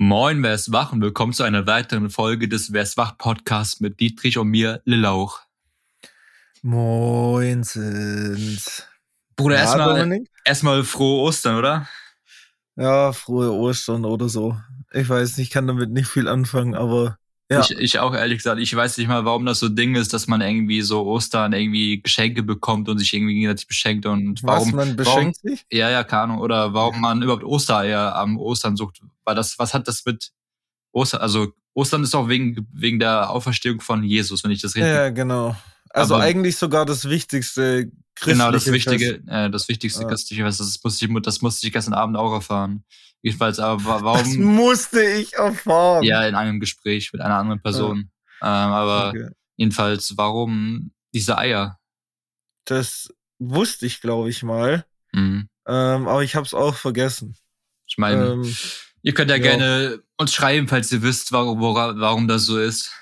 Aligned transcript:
Moin, 0.00 0.44
wer 0.44 0.54
ist 0.54 0.70
wach 0.70 0.92
und 0.92 1.00
willkommen 1.00 1.32
zu 1.32 1.42
einer 1.42 1.66
weiteren 1.66 2.08
Folge 2.08 2.48
des 2.48 2.72
Wer 2.72 2.82
ist 2.82 2.96
wach 2.96 3.18
Podcasts 3.18 3.80
mit 3.80 3.98
Dietrich 3.98 4.38
und 4.38 4.46
mir, 4.46 4.80
Lillauch. 4.84 5.40
Moin 6.62 7.64
sind. 7.64 8.88
Bruder, 9.34 9.56
Ja, 9.56 9.62
erstmal 9.62 10.20
erstmal 10.44 10.84
frohe 10.84 11.22
Ostern, 11.22 11.56
oder? 11.56 11.88
Ja, 12.76 13.12
frohe 13.12 13.52
Ostern 13.52 14.04
oder 14.04 14.28
so. 14.28 14.56
Ich 14.92 15.08
weiß 15.08 15.36
nicht, 15.36 15.48
ich 15.48 15.52
kann 15.52 15.66
damit 15.66 15.90
nicht 15.90 16.06
viel 16.06 16.28
anfangen, 16.28 16.76
aber 16.76 17.18
ja. 17.50 17.60
Ich, 17.60 17.70
ich 17.70 17.98
auch 17.98 18.14
ehrlich 18.14 18.38
gesagt, 18.38 18.60
ich 18.60 18.74
weiß 18.74 18.98
nicht 18.98 19.08
mal, 19.08 19.24
warum 19.24 19.46
das 19.46 19.60
so 19.60 19.66
ein 19.66 19.76
Ding 19.76 19.94
ist, 19.94 20.12
dass 20.12 20.26
man 20.26 20.42
irgendwie 20.42 20.82
so 20.82 21.06
Ostern 21.06 21.54
irgendwie 21.54 22.02
Geschenke 22.02 22.42
bekommt 22.42 22.88
und 22.88 22.98
sich 22.98 23.14
irgendwie 23.14 23.34
gegenseitig 23.34 23.66
beschenkt 23.66 24.04
und 24.04 24.42
warum 24.42 24.68
was 24.68 24.74
man 24.74 24.96
beschenkt 24.96 25.36
sich? 25.36 25.64
Ja, 25.70 25.88
ja, 25.88 26.04
keine 26.04 26.24
Ahnung. 26.24 26.38
Oder 26.40 26.74
warum 26.74 27.00
man 27.00 27.22
überhaupt 27.22 27.44
Ostereier 27.44 28.14
am 28.16 28.36
Ostern 28.36 28.76
sucht. 28.76 29.00
Weil 29.24 29.34
das, 29.34 29.58
was 29.58 29.72
hat 29.72 29.88
das 29.88 30.04
mit 30.04 30.30
Ostern? 30.92 31.22
Also 31.22 31.48
Ostern 31.72 32.02
ist 32.02 32.14
auch 32.14 32.28
wegen, 32.28 32.68
wegen 32.72 32.98
der 32.98 33.30
Auferstehung 33.30 33.80
von 33.80 34.02
Jesus, 34.02 34.44
wenn 34.44 34.50
ich 34.50 34.60
das 34.60 34.74
richtig. 34.74 34.92
Ja, 34.92 35.08
genau. 35.08 35.56
Also 36.00 36.14
Aber- 36.14 36.24
eigentlich 36.24 36.56
sogar 36.56 36.86
das 36.86 37.08
wichtigste 37.08 37.90
genau, 38.22 38.50
das. 38.50 38.70
Wichtige, 38.70 39.22
äh, 39.26 39.50
das 39.50 39.68
wichtigste 39.68 40.02
Ja. 40.02 40.08
christliche 40.08 40.44
Fest. 40.44 40.60
Das 40.60 40.80
musste 40.82 41.04
ich, 41.06 41.22
das 41.22 41.40
musste 41.42 41.66
ich 41.66 41.72
gestern 41.72 41.94
Abend 41.94 42.16
auch 42.16 42.32
erfahren. 42.32 42.84
Jedenfalls, 43.22 43.58
aber 43.58 43.84
wa- 43.84 43.94
Das 44.18 44.28
warum? 44.28 44.42
musste 44.42 45.02
ich 45.02 45.34
erfahren. 45.34 46.04
ja, 46.04 46.26
in 46.26 46.34
einem 46.34 46.60
Gespräch 46.60 47.12
mit 47.12 47.20
einer 47.22 47.36
anderen 47.36 47.60
Person. 47.60 48.10
Ähm, 48.40 48.48
aber 48.48 49.08
Okay. 49.08 49.28
jedenfalls, 49.56 50.16
warum 50.16 50.92
diese 51.12 51.36
Eier? 51.38 51.78
Das 52.64 53.08
wusste 53.38 53.86
ich, 53.86 54.00
glaube 54.00 54.30
ich, 54.30 54.42
mal. 54.42 54.84
Mhm. 55.12 55.48
Ähm, 55.66 56.08
aber 56.08 56.22
ich 56.22 56.36
habe 56.36 56.46
es 56.46 56.54
auch 56.54 56.74
vergessen. 56.74 57.36
Ich 57.86 57.98
meine, 57.98 58.26
Ähm, 58.32 58.56
ihr 59.02 59.14
könnt 59.14 59.30
ja, 59.30 59.36
ja. 59.36 59.42
gerne 59.42 60.02
uns 60.16 60.32
schreiben, 60.34 60.68
falls 60.68 60.92
ihr 60.92 61.02
wisst, 61.02 61.32
warum, 61.32 61.60
warum 61.60 62.28
das 62.28 62.44
so 62.44 62.58
ist. 62.58 62.92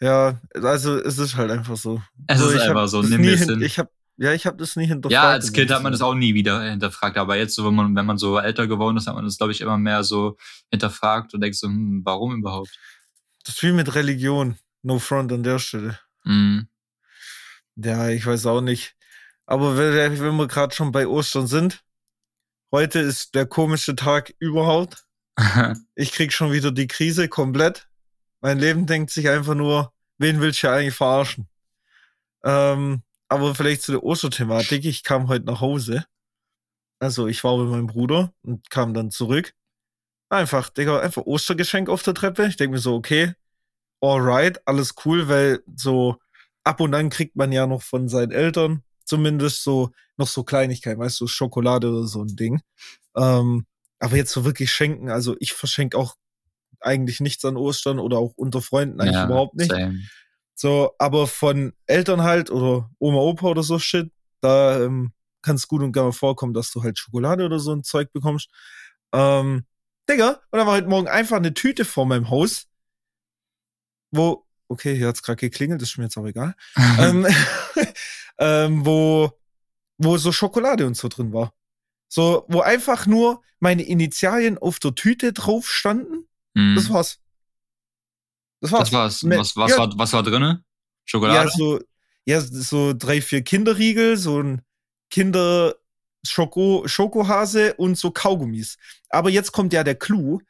Ja, 0.00 0.40
also 0.54 0.98
es 0.98 1.18
ist 1.18 1.36
halt 1.36 1.50
einfach 1.50 1.76
so. 1.76 2.02
Es 2.26 2.40
Also 2.40 2.50
ist 2.50 2.62
einfach 2.62 2.88
so, 2.88 3.02
nimm 3.02 3.22
es 3.24 3.44
hin-. 3.44 3.62
Ich 3.62 3.78
hab, 3.78 3.90
ja, 4.16 4.32
ich 4.32 4.46
habe 4.46 4.56
das 4.56 4.76
nie 4.76 4.86
hinterfragt. 4.86 5.12
Ja, 5.12 5.30
als 5.30 5.52
Kind 5.52 5.70
hat 5.70 5.82
man 5.82 5.92
das 5.92 6.02
auch 6.02 6.14
nie 6.14 6.34
wieder 6.34 6.62
hinterfragt, 6.62 7.16
aber 7.18 7.36
jetzt, 7.36 7.54
so, 7.54 7.66
wenn 7.66 7.74
man, 7.74 7.94
wenn 7.94 8.06
man 8.06 8.18
so 8.18 8.38
älter 8.38 8.66
geworden 8.66 8.96
ist, 8.96 9.06
hat 9.06 9.14
man 9.14 9.24
das, 9.24 9.38
glaube 9.38 9.52
ich, 9.52 9.60
immer 9.60 9.78
mehr 9.78 10.04
so 10.04 10.36
hinterfragt 10.70 11.34
und 11.34 11.40
denkt 11.40 11.56
so, 11.56 11.66
hm, 11.68 12.02
warum 12.04 12.36
überhaupt? 12.36 12.70
Das 13.44 13.54
ist 13.56 13.62
wie 13.62 13.72
mit 13.72 13.94
Religion. 13.94 14.56
No 14.82 14.98
front 14.98 15.32
an 15.32 15.42
der 15.42 15.58
Stelle. 15.58 15.98
Mhm. 16.24 16.68
Ja, 17.76 18.08
ich 18.08 18.24
weiß 18.24 18.46
auch 18.46 18.60
nicht. 18.60 18.94
Aber 19.46 19.76
wenn, 19.76 20.18
wenn 20.20 20.36
wir 20.36 20.48
gerade 20.48 20.74
schon 20.74 20.92
bei 20.92 21.06
Ostern 21.06 21.46
sind, 21.46 21.82
heute 22.72 22.98
ist 22.98 23.34
der 23.34 23.46
komischste 23.46 23.96
Tag 23.96 24.34
überhaupt. 24.38 25.04
Ich 25.94 26.12
krieg 26.12 26.32
schon 26.32 26.52
wieder 26.52 26.72
die 26.72 26.86
Krise 26.86 27.28
komplett. 27.28 27.88
Mein 28.40 28.58
Leben 28.58 28.86
denkt 28.86 29.10
sich 29.10 29.28
einfach 29.28 29.54
nur, 29.54 29.92
wen 30.18 30.40
willst 30.40 30.62
du 30.62 30.70
eigentlich 30.70 30.94
verarschen? 30.94 31.48
Ähm, 32.44 33.02
aber 33.28 33.54
vielleicht 33.54 33.82
zu 33.82 33.92
der 33.92 34.02
Osterthematik. 34.02 34.84
Ich 34.84 35.02
kam 35.02 35.28
heute 35.28 35.46
nach 35.46 35.60
Hause. 35.60 36.04
Also 37.00 37.26
ich 37.26 37.42
war 37.44 37.56
bei 37.56 37.64
meinem 37.64 37.86
Bruder 37.86 38.32
und 38.42 38.70
kam 38.70 38.94
dann 38.94 39.10
zurück. 39.10 39.52
Einfach, 40.28 40.70
Digga, 40.70 41.00
einfach 41.00 41.22
Ostergeschenk 41.22 41.88
auf 41.88 42.02
der 42.02 42.14
Treppe. 42.14 42.46
Ich 42.46 42.56
denke 42.56 42.74
mir 42.74 42.80
so, 42.80 42.94
okay, 42.94 43.34
alright, 44.00 44.60
alles 44.66 44.94
cool, 45.04 45.28
weil 45.28 45.62
so 45.74 46.16
ab 46.64 46.80
und 46.80 46.94
an 46.94 47.10
kriegt 47.10 47.36
man 47.36 47.52
ja 47.52 47.66
noch 47.66 47.82
von 47.82 48.08
seinen 48.08 48.32
Eltern 48.32 48.82
zumindest 49.06 49.62
so 49.62 49.90
noch 50.16 50.26
so 50.26 50.44
Kleinigkeiten, 50.44 51.00
weißt 51.00 51.20
du, 51.20 51.26
Schokolade 51.26 51.90
oder 51.90 52.06
so 52.06 52.22
ein 52.22 52.36
Ding. 52.36 52.60
Ähm, 53.16 53.66
aber 53.98 54.16
jetzt 54.16 54.32
so 54.32 54.44
wirklich 54.44 54.70
schenken, 54.72 55.10
also 55.10 55.36
ich 55.40 55.52
verschenke 55.52 55.96
auch 55.96 56.16
eigentlich 56.86 57.20
nichts 57.20 57.44
an 57.44 57.56
Ostern 57.56 57.98
oder 57.98 58.18
auch 58.18 58.32
unter 58.36 58.62
Freunden 58.62 59.00
eigentlich 59.00 59.14
Ja, 59.14 59.26
überhaupt 59.26 59.56
nicht. 59.56 59.70
same. 59.70 60.00
So, 60.54 60.92
aber 60.98 61.26
von 61.26 61.74
Eltern 61.86 62.22
halt 62.22 62.50
oder 62.50 62.90
Oma, 62.98 63.18
Opa 63.18 63.48
oder 63.48 63.62
so 63.62 63.78
Shit, 63.78 64.10
da 64.40 64.82
ähm, 64.82 65.12
kann 65.42 65.56
es 65.56 65.68
gut 65.68 65.82
und 65.82 65.92
gerne 65.92 66.12
vorkommen, 66.12 66.54
dass 66.54 66.70
du 66.72 66.82
halt 66.82 66.98
Schokolade 66.98 67.44
oder 67.44 67.58
so 67.58 67.72
ein 67.72 67.84
Zeug 67.84 68.10
bekommst. 68.12 68.48
Ähm, 69.12 69.66
Digga, 70.08 70.40
und 70.50 70.58
da 70.58 70.66
war 70.66 70.74
heute 70.74 70.88
Morgen 70.88 71.08
einfach 71.08 71.36
eine 71.36 71.52
Tüte 71.52 71.84
vor 71.84 72.06
meinem 72.06 72.30
Haus, 72.30 72.68
wo, 74.10 74.46
okay, 74.68 74.96
hier 74.96 75.08
hat's 75.08 75.22
gerade 75.22 75.36
geklingelt, 75.36 75.82
ist 75.82 75.98
mir 75.98 76.04
jetzt 76.04 76.16
auch 76.16 76.26
egal, 76.26 76.54
ähm, 76.98 77.26
ähm, 78.38 78.86
wo, 78.86 79.30
wo 79.98 80.16
so 80.16 80.32
Schokolade 80.32 80.86
und 80.86 80.96
so 80.96 81.08
drin 81.08 81.32
war. 81.32 81.52
So, 82.08 82.44
wo 82.48 82.60
einfach 82.60 83.06
nur 83.06 83.42
meine 83.58 83.82
Initialien 83.82 84.58
auf 84.58 84.78
der 84.78 84.94
Tüte 84.94 85.32
drauf 85.32 85.68
standen. 85.68 86.28
Mhm. 86.56 86.74
Das 86.74 86.90
war's. 86.90 87.18
Das 88.60 88.72
war's. 88.72 88.84
Das 88.84 88.92
war's. 88.92 89.22
Me- 89.22 89.38
Was, 89.38 89.56
was, 89.56 89.70
ja. 89.72 89.78
war, 89.78 89.92
was 89.96 90.12
war 90.12 90.22
drinne? 90.22 90.64
Schokolade? 91.04 91.48
Ja, 91.48 91.54
so, 91.54 91.80
ja, 92.24 92.40
so 92.40 92.92
drei, 92.94 93.20
vier 93.20 93.42
Kinderriegel, 93.42 94.16
so 94.16 94.42
ein 94.42 94.62
Kinder 95.10 95.74
Schoko, 96.26 96.82
Schokohase 96.88 97.74
und 97.74 97.96
so 97.96 98.10
Kaugummis. 98.10 98.78
Aber 99.10 99.30
jetzt 99.30 99.52
kommt 99.52 99.72
ja 99.72 99.84
der 99.84 99.94
Clou. 99.94 100.40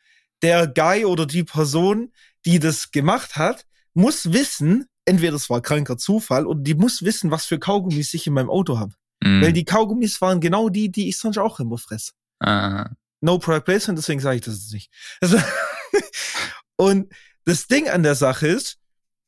Der 0.43 0.67
Guy 0.67 1.05
oder 1.07 1.27
die 1.27 1.45
Person, 1.45 2.13
die 2.45 2.59
das 2.59 2.91
gemacht 2.91 3.37
hat, 3.37 3.67
muss 3.95 4.33
wissen, 4.33 4.87
entweder 5.07 5.33
das 5.33 5.49
war 5.51 5.63
kranker 5.63 5.97
Zufall 5.97 6.47
oder 6.47 6.61
die 6.61 6.75
muss 6.75 7.03
wissen, 7.03 7.31
was 7.31 7.47
für 7.47 7.59
Kaugummis 7.59 8.13
ich 8.15 8.27
in 8.27 8.35
meinem 8.35 8.51
Auto 8.51 8.79
habe. 8.79 8.95
Mhm. 9.23 9.41
Weil 9.43 9.53
die 9.55 9.65
Kaugummis 9.65 10.21
waren 10.21 10.41
genau 10.41 10.69
die, 10.69 10.91
die 10.91 11.09
ich 11.09 11.17
sonst 11.19 11.39
auch 11.39 11.59
immer 11.59 11.79
fress. 11.79 12.13
Ah. 12.41 12.91
No 13.23 13.39
Product 13.39 13.65
Placement, 13.65 13.99
deswegen 13.99 14.21
sage 14.21 14.37
ich 14.37 14.43
das 14.43 14.55
jetzt 14.57 14.73
nicht. 14.75 14.91
Also, 15.23 15.39
und 16.77 17.13
das 17.45 17.67
Ding 17.67 17.89
an 17.89 18.03
der 18.03 18.15
Sache 18.15 18.47
ist, 18.49 18.79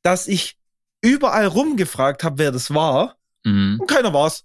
dass 0.02 0.26
ich 0.28 0.56
überall 1.02 1.46
rumgefragt 1.46 2.24
habe, 2.24 2.38
wer 2.38 2.52
das 2.52 2.72
war, 2.74 3.16
Mhm. 3.44 3.78
und 3.80 3.88
keiner 3.88 4.12
war's. 4.12 4.44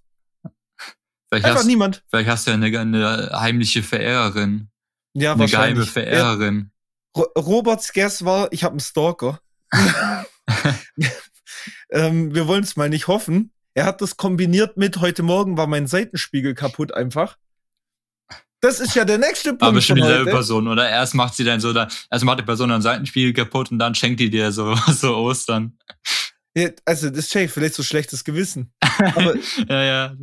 Vielleicht, 1.30 1.46
Einfach 1.46 1.60
hast, 1.62 1.66
niemand. 1.66 2.04
vielleicht 2.10 2.30
hast 2.30 2.46
du 2.46 2.52
ja 2.52 2.58
eine, 2.58 2.80
eine 2.80 3.30
heimliche 3.34 3.82
Verehrerin. 3.82 4.70
Ja, 5.14 5.34
Eine 5.34 5.46
geheime 5.48 5.78
wahrscheinlich. 5.80 5.90
Verehrerin. 5.90 6.72
Ja, 7.16 7.22
Ro 7.24 7.28
Roberts 7.42 7.92
Guess 7.94 8.24
war, 8.24 8.52
ich 8.52 8.64
habe 8.64 8.74
einen 8.74 8.80
Stalker. 8.80 9.40
ähm, 11.90 12.34
wir 12.34 12.48
wollen 12.48 12.64
es 12.64 12.76
mal 12.76 12.90
nicht 12.90 13.08
hoffen. 13.08 13.52
Er 13.74 13.86
hat 13.86 14.02
das 14.02 14.18
kombiniert 14.18 14.78
mit, 14.78 14.98
heute 14.98 15.24
Morgen 15.24 15.58
war 15.58 15.66
mein 15.68 15.88
Seitenspiegel 15.88 16.54
kaputt 16.54 16.94
einfach. 16.94 17.38
Das 18.64 18.80
ist 18.80 18.96
ja 18.96 19.04
der 19.04 19.18
nächste 19.18 19.50
Punkt. 19.50 19.64
Aber 19.64 19.74
bestimmt 19.74 20.00
von 20.00 20.08
dieselbe. 20.08 20.32
Person, 20.32 20.70
oder? 20.70 20.88
Erst 20.90 21.16
macht 21.16 21.36
sie 21.36 21.44
dann 21.44 21.60
so, 21.60 21.74
da, 21.74 21.90
erst 22.10 22.24
macht 22.24 22.40
die 22.40 22.44
Person 22.44 22.70
dann 22.70 22.82
Seitenspiegel 22.82 23.34
kaputt 23.34 23.70
und 23.72 23.78
dann 23.78 23.94
schenkt 23.94 24.22
die 24.22 24.30
dir 24.30 24.54
so, 24.54 24.74
so 24.88 25.18
Ostern. 25.18 25.78
Ja, 26.56 26.70
also, 26.86 27.10
das 27.10 27.26
ist 27.36 27.52
vielleicht 27.52 27.74
so 27.76 27.84
schlechtes 27.84 28.24
Gewissen. 28.24 28.72
Aber 28.80 29.36
ja, 29.68 29.84
ja. 29.84 30.16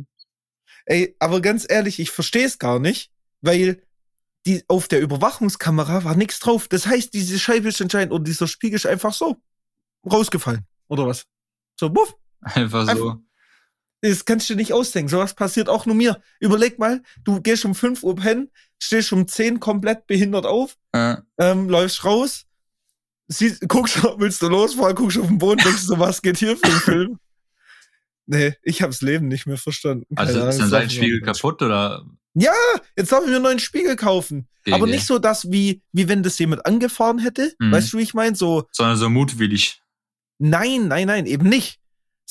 Ey, 0.85 1.15
aber 1.19 1.39
ganz 1.39 1.67
ehrlich, 1.69 1.99
ich 1.99 2.09
verstehe 2.09 2.47
es 2.47 2.57
gar 2.57 2.79
nicht, 2.79 3.11
weil 3.41 3.83
die 4.47 4.63
auf 4.67 4.87
der 4.87 5.01
Überwachungskamera 5.01 6.03
war 6.03 6.15
nichts 6.15 6.39
drauf. 6.39 6.67
Das 6.67 6.87
heißt, 6.87 7.13
diese 7.13 7.37
Scheibe 7.37 7.69
ist 7.69 7.79
anscheinend 7.79 8.11
oder 8.11 8.23
dieser 8.23 8.47
Spiegel 8.47 8.77
ist 8.77 8.87
einfach 8.87 9.13
so 9.13 9.37
rausgefallen. 10.11 10.65
Oder 10.87 11.05
was? 11.05 11.27
So, 11.79 11.91
buff. 11.91 12.15
Einfach 12.41 12.85
so. 12.85 12.89
Einfach- 12.89 13.17
Das 14.01 14.25
kannst 14.25 14.49
du 14.49 14.53
dir 14.53 14.57
nicht 14.57 14.73
ausdenken. 14.73 15.09
Sowas 15.09 15.35
passiert 15.35 15.69
auch 15.69 15.85
nur 15.85 15.95
mir. 15.95 16.19
Überleg 16.39 16.79
mal, 16.79 17.03
du 17.23 17.39
gehst 17.41 17.65
um 17.65 17.75
5 17.75 18.01
Uhr 18.03 18.15
pennen, 18.15 18.49
stehst 18.79 19.11
um 19.13 19.27
10 19.27 19.59
komplett 19.59 20.07
behindert 20.07 20.45
auf, 20.45 20.75
Äh, 20.91 21.17
ähm, 21.37 21.69
läufst 21.69 22.03
raus, 22.03 22.45
siehst, 23.27 23.67
guckst, 23.67 24.01
willst 24.17 24.41
du 24.41 24.47
losfahren, 24.47 24.95
guckst 24.95 25.17
auf 25.19 25.27
den 25.27 25.37
Boden, 25.37 25.61
denkst 25.63 25.83
so, 25.83 25.99
was 25.99 26.21
geht 26.21 26.37
hier 26.37 26.57
für 26.57 26.65
ein 26.65 26.79
Film? 26.79 27.19
Nee, 28.25 28.53
ich 28.63 28.81
hab's 28.81 29.01
Leben 29.01 29.27
nicht 29.27 29.45
mehr 29.45 29.57
verstanden. 29.57 30.05
also 30.15 30.33
Keine 30.39 30.49
ist 30.49 30.55
Ahnung, 30.55 30.57
dein 30.57 30.65
ich 30.65 30.71
Seitenspiegel 30.71 31.21
auch 31.21 31.25
nicht. 31.27 31.41
kaputt 31.41 31.61
oder? 31.61 32.05
Jetzt 32.95 33.11
darf 33.11 33.21
ich 33.23 33.29
mir 33.29 33.35
einen 33.35 33.43
neuen 33.43 33.59
Spiegel 33.59 33.95
kaufen. 33.97 34.47
Aber 34.67 34.85
GG? 34.85 34.91
nicht 34.95 35.05
so 35.07 35.19
das, 35.19 35.51
wie, 35.51 35.81
wie 35.91 36.07
wenn 36.07 36.23
das 36.23 36.39
jemand 36.39 36.65
angefahren 36.65 37.19
hätte. 37.19 37.53
Mhm. 37.59 37.71
Weißt 37.73 37.91
du, 37.91 37.97
wie 37.97 38.03
ich 38.03 38.13
meine? 38.13 38.35
So, 38.35 38.67
Sondern 38.71 38.95
so 38.95 39.09
mutwillig. 39.09 39.81
nein, 40.39 40.87
nein, 40.87 41.07
nein, 41.07 41.25
eben 41.25 41.49
nicht. 41.49 41.79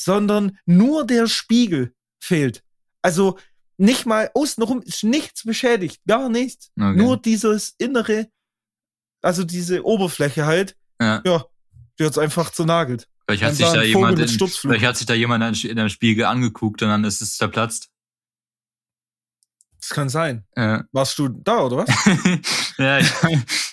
Sondern 0.02 0.58
nur 0.64 1.06
der 1.06 1.26
Spiegel 1.26 1.92
fehlt. 2.18 2.62
Also 3.02 3.38
nicht 3.76 4.06
mal 4.06 4.30
außenrum 4.34 4.82
ist 4.82 5.04
nichts 5.04 5.44
beschädigt. 5.44 6.00
Gar 6.06 6.28
nichts. 6.28 6.70
Okay. 6.78 6.96
Nur 6.96 7.16
dieses 7.20 7.74
innere, 7.78 8.28
also 9.22 9.44
diese 9.44 9.84
Oberfläche 9.84 10.46
halt, 10.46 10.76
Ja. 11.00 11.22
ja, 11.24 11.44
die 11.98 12.04
hat's 12.04 12.18
einfach 12.18 12.50
zernagelt. 12.50 13.06
Vielleicht 13.26 13.42
hat 13.44 13.54
sich 13.54 13.66
da 13.66 13.82
jemand, 13.82 14.18
in, 14.18 14.28
vielleicht 14.28 14.84
hat 14.84 14.96
sich 14.96 15.06
da 15.06 15.14
jemand 15.14 15.64
in 15.64 15.78
einem 15.78 15.88
Spiegel 15.88 16.24
angeguckt 16.24 16.82
und 16.82 16.88
dann 16.88 17.04
ist 17.04 17.20
es 17.20 17.36
zerplatzt. 17.36 17.89
Das 19.80 19.90
kann 19.90 20.08
sein. 20.08 20.44
Ja. 20.56 20.84
Warst 20.92 21.18
du 21.18 21.28
da, 21.28 21.64
oder 21.64 21.78
was? 21.78 21.88
ja, 22.78 22.98
ich, 22.98 23.10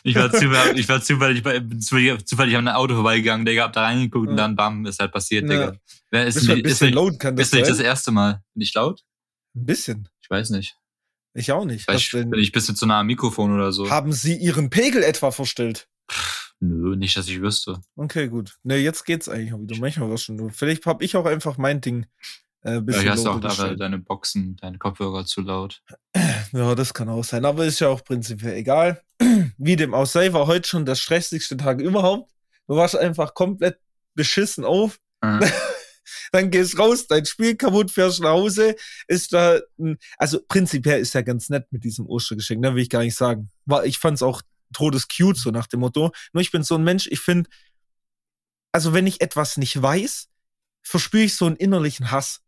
ich 0.04 0.16
war 0.16 0.32
zufällig, 0.32 0.80
ich 0.80 0.90
war 0.90 1.02
zufällig, 1.02 1.44
zufällig, 1.82 2.26
zufällig 2.26 2.56
an 2.56 2.68
einem 2.68 2.78
Auto 2.78 2.96
vorbeigegangen, 2.96 3.46
Digga, 3.46 3.64
hab 3.64 3.74
da 3.74 3.84
reingeguckt 3.84 4.28
und 4.30 4.38
Ja. 4.38 4.44
dann 4.44 4.56
bam, 4.56 4.86
ist 4.86 5.00
halt 5.00 5.12
passiert, 5.12 5.44
Ja. 5.44 5.50
Digga. 5.50 5.78
Wer 6.10 6.26
ist, 6.26 6.38
ein 6.38 6.56
nicht, 6.56 6.58
ist, 6.58 6.64
bisschen 6.64 6.88
nicht, 6.88 6.96
laut, 6.96 7.20
kann 7.20 7.36
das 7.36 7.48
ist 7.48 7.54
nicht 7.54 7.70
das 7.70 7.80
erste 7.80 8.12
Mal. 8.12 8.42
Bin 8.54 8.62
ich 8.62 8.74
laut? 8.74 9.04
Ein 9.56 9.66
bisschen. 9.66 10.10
Ich 10.22 10.30
weiß 10.30 10.52
nicht. 10.52 10.78
Ich 11.34 11.52
auch 11.52 11.66
nicht. 11.66 11.86
Vielleicht 11.86 12.12
bin 12.12 12.34
ich 12.36 12.50
ein 12.50 12.52
bisschen 12.54 12.76
zu 12.76 12.86
nah 12.86 13.02
am 13.02 13.08
Mikrofon 13.08 13.54
oder 13.54 13.72
so. 13.72 13.90
Haben 13.90 14.14
Sie 14.14 14.36
Ihren 14.36 14.70
Pegel 14.70 15.04
etwa 15.04 15.32
verstellt? 15.32 15.88
Nö, 16.60 16.96
nicht, 16.96 17.16
dass 17.16 17.28
ich 17.28 17.42
wüsste. 17.42 17.82
Okay, 17.96 18.30
gut. 18.30 18.58
Ne, 18.64 18.78
jetzt 18.78 19.06
geht's 19.06 19.30
eigentlich 19.30 19.54
auch 19.54 19.60
wieder. 19.60 19.78
Manchmal 19.78 20.10
was 20.10 20.24
schon. 20.24 20.50
Vielleicht 20.52 20.86
habe 20.88 21.04
ich 21.04 21.16
auch 21.16 21.26
einfach 21.26 21.58
mein 21.58 21.82
Ding 21.82 22.08
äh, 22.68 22.82
bisschen 22.82 23.02
Vielleicht 23.02 23.18
hast 23.18 23.26
du 23.26 23.30
auch 23.30 23.34
lauter 23.36 23.48
da 23.48 23.50
gestellt. 23.50 23.80
deine 23.80 23.98
Boxen, 24.00 24.58
deine 24.58 24.78
Kopfhörer 24.78 25.26
zu 25.26 25.42
laut. 25.42 25.82
Ja, 26.54 26.76
das 26.76 26.94
kann 26.94 27.10
auch 27.10 27.26
sein. 27.26 27.44
Aber 27.44 27.66
ist 27.66 27.82
ja 27.82 27.90
auch 27.90 28.06
prinzipiell 28.06 28.54
egal. 28.54 29.02
Wie 29.58 29.76
dem 29.76 29.94
auch 29.94 30.06
sei, 30.06 30.32
war 30.32 30.48
heute 30.48 30.68
schon 30.68 30.86
der 30.86 30.96
stressigste 30.96 31.58
Tag 31.58 31.82
überhaupt. 31.82 32.32
Du 32.68 32.76
warst 32.76 32.96
einfach 32.96 33.34
komplett 33.34 33.80
beschissen 34.16 34.64
auf. 34.64 34.98
Äh, 35.22 35.46
Dann 36.32 36.50
gehst 36.52 36.80
raus, 36.80 37.08
dein 37.08 37.26
Spiel 37.26 37.56
kaputt, 37.56 37.92
fährst 37.92 38.22
nach 38.22 38.30
Hause. 38.30 38.76
Ist 39.08 39.34
da, 39.34 39.60
also 40.18 40.40
prinzipiell 40.48 41.02
ist 41.02 41.14
ja 41.14 41.22
ganz 41.22 41.50
nett 41.50 41.68
mit 41.72 41.84
diesem 41.84 42.06
Ostergeschenk, 42.06 42.62
ne, 42.62 42.76
will 42.76 42.84
ich 42.84 42.90
gar 42.90 43.02
nicht 43.02 43.16
sagen. 43.16 43.50
War, 43.66 43.86
ich 43.86 44.00
fand's 44.00 44.24
auch 44.24 44.42
todes 44.74 45.08
cute, 45.08 45.38
so 45.38 45.52
nach 45.52 45.68
dem 45.68 45.82
Motto. 45.82 46.12
Nur 46.34 46.42
ich 46.42 46.52
bin 46.52 46.64
so 46.64 46.76
ein 46.76 46.84
Mensch, 46.84 47.08
ich 47.08 47.20
finde, 47.20 47.50
also 48.72 48.94
wenn 48.94 49.08
ich 49.08 49.22
etwas 49.22 49.58
nicht 49.58 49.82
weiß, 49.82 50.30
verspüre 50.82 51.24
ich 51.24 51.36
so 51.36 51.46
einen 51.46 51.58
innerlichen 51.58 52.12
Hass. 52.12 52.42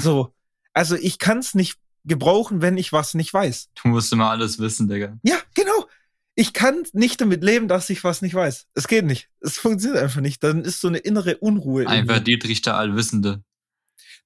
So. 0.00 0.32
Also 0.72 0.96
ich 0.96 1.18
kann's 1.18 1.54
nicht 1.54 1.78
gebrauchen, 2.04 2.60
wenn 2.62 2.76
ich 2.76 2.92
was 2.92 3.14
nicht 3.14 3.32
weiß. 3.32 3.70
du 3.82 3.88
musst 3.88 4.12
immer 4.12 4.30
alles 4.30 4.58
wissen, 4.58 4.88
Digga. 4.88 5.16
Ja, 5.22 5.36
genau. 5.54 5.88
Ich 6.36 6.52
kann 6.52 6.84
nicht 6.92 7.20
damit 7.20 7.44
leben, 7.44 7.68
dass 7.68 7.88
ich 7.90 8.02
was 8.02 8.20
nicht 8.20 8.34
weiß. 8.34 8.66
Es 8.74 8.88
geht 8.88 9.04
nicht. 9.04 9.28
Es 9.40 9.56
funktioniert 9.56 10.02
einfach 10.02 10.20
nicht. 10.20 10.42
Dann 10.42 10.62
ist 10.62 10.80
so 10.80 10.88
eine 10.88 10.98
innere 10.98 11.36
Unruhe. 11.38 11.82
in 11.82 11.88
Einfach 11.88 12.16
mir. 12.16 12.20
Dietrich 12.22 12.60
der 12.62 12.76
Allwissende. 12.76 13.42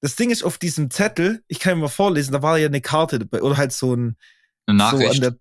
Das 0.01 0.15
Ding 0.15 0.31
ist, 0.31 0.43
auf 0.43 0.57
diesem 0.57 0.89
Zettel, 0.89 1.43
ich 1.47 1.59
kann 1.59 1.77
ihn 1.77 1.81
mal 1.81 1.87
vorlesen, 1.87 2.31
da 2.31 2.41
war 2.41 2.57
ja 2.57 2.67
eine 2.67 2.81
Karte 2.81 3.19
dabei, 3.19 3.41
oder 3.41 3.57
halt 3.57 3.73
so 3.73 3.93
ein, 3.95 4.15
Eine 4.65 4.79
so 4.79 4.85
an 4.85 4.97
Nachricht. 4.99 5.21
der, 5.23 5.35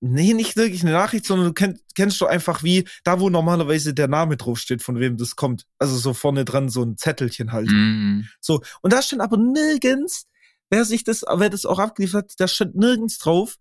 nee, 0.00 0.34
nicht 0.34 0.56
wirklich 0.56 0.82
eine 0.82 0.92
Nachricht, 0.92 1.26
sondern 1.26 1.48
du 1.48 1.52
kenn, 1.52 1.78
kennst 1.94 2.20
du 2.20 2.26
einfach 2.26 2.62
wie, 2.62 2.86
da 3.04 3.20
wo 3.20 3.30
normalerweise 3.30 3.94
der 3.94 4.08
Name 4.08 4.36
draufsteht, 4.36 4.82
von 4.82 4.98
wem 4.98 5.16
das 5.16 5.36
kommt. 5.36 5.64
Also 5.78 5.96
so 5.96 6.14
vorne 6.14 6.44
dran 6.44 6.68
so 6.68 6.82
ein 6.82 6.96
Zettelchen 6.96 7.52
halt. 7.52 7.70
Mhm. 7.70 8.28
So. 8.40 8.62
Und 8.82 8.92
da 8.92 9.02
stand 9.02 9.22
aber 9.22 9.36
nirgends, 9.36 10.26
wer 10.70 10.84
sich 10.84 11.04
das, 11.04 11.22
wer 11.22 11.50
das 11.50 11.66
auch 11.66 11.78
abgeliefert 11.78 12.30
hat, 12.30 12.34
da 12.40 12.48
stand 12.48 12.76
nirgends 12.76 13.18
drauf, 13.18 13.56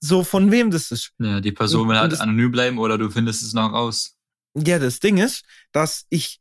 so 0.00 0.24
von 0.24 0.50
wem 0.50 0.70
das 0.70 0.90
ist. 0.90 1.12
Ja, 1.18 1.40
die 1.40 1.52
Person 1.52 1.88
will 1.88 1.98
halt 1.98 2.18
anonym 2.20 2.50
bleiben 2.50 2.78
oder 2.78 2.98
du 2.98 3.10
findest 3.10 3.42
es 3.42 3.54
noch 3.54 3.72
raus. 3.72 4.16
Ja, 4.54 4.78
das 4.78 5.00
Ding 5.00 5.18
ist, 5.18 5.44
dass 5.72 6.06
ich 6.08 6.40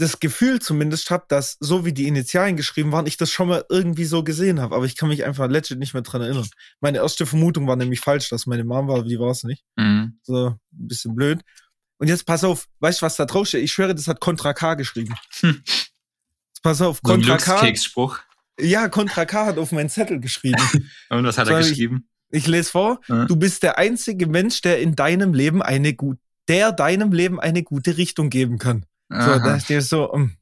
das 0.00 0.18
Gefühl 0.20 0.60
zumindest 0.60 1.10
habe, 1.10 1.24
dass 1.28 1.56
so 1.60 1.84
wie 1.84 1.92
die 1.92 2.08
Initialien 2.08 2.56
geschrieben 2.56 2.90
waren, 2.92 3.06
ich 3.06 3.16
das 3.16 3.30
schon 3.30 3.48
mal 3.48 3.64
irgendwie 3.68 4.04
so 4.04 4.24
gesehen 4.24 4.60
habe. 4.60 4.74
Aber 4.74 4.84
ich 4.84 4.96
kann 4.96 5.08
mich 5.08 5.24
einfach 5.24 5.48
legit 5.48 5.78
nicht 5.78 5.94
mehr 5.94 6.02
dran 6.02 6.22
erinnern. 6.22 6.48
Meine 6.80 6.98
erste 6.98 7.26
Vermutung 7.26 7.66
war 7.66 7.76
nämlich 7.76 8.00
falsch, 8.00 8.28
dass 8.30 8.46
meine 8.46 8.64
Mom 8.64 8.88
war, 8.88 8.98
aber 9.00 9.08
die 9.08 9.18
war 9.18 9.30
es 9.30 9.44
nicht. 9.44 9.62
Mhm. 9.76 10.18
So 10.22 10.46
ein 10.48 10.58
bisschen 10.70 11.14
blöd. 11.14 11.40
Und 11.98 12.08
jetzt 12.08 12.24
pass 12.26 12.44
auf, 12.44 12.66
weißt 12.80 13.00
du, 13.02 13.06
was 13.06 13.16
da 13.16 13.26
drauf 13.26 13.46
steht? 13.46 13.62
Ich 13.62 13.72
schwöre, 13.72 13.94
das 13.94 14.08
hat 14.08 14.20
Contra 14.20 14.54
K 14.54 14.74
geschrieben. 14.74 15.14
Hm. 15.40 15.62
Pass 16.62 16.80
auf, 16.82 16.96
So 17.02 17.12
Contra 17.12 17.36
K. 17.36 17.44
Glückskeksspruch. 17.60 18.18
Ja, 18.60 18.88
Contra 18.88 19.24
K 19.24 19.46
hat 19.46 19.58
auf 19.58 19.72
meinen 19.72 19.88
Zettel 19.88 20.20
geschrieben. 20.20 20.62
Und 21.10 21.24
was 21.24 21.38
hat 21.38 21.48
er 21.48 21.54
Soll 21.54 21.62
ich- 21.62 21.68
geschrieben? 21.70 22.06
Ich 22.32 22.46
lese 22.46 22.70
vor. 22.70 23.00
Ja. 23.08 23.24
Du 23.24 23.34
bist 23.34 23.62
der 23.64 23.76
einzige 23.78 24.26
Mensch, 24.28 24.60
der 24.62 24.80
in 24.80 24.94
deinem 24.94 25.34
Leben 25.34 25.62
eine 25.62 25.94
gut, 25.94 26.18
der 26.48 26.70
deinem 26.70 27.12
Leben 27.12 27.40
eine 27.40 27.62
gute 27.64 27.96
Richtung 27.96 28.30
geben 28.30 28.58
kann. 28.58 28.86
So, 29.10 29.38
da 29.38 29.56
ist 29.56 29.68
dir 29.68 29.82
so, 29.82 30.10
um, 30.10 30.36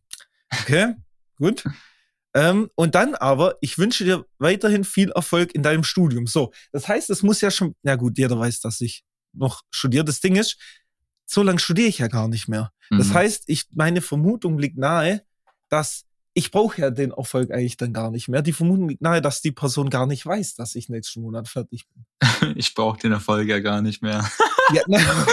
okay, 0.62 0.94
gut. 1.36 1.64
Ähm, 2.34 2.70
und 2.74 2.94
dann 2.94 3.14
aber, 3.14 3.56
ich 3.60 3.78
wünsche 3.78 4.04
dir 4.04 4.26
weiterhin 4.38 4.84
viel 4.84 5.10
Erfolg 5.10 5.54
in 5.54 5.62
deinem 5.62 5.82
Studium. 5.84 6.26
So, 6.26 6.52
das 6.72 6.86
heißt, 6.86 7.08
es 7.10 7.22
muss 7.22 7.40
ja 7.40 7.50
schon, 7.50 7.74
na 7.82 7.96
gut, 7.96 8.18
jeder 8.18 8.38
weiß, 8.38 8.60
dass 8.60 8.80
ich 8.80 9.04
noch 9.32 9.62
studiere. 9.70 10.04
Das 10.04 10.20
Ding 10.20 10.36
ist, 10.36 10.58
so 11.24 11.42
lange 11.42 11.58
studiere 11.58 11.88
ich 11.88 11.98
ja 11.98 12.08
gar 12.08 12.28
nicht 12.28 12.48
mehr. 12.48 12.70
Das 12.90 13.08
Mhm. 13.08 13.14
heißt, 13.14 13.44
ich, 13.46 13.66
meine 13.72 14.00
Vermutung 14.02 14.58
liegt 14.58 14.78
nahe, 14.78 15.22
dass 15.68 16.04
ich 16.34 16.50
brauche 16.52 16.80
ja 16.80 16.90
den 16.90 17.10
Erfolg 17.10 17.50
eigentlich 17.50 17.76
dann 17.76 17.92
gar 17.92 18.10
nicht 18.10 18.28
mehr. 18.28 18.42
Die 18.42 18.52
Vermutung 18.52 18.88
liegt 18.88 19.02
nahe, 19.02 19.20
dass 19.20 19.40
die 19.40 19.50
Person 19.50 19.90
gar 19.90 20.06
nicht 20.06 20.24
weiß, 20.24 20.54
dass 20.54 20.74
ich 20.76 20.88
nächsten 20.88 21.20
Monat 21.22 21.48
fertig 21.48 21.86
bin. 21.88 22.04
ich 22.56 22.74
brauche 22.74 22.98
den 23.00 23.12
Erfolg 23.12 23.48
ja 23.48 23.58
gar 23.58 23.82
nicht 23.82 24.02
mehr. 24.02 24.28
Ja, 24.72 24.82
na, 24.86 24.98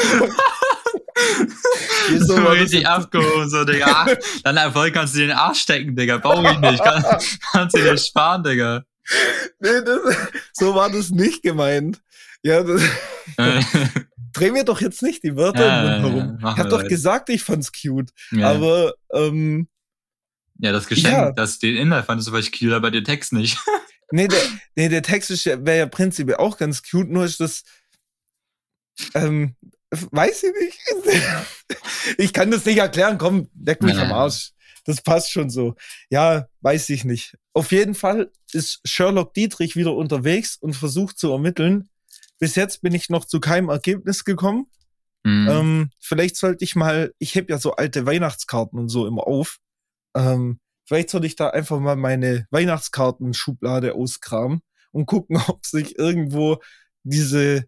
so 2.19 2.35
richtig 2.47 2.87
abgehoben, 2.87 3.49
so, 3.49 3.63
Digga. 3.65 3.85
Ach, 3.89 4.07
Deinen 4.43 4.57
Erfolg 4.57 4.93
kannst 4.93 5.13
du 5.15 5.19
dir 5.19 5.27
den 5.27 5.35
Arsch 5.37 5.59
stecken, 5.61 5.95
Digga. 5.95 6.17
Brauch 6.17 6.43
ich 6.51 6.59
nicht. 6.59 6.83
Kann, 6.83 7.03
kannst 7.51 7.75
du 7.75 7.81
dir 7.81 7.97
sparen, 7.97 8.43
Digga. 8.43 8.83
nee, 9.59 9.81
das, 9.85 9.99
so 10.53 10.75
war 10.75 10.89
das 10.89 11.09
nicht 11.11 11.41
gemeint. 11.43 12.01
Ja, 12.43 12.61
das, 12.63 12.81
dreh 14.33 14.51
mir 14.51 14.63
doch 14.65 14.81
jetzt 14.81 15.01
nicht 15.01 15.23
die 15.23 15.35
Wörter 15.35 15.65
Ja, 15.65 15.81
im 15.81 15.85
ja, 15.87 15.99
Mund 15.99 16.15
ja, 16.15 16.21
herum. 16.21 16.37
machen 16.41 16.53
ich 16.57 16.63
hab 16.63 16.69
doch 16.69 16.77
weiter. 16.79 16.89
gesagt, 16.89 17.29
ich 17.29 17.43
fand's 17.43 17.71
cute. 17.71 18.11
ja. 18.31 18.51
Aber 18.51 18.93
ähm, 19.13 19.67
ja, 20.59 20.71
das 20.71 20.87
Geschenk, 20.87 21.13
Ja. 21.13 21.31
das, 21.31 21.59
den 21.59 21.75
Inhalt 21.75 22.05
fandest 22.05 22.27
du 22.27 22.31
vielleicht 22.31 22.57
cute, 22.57 22.73
aber 22.73 22.91
den 22.91 23.03
Text 23.03 23.33
nicht. 23.33 23.57
nee, 24.11 24.27
der, 24.27 24.39
nee, 24.75 24.89
der 24.89 25.01
Text 25.03 25.29
ja, 25.45 25.65
wäre 25.65 25.77
ja 25.79 25.85
prinzipiell 25.87 26.37
auch 26.37 26.57
ganz 26.57 26.81
cute, 26.83 27.09
nur 27.09 27.25
ist 27.25 27.39
das. 27.39 27.63
Ähm, 29.13 29.55
weiß 30.11 30.43
ich 30.43 30.53
nicht. 30.53 30.79
ich 32.17 32.33
kann 32.33 32.51
das 32.51 32.65
nicht 32.65 32.77
erklären, 32.77 33.17
komm, 33.17 33.49
leck 33.59 33.81
mich 33.81 33.97
am. 33.97 34.11
Arsch. 34.11 34.51
Das 34.85 35.01
passt 35.01 35.31
schon 35.31 35.49
so. 35.49 35.75
Ja, 36.09 36.47
weiß 36.61 36.89
ich 36.89 37.05
nicht. 37.05 37.37
Auf 37.53 37.71
jeden 37.71 37.95
Fall 37.95 38.31
ist 38.53 38.81
Sherlock 38.85 39.33
Dietrich 39.33 39.75
wieder 39.75 39.95
unterwegs 39.95 40.57
und 40.57 40.75
versucht 40.75 41.17
zu 41.17 41.31
ermitteln. 41.31 41.89
Bis 42.37 42.55
jetzt 42.55 42.81
bin 42.81 42.93
ich 42.93 43.09
noch 43.09 43.25
zu 43.25 43.39
keinem 43.39 43.69
Ergebnis 43.69 44.23
gekommen. 44.25 44.67
Mhm. 45.23 45.47
Ähm, 45.49 45.89
vielleicht 45.99 46.37
sollte 46.37 46.63
ich 46.63 46.75
mal, 46.75 47.13
ich 47.17 47.33
heb 47.33 47.49
ja 47.49 47.57
so 47.57 47.75
alte 47.75 48.05
Weihnachtskarten 48.05 48.77
und 48.77 48.89
so 48.89 49.07
immer 49.07 49.25
auf. 49.25 49.57
Ähm, 50.15 50.59
vielleicht 50.85 51.09
sollte 51.09 51.25
ich 51.25 51.35
da 51.35 51.49
einfach 51.49 51.79
mal 51.79 51.95
meine 51.95 52.45
Weihnachtskartenschublade 52.51 53.95
auskramen 53.95 54.61
und 54.91 55.07
gucken, 55.07 55.37
ob 55.47 55.65
sich 55.65 55.97
irgendwo 55.97 56.61
diese, 57.03 57.65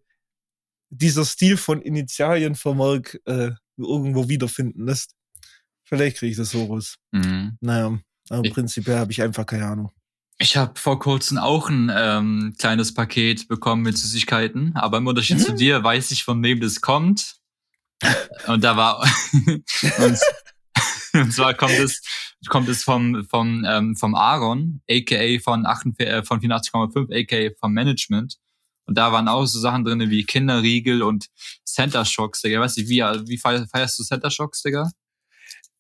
dieser 0.89 1.25
Stil 1.25 1.57
von 1.57 1.81
Initialienvermerk 1.81 3.19
äh, 3.25 3.51
irgendwo 3.77 4.29
wiederfinden 4.29 4.85
lässt. 4.85 5.13
Vielleicht 5.83 6.17
kriege 6.17 6.31
ich 6.31 6.37
das 6.37 6.51
so 6.51 6.65
raus. 6.65 6.95
Mhm. 7.11 7.57
Naja, 7.61 7.97
aber 8.29 8.45
Ich- 8.45 8.53
prinzipiell 8.53 8.97
habe 8.97 9.11
ich 9.11 9.21
einfach 9.21 9.45
keine 9.45 9.65
Ahnung. 9.67 9.91
Ich 10.39 10.55
habe 10.55 10.79
vor 10.79 10.99
kurzem 10.99 11.39
auch 11.39 11.67
ein 11.69 11.91
ähm, 11.93 12.53
kleines 12.59 12.93
Paket 12.93 13.47
bekommen 13.47 13.81
mit 13.81 13.97
Süßigkeiten, 13.97 14.75
aber 14.75 14.99
im 14.99 15.07
Unterschied 15.07 15.37
Mhm. 15.39 15.41
zu 15.41 15.53
dir 15.55 15.83
weiß 15.83 16.11
ich, 16.11 16.23
von 16.23 16.43
wem 16.43 16.59
das 16.59 16.79
kommt. 16.81 17.37
Und 18.45 18.63
da 18.63 18.77
war 18.77 19.01
und, 19.97 20.19
und 21.13 21.33
zwar 21.33 21.55
kommt 21.55 21.73
es 21.79 22.01
kommt 22.49 22.69
es 22.69 22.83
vom 22.83 23.25
vom 23.25 23.65
ähm, 23.67 23.95
vom 23.95 24.13
Aaron, 24.13 24.81
aka 24.87 25.39
von 25.43 25.65
48, 25.65 26.07
äh, 26.07 26.23
von 26.23 26.39
84,5, 26.39 27.11
aka 27.11 27.55
vom 27.59 27.73
Management. 27.73 28.37
Und 28.87 28.97
da 28.97 29.11
waren 29.11 29.27
auch 29.27 29.45
so 29.45 29.59
Sachen 29.59 29.83
drinne 29.85 30.09
wie 30.09 30.23
Kinderriegel 30.23 31.03
und 31.03 31.27
Center 31.65 32.05
Shocks, 32.05 32.41
Digga. 32.41 32.59
Weißt 32.61 32.77
du, 32.77 32.81
wie, 32.83 33.01
wie 33.01 33.37
feier- 33.37 33.67
feierst 33.67 33.99
du 33.99 34.03
Center 34.03 34.31
Shocks, 34.31 34.61
Digga? 34.63 34.89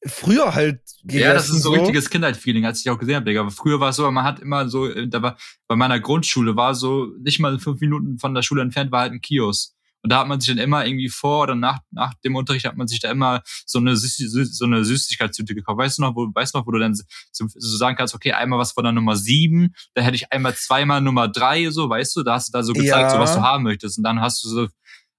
Früher 0.05 0.53
halt 0.53 0.81
Ja, 1.09 1.33
das 1.33 1.49
ist 1.49 1.63
so 1.63 1.71
gegessen, 1.71 1.85
richtiges 1.85 2.09
Kindheitsfeeling, 2.11 2.65
als 2.65 2.81
ich 2.81 2.89
auch 2.89 2.99
gesehen 2.99 3.15
habe, 3.15 3.25
Digga. 3.25 3.41
Aber 3.41 3.51
früher 3.51 3.79
war 3.79 3.89
es 3.89 3.95
so, 3.95 4.09
man 4.11 4.23
hat 4.23 4.39
immer 4.39 4.69
so, 4.69 4.87
äh, 4.87 5.07
da 5.07 5.21
war, 5.23 5.37
bei 5.67 5.75
meiner 5.75 5.99
Grundschule 5.99 6.55
war 6.55 6.75
so, 6.75 7.07
nicht 7.19 7.39
mal 7.39 7.57
fünf 7.59 7.79
Minuten 7.81 8.19
von 8.19 8.35
der 8.35 8.43
Schule 8.43 8.61
entfernt 8.61 8.91
war 8.91 9.01
halt 9.01 9.13
ein 9.13 9.21
Kiosk. 9.21 9.73
Und 10.07 10.11
da 10.11 10.19
hat 10.19 10.29
man 10.29 10.39
sich 10.39 10.47
dann 10.55 10.63
immer 10.63 10.85
irgendwie 10.85 11.09
vor 11.09 11.43
oder 11.43 11.53
nach, 11.53 11.79
nach 11.91 12.13
dem 12.23 12.37
Unterricht 12.37 12.63
hat 12.65 12.77
man 12.77 12.87
sich 12.87 13.01
da 13.01 13.11
immer 13.11 13.41
so 13.65 13.77
eine, 13.79 13.97
Süß, 13.97 14.57
so 14.57 14.63
eine 14.63 14.85
Süßigkeitstüte 14.85 15.53
gekauft. 15.53 15.79
Weißt 15.79 15.97
du 15.97 16.03
noch, 16.03 16.15
wo, 16.15 16.29
weißt 16.33 16.55
du 16.55 16.59
noch, 16.59 16.65
wo 16.65 16.71
du 16.71 16.79
dann 16.79 16.95
so, 16.95 17.03
so 17.33 17.75
sagen 17.75 17.97
kannst, 17.97 18.15
okay, 18.15 18.31
einmal 18.31 18.57
was 18.57 18.71
von 18.71 18.85
der 18.85 18.93
Nummer 18.93 19.17
sieben, 19.17 19.73
dann 19.95 20.05
hätte 20.05 20.15
ich 20.15 20.31
einmal 20.31 20.55
zweimal 20.55 21.01
Nummer 21.01 21.27
drei, 21.27 21.69
so, 21.71 21.89
weißt 21.89 22.15
du, 22.15 22.23
da 22.23 22.35
hast 22.35 22.47
du 22.47 22.57
da 22.57 22.63
so 22.63 22.71
gezeigt, 22.71 22.89
Ja. 22.89 23.09
so 23.09 23.19
was 23.19 23.35
du 23.35 23.41
haben 23.41 23.65
möchtest. 23.65 23.97
Und 23.97 24.05
dann 24.05 24.21
hast 24.21 24.41
du 24.45 24.47
so 24.47 24.67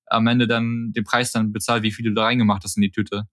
am 0.06 0.26
Ende 0.26 0.46
dann 0.46 0.94
den 0.94 1.04
Preis 1.04 1.32
dann 1.32 1.52
bezahlt, 1.52 1.82
wie 1.82 1.92
viel 1.92 2.06
du 2.06 2.14
da 2.14 2.24
reingemacht 2.24 2.64
hast 2.64 2.78
in 2.78 2.82
die 2.82 2.90
Tüte. 2.90 3.24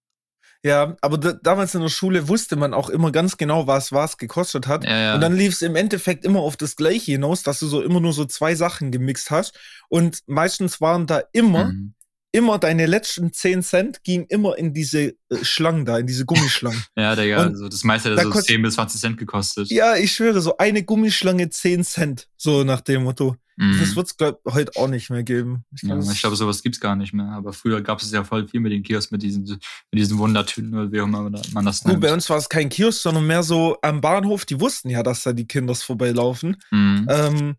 Ja, 0.66 0.98
aber 1.02 1.20
da, 1.20 1.34
damals 1.34 1.76
in 1.76 1.82
der 1.82 1.90
Schule 1.90 2.28
wusste 2.28 2.56
man 2.56 2.74
auch 2.74 2.90
immer 2.90 3.12
ganz 3.12 3.38
genau, 3.38 3.68
was 3.68 3.92
was 3.92 4.18
gekostet 4.18 4.66
hat. 4.66 4.84
Ja, 4.84 4.98
ja. 4.98 5.14
Und 5.16 5.22
dann 5.22 5.36
lief 5.36 5.54
es 5.54 5.62
im 5.62 5.76
Endeffekt 5.76 6.26
immer 6.26 6.40
auf 6.40 6.58
das 6.58 6.76
Gleiche 6.76 7.12
hinaus, 7.12 7.44
dass 7.44 7.60
du 7.60 7.68
so 7.68 7.84
immer 7.84 8.00
nur 8.00 8.14
so 8.14 8.26
zwei 8.26 8.56
Sachen 8.56 8.90
gemixt 8.92 9.30
hast. 9.30 9.54
Und 9.90 10.22
meistens 10.26 10.82
waren 10.82 11.06
da 11.06 11.22
immer, 11.34 11.66
Mhm. 11.66 11.94
immer 12.32 12.58
deine 12.58 12.88
letzten 12.88 13.32
10 13.32 13.62
Cent 13.62 14.04
gingen 14.04 14.26
immer 14.28 14.58
in 14.58 14.74
diese 14.74 15.02
äh, 15.04 15.16
Schlangen 15.44 15.86
da, 15.86 16.00
in 16.00 16.08
diese 16.08 16.26
Gummischlangen. 16.26 16.84
Ja, 16.98 17.16
Digga, 17.16 17.44
Und 17.44 17.50
also 17.54 17.70
das 17.70 17.84
meiste 17.84 18.10
hat 18.10 18.18
da 18.18 18.24
so 18.24 18.30
kostet- 18.32 18.48
10 18.56 18.62
bis 18.64 18.74
20 18.74 19.00
Cent 19.00 19.18
gekostet. 19.20 19.70
ja, 19.70 19.96
ich 19.96 20.14
schwöre, 20.14 20.42
so 20.42 20.58
eine 20.58 20.82
Gummischlange 20.82 21.50
10 21.52 21.84
Cent. 21.84 22.28
So 22.38 22.64
nach 22.64 22.82
dem 22.82 23.04
Motto. 23.04 23.36
Mhm. 23.58 23.80
Das 23.80 23.96
wird's 23.96 24.18
glaub 24.18 24.42
heute 24.50 24.72
auch 24.76 24.88
nicht 24.88 25.10
mehr 25.10 25.24
geben. 25.24 25.64
Ich 25.74 25.84
ja, 25.84 25.96
glaub, 25.96 26.12
ich 26.12 26.20
glaube, 26.20 26.36
sowas 26.36 26.62
gibt's 26.62 26.80
gar 26.80 26.96
nicht 26.96 27.14
mehr. 27.14 27.28
Aber 27.30 27.54
früher 27.54 27.82
gab 27.82 28.02
es 28.02 28.12
ja 28.12 28.24
voll 28.24 28.48
viel 28.48 28.60
mit 28.60 28.72
den 28.74 28.84
Kiosks, 28.84 29.12
mit 29.12 29.22
diesen, 29.24 29.44
mit 29.44 29.60
diesen 29.94 30.18
Wundertüten 30.18 30.74
oder 30.74 30.92
wie 30.92 31.00
auch 31.00 31.06
immer 31.06 31.30
man 31.54 31.66
das 31.66 31.82
Gut, 31.82 31.92
nennt. 31.94 32.02
bei 32.02 32.12
uns 32.14 32.30
war 32.30 32.38
es 32.38 32.50
kein 32.50 32.68
Kiosk, 32.70 33.02
sondern 33.02 33.26
mehr 33.28 33.44
so 33.44 33.78
am 33.82 34.02
Bahnhof. 34.02 34.46
Die 34.46 34.60
wussten 34.60 34.90
ja, 34.90 35.04
dass 35.04 35.24
da 35.24 35.32
die 35.34 35.48
Kinders 35.48 35.84
vorbeilaufen. 35.84 36.58
Mhm. 36.72 37.08
Ähm, 37.10 37.56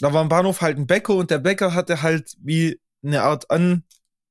da 0.00 0.12
war 0.12 0.22
im 0.22 0.28
Bahnhof 0.28 0.60
halt 0.60 0.78
ein 0.78 0.86
Bäcker 0.86 1.14
und 1.14 1.30
der 1.30 1.38
Bäcker 1.38 1.74
hatte 1.74 2.00
halt 2.02 2.32
wie 2.40 2.78
eine 3.02 3.22
Art 3.22 3.46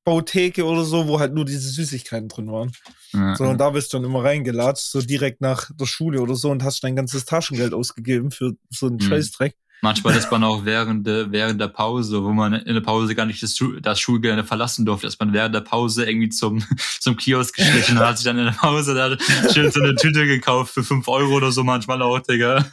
Anbautheke 0.05 0.65
oder 0.65 0.83
so, 0.83 1.07
wo 1.07 1.19
halt 1.19 1.33
nur 1.33 1.45
diese 1.45 1.69
Süßigkeiten 1.69 2.29
drin 2.29 2.51
waren. 2.51 2.71
Ja, 3.11 3.35
So, 3.35 3.43
und 3.45 3.57
da 3.59 3.69
bist 3.71 3.91
du 3.93 3.97
dann 3.97 4.05
immer 4.05 4.23
reingelatscht, 4.23 4.85
so 4.89 5.01
direkt 5.01 5.41
nach 5.41 5.69
der 5.75 5.85
Schule 5.85 6.21
oder 6.21 6.35
so 6.35 6.49
und 6.49 6.63
hast 6.63 6.83
dein 6.83 6.95
ganzes 6.95 7.25
Taschengeld 7.25 7.73
ausgegeben 7.73 8.31
für 8.31 8.53
so 8.69 8.87
einen 8.87 8.95
Mhm. 8.97 9.01
Scheißdreck. 9.01 9.55
Manchmal 9.81 10.15
ist 10.17 10.29
man 10.31 10.43
auch 10.45 10.65
während 10.65 11.07
der, 11.07 11.31
während 11.31 11.59
der 11.61 11.67
Pause, 11.67 12.23
wo 12.23 12.31
man 12.31 12.53
in 12.53 12.73
der 12.73 12.81
Pause 12.81 13.15
gar 13.15 13.25
nicht 13.25 13.41
das, 13.41 13.55
Schu 13.55 13.79
das 13.79 13.99
Schulgelände 13.99 14.43
verlassen 14.43 14.85
durfte, 14.85 15.07
ist 15.07 15.19
man 15.19 15.33
während 15.33 15.55
der 15.55 15.61
Pause 15.61 16.05
irgendwie 16.09 16.29
zum, 16.29 16.63
zum 16.99 17.15
Kiosk 17.17 17.55
geschlichen 17.55 17.97
und 17.97 18.03
hat 18.03 18.17
sich 18.17 18.25
dann 18.25 18.37
in 18.37 18.45
der 18.45 18.51
Pause 18.51 18.93
da 18.93 19.17
schön 19.51 19.71
so 19.71 19.81
eine 19.81 19.95
Tüte 19.95 20.25
gekauft 20.25 20.73
für 20.73 20.83
5 20.83 21.07
Euro 21.07 21.35
oder 21.35 21.51
so 21.51 21.63
manchmal 21.63 22.01
auch, 22.01 22.19
Digga. 22.19 22.65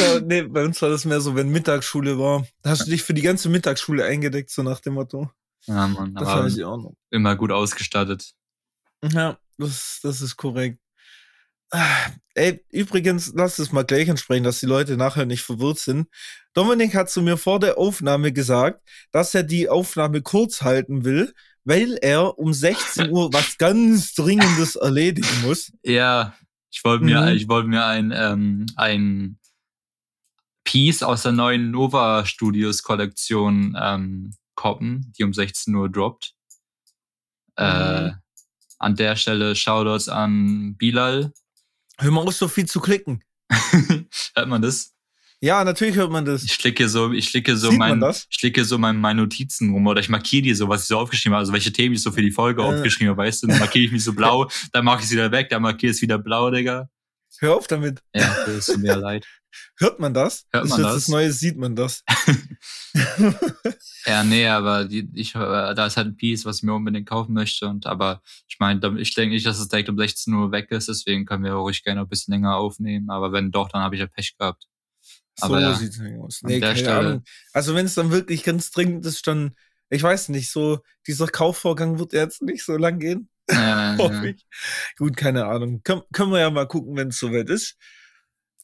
Ja, 0.00 0.20
nee, 0.20 0.42
bei 0.42 0.64
uns 0.64 0.80
war 0.82 0.88
das 0.88 1.04
mehr 1.04 1.20
so, 1.20 1.34
wenn 1.36 1.48
Mittagsschule 1.50 2.18
war. 2.18 2.46
Da 2.62 2.70
hast 2.70 2.86
du 2.86 2.90
dich 2.90 3.02
für 3.02 3.14
die 3.14 3.22
ganze 3.22 3.48
Mittagsschule 3.48 4.04
eingedeckt, 4.04 4.50
so 4.50 4.62
nach 4.62 4.80
dem 4.80 4.94
Motto. 4.94 5.30
Ja, 5.66 5.86
Mann, 5.86 6.14
Das 6.14 6.28
aber 6.28 6.46
ich 6.46 6.64
auch 6.64 6.76
noch. 6.76 6.94
immer 7.10 7.36
gut 7.36 7.52
ausgestattet. 7.52 8.32
Ja, 9.12 9.38
das, 9.58 10.00
das 10.02 10.20
ist 10.22 10.36
korrekt. 10.36 10.78
Ey, 12.34 12.64
übrigens, 12.70 13.32
lass 13.34 13.58
es 13.58 13.72
mal 13.72 13.84
gleich 13.84 14.08
ansprechen, 14.10 14.44
dass 14.44 14.60
die 14.60 14.66
Leute 14.66 14.96
nachher 14.96 15.26
nicht 15.26 15.42
verwirrt 15.42 15.78
sind. 15.78 16.08
Dominik 16.54 16.94
hat 16.94 17.10
zu 17.10 17.22
mir 17.22 17.36
vor 17.36 17.60
der 17.60 17.76
Aufnahme 17.78 18.32
gesagt, 18.32 18.86
dass 19.10 19.34
er 19.34 19.42
die 19.42 19.68
Aufnahme 19.68 20.22
kurz 20.22 20.62
halten 20.62 21.04
will, 21.04 21.34
weil 21.64 21.98
er 22.00 22.38
um 22.38 22.52
16 22.52 23.10
Uhr 23.10 23.32
was 23.32 23.58
ganz 23.58 24.14
Dringendes 24.14 24.76
erledigen 24.76 25.42
muss. 25.42 25.72
Ja, 25.82 26.34
ich 26.70 26.84
wollte 26.84 27.04
mir, 27.04 27.22
Mhm. 27.22 27.28
ich 27.36 27.48
wollte 27.48 27.68
mir 27.68 27.84
ein, 27.86 28.12
ähm, 28.14 28.66
ein 28.76 29.38
Piece 30.64 31.02
aus 31.02 31.22
der 31.22 31.32
neuen 31.32 31.70
Nova 31.70 32.26
Studios 32.26 32.82
Kollektion 32.82 33.76
ähm, 33.80 34.34
koppen, 34.54 35.12
die 35.18 35.24
um 35.24 35.32
16 35.32 35.74
Uhr 35.74 35.88
droppt. 35.90 36.32
Äh, 37.56 38.08
Mhm. 38.08 38.14
an 38.78 38.94
der 38.96 39.16
Stelle 39.16 39.56
Shoutouts 39.56 40.08
an 40.08 40.76
Bilal. 40.76 41.32
Hör 41.98 42.10
mal 42.10 42.22
auf, 42.22 42.34
so 42.34 42.48
viel 42.48 42.66
zu 42.66 42.80
klicken. 42.80 43.22
Hört 43.50 44.48
man 44.48 44.62
das? 44.62 44.92
Ja, 45.40 45.62
natürlich 45.64 45.96
hört 45.96 46.10
man 46.10 46.24
das. 46.24 46.44
Ich 46.44 46.54
schlicke 46.54 46.88
so, 46.88 47.12
ich 47.12 47.28
schlicke 47.28 47.58
so 47.58 47.68
Sieht 47.68 47.78
mein, 47.78 48.02
ich 48.02 48.26
schlicke 48.30 48.64
so 48.64 48.78
mein, 48.78 48.96
meine 48.96 49.20
Notizen 49.20 49.70
rum 49.70 49.86
oder 49.86 50.00
ich 50.00 50.08
markiere 50.08 50.42
die 50.42 50.54
so, 50.54 50.66
was 50.68 50.82
ich 50.82 50.88
so 50.88 50.98
aufgeschrieben 50.98 51.34
habe, 51.34 51.40
also 51.40 51.52
welche 51.52 51.70
Themen 51.72 51.94
ich 51.94 52.02
so 52.02 52.10
für 52.10 52.22
die 52.22 52.30
Folge 52.30 52.62
Äh. 52.62 52.64
aufgeschrieben 52.64 53.10
habe, 53.10 53.18
weißt 53.22 53.42
du, 53.42 53.48
dann 53.48 53.58
markiere 53.58 53.84
ich 53.84 53.92
mich 53.92 54.02
so 54.02 54.14
blau, 54.14 54.48
dann 54.72 54.84
mache 54.86 55.00
ich 55.00 55.04
es 55.04 55.10
wieder 55.12 55.30
weg, 55.32 55.50
dann 55.50 55.60
markiere 55.60 55.90
ich 55.90 55.98
es 55.98 56.02
wieder 56.02 56.18
blau, 56.18 56.50
Digga. 56.50 56.88
Hör 57.40 57.56
auf 57.56 57.66
damit. 57.66 58.02
Ja, 58.14 58.34
das 58.46 58.66
tut 58.66 58.78
mir 58.78 58.96
leid. 58.96 59.26
Hört 59.78 60.00
man 60.00 60.12
das? 60.14 60.44
Hört 60.52 60.64
ist 60.64 60.70
man 60.70 60.82
das? 60.82 60.94
das 60.94 61.08
Neue, 61.08 61.32
sieht 61.32 61.56
man 61.56 61.74
das. 61.76 62.02
Ja, 64.06 64.24
nee, 64.24 64.46
aber 64.48 64.84
die, 64.84 65.08
ich, 65.14 65.34
äh, 65.34 65.38
da 65.74 65.86
ist 65.86 65.96
halt 65.96 66.08
ein 66.08 66.16
Piece, 66.16 66.44
was 66.44 66.58
ich 66.58 66.62
mir 66.62 66.74
unbedingt 66.74 67.08
kaufen 67.08 67.32
möchte. 67.34 67.66
Und 67.66 67.86
aber 67.86 68.22
ich 68.48 68.58
meine, 68.58 68.80
ich 69.00 69.14
denke 69.14 69.34
nicht, 69.34 69.46
dass 69.46 69.58
es 69.58 69.68
direkt 69.68 69.88
um 69.88 69.98
16 69.98 70.32
Uhr 70.34 70.52
weg 70.52 70.70
ist, 70.70 70.88
deswegen 70.88 71.24
können 71.26 71.44
wir 71.44 71.52
ruhig 71.52 71.82
gerne 71.84 72.00
ein 72.02 72.08
bisschen 72.08 72.32
länger 72.32 72.56
aufnehmen. 72.56 73.10
Aber 73.10 73.32
wenn 73.32 73.50
doch, 73.50 73.68
dann 73.68 73.82
habe 73.82 73.94
ich 73.94 74.00
ja 74.00 74.06
Pech 74.06 74.36
gehabt. 74.38 74.66
So 75.38 75.46
Aber 75.46 75.60
ja, 75.60 75.74
sieht's 75.74 75.98
nicht 75.98 76.18
aus. 76.18 76.40
Nee, 76.42 76.60
keine 76.60 76.76
Stelle- 76.76 76.98
Ahnung. 76.98 77.24
Also 77.52 77.74
wenn 77.74 77.86
es 77.86 77.94
dann 77.94 78.10
wirklich 78.10 78.42
ganz 78.44 78.70
dringend 78.70 79.04
ist, 79.04 79.26
dann, 79.26 79.54
ich 79.90 80.02
weiß 80.02 80.30
nicht, 80.30 80.50
so, 80.50 80.80
dieser 81.06 81.26
Kaufvorgang 81.26 81.98
wird 81.98 82.12
jetzt 82.14 82.42
nicht 82.42 82.64
so 82.64 82.76
lang 82.76 82.98
gehen. 82.98 83.28
Äh, 83.46 83.96
Hoffe 83.98 84.30
ich. 84.30 84.46
Gut, 84.96 85.16
keine 85.16 85.46
Ahnung. 85.46 85.82
Können, 85.82 86.02
können 86.12 86.32
wir 86.32 86.40
ja 86.40 86.50
mal 86.50 86.66
gucken, 86.66 86.96
wenn 86.96 87.08
es 87.08 87.18
soweit 87.18 87.48
ist. 87.48 87.76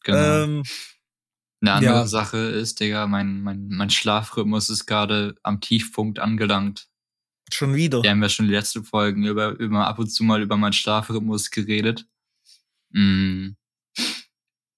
genau. 0.02 0.44
Ähm, 0.44 0.62
Eine 1.60 1.72
andere 1.74 1.94
ja. 1.94 2.06
Sache 2.06 2.38
ist, 2.38 2.80
Digga, 2.80 3.06
mein, 3.06 3.42
mein, 3.42 3.68
mein 3.68 3.90
Schlafrhythmus 3.90 4.70
ist 4.70 4.86
gerade 4.86 5.36
am 5.42 5.60
Tiefpunkt 5.60 6.18
angelangt. 6.18 6.88
schon 7.52 7.74
wieder. 7.74 8.02
Wir 8.02 8.10
haben 8.10 8.22
ja 8.22 8.28
schon 8.28 8.46
die 8.46 8.54
letzten 8.54 8.84
Folgen 8.84 9.24
über, 9.24 9.50
über 9.58 9.86
ab 9.86 9.98
und 9.98 10.08
zu 10.08 10.24
mal 10.24 10.42
über 10.42 10.56
meinen 10.56 10.72
Schlafrhythmus 10.72 11.50
geredet. 11.50 12.06
Mm. 12.90 13.50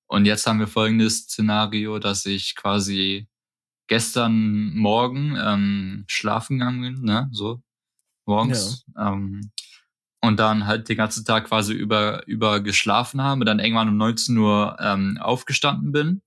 Und 0.06 0.26
jetzt 0.26 0.46
haben 0.46 0.60
wir 0.60 0.68
folgendes 0.68 1.22
Szenario, 1.22 1.98
dass 1.98 2.26
ich 2.26 2.54
quasi 2.54 3.26
gestern 3.86 4.74
Morgen 4.74 5.36
ähm, 5.36 6.04
schlafen 6.06 6.58
gegangen 6.58 6.82
bin, 6.82 7.02
ne, 7.04 7.28
so 7.32 7.62
morgens. 8.26 8.84
Ähm, 8.98 9.50
und 10.26 10.38
dann 10.38 10.66
halt 10.66 10.88
den 10.88 10.96
ganzen 10.96 11.24
Tag 11.24 11.46
quasi 11.46 11.72
über, 11.72 12.26
über 12.26 12.60
geschlafen 12.60 13.22
habe, 13.22 13.44
dann 13.44 13.58
irgendwann 13.58 13.88
um 13.88 13.96
19 13.96 14.36
Uhr 14.36 14.76
ähm, 14.80 15.18
aufgestanden 15.20 15.92
bin. 15.92 16.22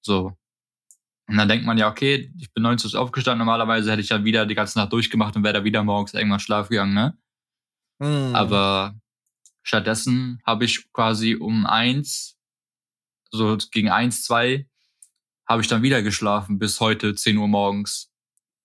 So. 0.00 0.36
Und 1.28 1.36
dann 1.36 1.48
denkt 1.48 1.66
man 1.66 1.78
ja, 1.78 1.88
okay, 1.88 2.32
ich 2.38 2.52
bin 2.52 2.62
19 2.62 2.92
Uhr 2.94 3.00
aufgestanden, 3.00 3.38
normalerweise 3.38 3.90
hätte 3.90 4.00
ich 4.00 4.08
ja 4.08 4.24
wieder 4.24 4.46
die 4.46 4.54
ganze 4.54 4.78
Nacht 4.78 4.92
durchgemacht 4.92 5.36
und 5.36 5.44
wäre 5.44 5.54
da 5.54 5.64
wieder 5.64 5.84
morgens 5.84 6.14
irgendwann 6.14 6.40
schlafen 6.40 6.70
gegangen, 6.70 6.94
ne? 6.94 7.18
Hm. 8.00 8.34
Aber 8.34 8.94
stattdessen 9.62 10.40
habe 10.44 10.64
ich 10.64 10.90
quasi 10.92 11.34
um 11.34 11.66
eins, 11.66 12.36
so 13.30 13.58
gegen 13.70 13.90
eins, 13.90 14.22
zwei, 14.22 14.66
habe 15.46 15.62
ich 15.62 15.68
dann 15.68 15.82
wieder 15.82 16.02
geschlafen 16.02 16.58
bis 16.58 16.80
heute 16.80 17.14
10 17.14 17.36
Uhr 17.36 17.48
morgens. 17.48 18.10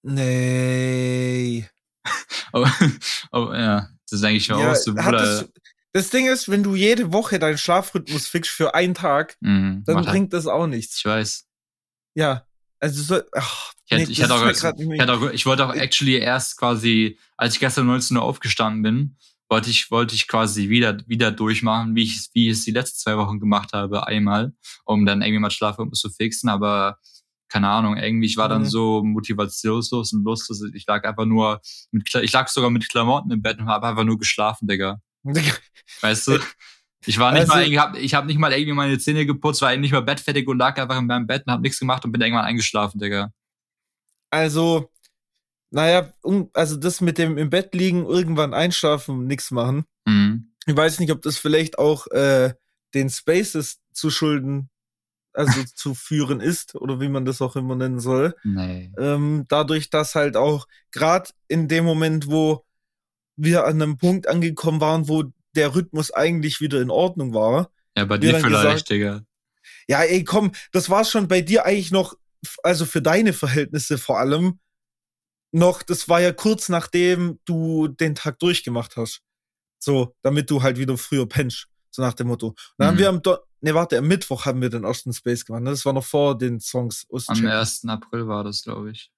Nee. 0.04 1.68
Aber, 2.52 2.72
aber 3.32 3.60
ja, 3.60 3.90
das 4.14 4.22
denke 4.22 4.38
ich 4.38 4.48
mir 4.50 4.60
Ja, 4.60 4.72
auch 4.72 4.76
so, 4.76 4.94
Bruder. 4.94 5.46
das, 5.94 6.10
Ding 6.10 6.28
ist, 6.28 6.50
wenn 6.50 6.64
du 6.64 6.76
jede 6.76 7.12
Woche 7.12 7.40
deinen 7.40 7.58
Schlafrhythmus 7.58 8.28
fixst 8.28 8.52
für 8.52 8.74
einen 8.76 8.94
Tag, 8.94 9.36
Mhm, 9.42 9.84
dann 9.86 9.98
halt- 9.98 10.08
bringt 10.08 10.34
das 10.34 10.48
auch 10.48 10.68
nichts. 10.68 10.98
ich 10.98 11.06
weiß. 11.06 11.46
Ja. 12.16 12.46
Also 12.80 13.02
so, 13.02 13.22
ach, 13.34 13.72
Ich, 13.86 13.92
hätte, 13.92 14.04
nee, 14.06 14.12
ich, 14.12 14.22
hätte 14.22 14.34
auch, 14.34 14.46
ich, 14.48 14.62
hätte 14.64 15.14
auch, 15.14 15.30
ich 15.32 15.46
wollte 15.46 15.66
auch 15.66 15.74
actually 15.74 16.16
erst 16.18 16.58
quasi, 16.58 17.18
als 17.38 17.54
ich 17.56 17.60
gestern 17.60 17.86
19 17.88 18.18
Uhr 18.18 18.24
aufgestanden 18.24 18.82
bin, 18.82 19.18
wollte 19.50 19.70
ich, 19.70 19.92
wollte 19.92 20.16
ich 20.16 20.28
quasi 20.28 20.70
wieder, 20.70 20.98
wieder 21.08 21.32
durchmachen, 21.32 21.96
wie 21.96 22.04
ich, 22.04 22.30
wie 22.34 22.48
ich 22.50 22.58
es 22.58 22.66
die 22.66 22.72
letzten 22.72 23.00
zwei 23.00 23.18
Wochen 23.18 23.40
gemacht 23.40 23.72
habe, 23.74 24.08
einmal, 24.08 24.54
um 24.86 25.06
dann 25.06 25.22
irgendwie 25.22 25.40
mal 25.40 25.52
Schlafrhythmus 25.52 26.00
zu 26.02 26.10
fixen, 26.10 26.50
aber 26.50 26.98
keine 27.54 27.70
Ahnung, 27.70 27.98
irgendwie, 27.98 28.26
ich 28.26 28.36
war 28.38 28.50
dann 28.50 28.64
Mhm. 28.64 28.68
so 28.68 29.04
motivationslos 29.04 30.12
und 30.14 30.24
lustlos. 30.24 30.64
Ich 30.74 30.88
lag 30.88 31.04
einfach 31.06 31.26
nur 31.26 31.62
mit, 31.92 32.14
ich 32.16 32.32
lag 32.32 32.48
sogar 32.48 32.72
mit 32.72 32.90
Klamotten 32.90 33.30
im 33.30 33.44
Bett 33.44 33.60
und 33.60 33.68
habe 33.68 33.86
einfach 33.88 34.04
nur 34.04 34.18
geschlafen, 34.18 34.68
Digga. 34.68 35.00
Weißt 36.02 36.28
du? 36.28 36.40
Ich 37.06 37.20
war 37.20 37.32
nicht 37.32 37.42
Also- 37.42 37.54
mal, 37.54 37.64
ich 37.68 37.78
habe 37.78 38.00
ich 38.00 38.14
hab 38.16 38.26
nicht 38.26 38.40
mal 38.40 38.52
irgendwie 38.54 38.74
meine 38.74 38.98
Zähne 38.98 39.26
geputzt, 39.28 39.62
war 39.62 39.76
nicht 39.78 39.92
mal 39.92 40.02
bettfertig 40.02 40.48
und 40.48 40.58
lag 40.58 40.78
einfach 40.80 40.98
in 40.98 41.06
meinem 41.06 41.28
Bett 41.28 41.44
und 41.46 41.54
hab 41.54 41.62
nichts 41.62 41.78
gemacht 41.80 42.04
und 42.06 42.12
bin 42.12 42.22
irgendwann 42.22 42.46
eingeschlafen, 42.46 43.00
Digga. 43.00 43.32
Also, 44.32 44.90
naja, 45.70 46.12
also 46.54 46.76
das 46.78 47.02
mit 47.02 47.18
dem 47.18 47.38
im 47.38 47.50
Bett 47.52 47.76
liegen, 47.76 48.06
irgendwann 48.06 48.54
einschlafen, 48.54 49.28
nichts 49.28 49.52
machen. 49.52 49.86
Mhm. 50.06 50.54
Ich 50.66 50.76
weiß 50.76 51.00
nicht, 51.00 51.12
ob 51.12 51.22
das 51.22 51.38
vielleicht 51.38 51.78
auch 51.78 52.08
äh, 52.08 52.54
den 52.94 53.10
Spaces 53.10 53.80
zu 53.92 54.10
schulden, 54.10 54.70
also 55.34 55.64
zu 55.64 55.94
führen 55.96 56.40
ist, 56.40 56.76
oder 56.76 57.00
wie 57.02 57.10
man 57.10 57.26
das 57.26 57.42
auch 57.42 57.56
immer 57.56 57.76
nennen 57.76 58.00
soll. 58.00 58.36
Nee. 58.44 58.92
Ähm, 58.98 59.46
dadurch, 59.48 59.90
dass 59.90 60.16
halt 60.16 60.38
auch 60.38 60.68
gerade 60.92 61.30
in 61.48 61.68
dem 61.68 61.86
Moment, 61.86 62.30
wo 62.30 62.66
wir 63.36 63.66
an 63.66 63.82
einem 63.82 63.98
Punkt 63.98 64.28
angekommen 64.28 64.80
waren, 64.80 65.08
wo 65.08 65.24
der 65.56 65.76
Rhythmus 65.76 66.12
eigentlich 66.12 66.62
wieder 66.62 66.82
in 66.82 66.90
Ordnung 66.90 67.34
war. 67.34 67.72
Ja, 67.98 68.06
bei 68.06 68.18
dir 68.18 68.36
vielleicht, 68.40 68.46
gesagt- 68.46 68.90
Digga. 68.90 69.22
Ja, 69.88 70.02
ey, 70.02 70.24
komm, 70.24 70.52
das 70.72 70.90
war 70.90 71.06
schon 71.06 71.28
bei 71.28 71.42
dir 71.42 71.66
eigentlich 71.66 71.92
noch, 71.92 72.16
also 72.64 72.86
für 72.86 73.02
deine 73.02 73.34
Verhältnisse 73.34 73.98
vor 73.98 74.20
allem, 74.20 74.60
noch, 75.52 75.84
das 75.84 76.10
war 76.10 76.20
ja 76.20 76.32
kurz 76.34 76.70
nachdem 76.70 77.40
du 77.46 77.88
den 77.88 78.16
Tag 78.16 78.40
durchgemacht 78.40 78.98
hast. 78.98 79.22
So, 79.80 80.16
damit 80.22 80.50
du 80.50 80.64
halt 80.64 80.78
wieder 80.78 80.98
früher 80.98 81.28
pennst. 81.28 81.68
So 81.96 82.02
nach 82.02 82.14
dem 82.14 82.28
Motto. 82.28 82.48
Und 82.48 82.58
dann 82.78 82.88
haben 82.88 82.96
Mhm. 82.96 83.00
wir 83.00 83.10
am, 83.10 83.22
Do 83.22 83.38
ne, 83.62 83.74
warte, 83.74 83.98
am 84.00 84.08
Mittwoch 84.08 84.46
haben 84.46 84.62
wir 84.62 84.70
den 84.70 84.84
ersten 84.84 85.14
Space 85.14 85.46
gemacht. 85.46 85.62
Ne? 85.64 85.70
Das 85.70 85.86
war 85.86 85.94
noch 85.94 86.04
vor 86.06 86.38
den 86.38 86.60
Songs. 86.60 87.06
Am 87.10 87.16
Ostcheck. 87.18 87.46
1. 87.50 87.86
April 87.88 88.28
war 88.28 88.44
das, 88.44 88.64
glaube 88.64 88.92
ich. 88.92 89.12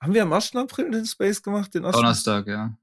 Haben 0.00 0.14
wir 0.14 0.22
am 0.22 0.32
1. 0.32 0.54
April 0.56 0.90
den 0.92 1.04
Space 1.04 1.42
gemacht? 1.42 1.74
Den? 1.74 1.82
Donnerstag, 1.82 2.46
ja. 2.46 2.74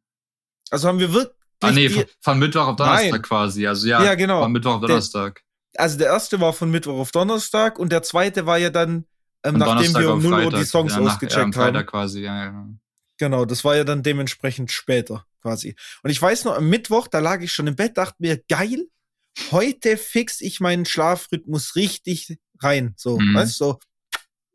Also 0.69 0.87
haben 0.87 0.99
wir 0.99 1.11
wirklich. 1.13 1.33
Ah, 1.61 1.71
nee, 1.71 1.89
von, 1.89 2.03
von 2.21 2.37
Mittwoch 2.39 2.67
auf 2.67 2.75
Donnerstag 2.75 3.11
Nein. 3.11 3.21
quasi. 3.23 3.65
Also 3.65 3.87
ja, 3.87 4.03
Ja, 4.03 4.13
genau. 4.15 4.43
von 4.43 4.51
Mittwoch 4.51 4.73
auf 4.75 4.79
Der- 4.81 4.89
Donnerstag. 4.89 5.41
also 5.75 5.97
der 5.97 6.07
erste 6.07 6.39
war 6.39 6.53
von 6.53 6.69
Mittwoch 6.69 6.99
auf 6.99 7.11
Donnerstag 7.11 7.79
und 7.79 7.91
der 7.91 8.03
zweite 8.03 8.45
war 8.45 8.57
ja 8.59 8.69
dann, 8.69 9.05
ähm, 9.43 9.57
nachdem 9.57 9.95
wir 9.95 10.11
um 10.11 10.17
auf 10.19 10.23
0 10.23 10.43
Uhr 10.45 10.51
die 10.51 10.65
Songs 10.65 10.91
ja, 10.91 10.97
nach, 10.99 11.05
ja, 11.05 11.09
am 11.09 11.15
ausgecheckt 11.15 11.55
Freitag 11.55 11.75
haben. 11.79 11.85
quasi, 11.87 12.21
ja, 12.21 12.43
ja. 12.45 12.67
Genau, 13.17 13.45
das 13.45 13.63
war 13.63 13.75
ja 13.75 13.83
dann 13.83 14.03
dementsprechend 14.03 14.71
später 14.71 15.25
quasi. 15.41 15.75
Und 16.03 16.11
ich 16.11 16.21
weiß 16.21 16.43
noch, 16.43 16.55
am 16.55 16.69
Mittwoch, 16.69 17.07
da 17.07 17.17
lag 17.19 17.41
ich 17.41 17.51
schon 17.51 17.65
im 17.65 17.75
Bett, 17.75 17.97
dachte 17.97 18.15
mir, 18.19 18.37
geil, 18.47 18.87
heute 19.51 19.97
fix 19.97 20.41
ich 20.41 20.59
meinen 20.59 20.85
Schlafrhythmus 20.85 21.75
richtig 21.75 22.37
rein. 22.61 22.93
So, 22.97 23.19
Mhm. 23.19 23.35
weißt 23.35 23.59
du, 23.59 23.65
so, 23.65 23.79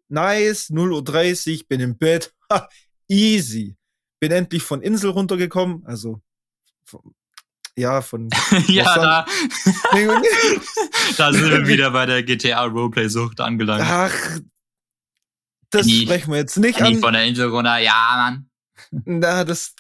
nice, 0.09 0.71
0.30 0.71 1.61
Uhr, 1.61 1.67
bin 1.69 1.81
im 1.81 1.97
Bett, 1.97 2.33
ha, 2.51 2.69
easy. 3.09 3.77
Bin 4.21 4.33
endlich 4.33 4.63
von 4.63 4.83
Insel 4.83 5.11
runtergekommen, 5.11 5.85
also, 5.87 6.21
von, 6.85 7.15
ja, 7.77 8.03
von, 8.03 8.29
ja, 8.69 8.95
da, 8.97 9.27
da 11.17 11.33
sind 11.33 11.51
wir 11.51 11.67
wieder 11.67 11.91
bei 11.91 12.07
der 12.07 12.23
GTA 12.23 12.65
Roleplay-Sucht 12.65 13.41
angelangt. 13.41 13.85
ach, 13.87 14.15
das 15.71 15.91
sprechen 15.91 16.31
wir 16.33 16.39
jetzt 16.39 16.59
nicht 16.59 16.79
Die 16.79 16.83
an. 16.83 16.99
von 17.01 17.15
der 17.15 17.25
Insel 17.25 17.49
runter, 17.49 17.79
ja, 17.79 18.13
Mann. 18.17 18.51
Na, 19.07 19.45
das 19.45 19.75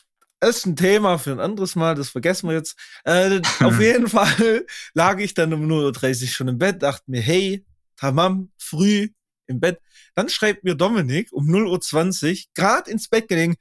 ist 0.48 0.66
ein 0.66 0.76
Thema 0.76 1.18
für 1.18 1.32
ein 1.32 1.40
anderes 1.40 1.76
Mal, 1.76 1.94
das 1.94 2.10
vergessen 2.10 2.48
wir 2.48 2.56
jetzt. 2.56 2.76
Äh, 3.04 3.40
auf 3.60 3.80
jeden 3.80 4.08
Fall 4.08 4.66
lag 4.94 5.18
ich 5.18 5.34
dann 5.34 5.52
um 5.52 5.66
0.30 5.66 6.22
Uhr 6.22 6.28
schon 6.28 6.48
im 6.48 6.58
Bett, 6.58 6.82
dachte 6.82 7.04
mir, 7.06 7.20
hey, 7.20 7.64
tamam, 7.96 8.50
früh 8.58 9.08
im 9.46 9.60
Bett. 9.60 9.80
Dann 10.14 10.28
schreibt 10.28 10.64
mir 10.64 10.74
Dominik 10.74 11.32
um 11.32 11.48
0.20 11.48 12.30
Uhr, 12.30 12.38
gerade 12.54 12.90
ins 12.90 13.08
Bett 13.08 13.28
gelegen, 13.28 13.56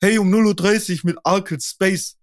hey, 0.00 0.18
um 0.18 0.32
0.30 0.32 0.92
Uhr 0.92 1.00
mit 1.04 1.18
Arcade 1.24 1.62
Space. 1.62 2.16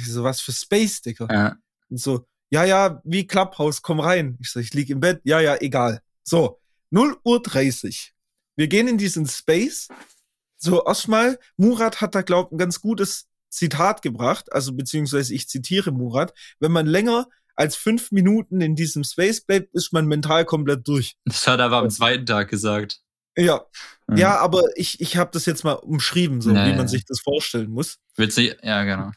Ich 0.00 0.10
so, 0.10 0.24
was 0.24 0.40
für 0.40 0.52
Space, 0.52 1.02
Digga? 1.02 1.28
Ja. 1.30 1.56
Und 1.88 2.00
so, 2.00 2.26
ja, 2.50 2.64
ja, 2.64 3.00
wie 3.04 3.26
Clubhouse, 3.26 3.82
komm 3.82 4.00
rein. 4.00 4.36
Ich 4.40 4.50
so, 4.50 4.60
ich 4.60 4.74
lieg 4.74 4.90
im 4.90 5.00
Bett, 5.00 5.20
ja, 5.24 5.40
ja, 5.40 5.56
egal. 5.60 6.00
So, 6.22 6.60
0.30 6.92 7.86
Uhr. 7.86 7.92
Wir 8.56 8.68
gehen 8.68 8.88
in 8.88 8.98
diesen 8.98 9.26
Space. 9.26 9.88
So, 10.56 10.84
erstmal, 10.84 11.38
Murat 11.56 12.00
hat 12.00 12.14
da, 12.14 12.22
glaub, 12.22 12.50
ein 12.50 12.58
ganz 12.58 12.80
gutes 12.80 13.27
Zitat 13.50 14.02
gebracht, 14.02 14.52
also 14.52 14.72
beziehungsweise 14.72 15.34
ich 15.34 15.48
zitiere 15.48 15.90
Murat, 15.92 16.32
wenn 16.60 16.72
man 16.72 16.86
länger 16.86 17.26
als 17.56 17.74
fünf 17.76 18.12
Minuten 18.12 18.60
in 18.60 18.76
diesem 18.76 19.02
Space 19.04 19.40
bleibt, 19.40 19.74
ist 19.74 19.92
man 19.92 20.06
mental 20.06 20.44
komplett 20.44 20.86
durch. 20.86 21.16
Das 21.24 21.46
hat 21.46 21.58
er 21.58 21.66
aber 21.66 21.78
am 21.78 21.90
zweiten 21.90 22.24
Tag 22.26 22.48
gesagt. 22.48 23.00
Ja, 23.36 23.64
Mhm. 24.06 24.16
ja, 24.16 24.38
aber 24.38 24.62
ich, 24.76 25.00
ich 25.00 25.16
habe 25.16 25.30
das 25.32 25.44
jetzt 25.46 25.64
mal 25.64 25.72
umschrieben, 25.72 26.40
so 26.40 26.50
Nee. 26.50 26.72
wie 26.72 26.76
man 26.76 26.88
sich 26.88 27.04
das 27.04 27.20
vorstellen 27.20 27.70
muss. 27.70 27.98
Witzig, 28.16 28.56
ja, 28.62 28.82
genau. 28.84 29.10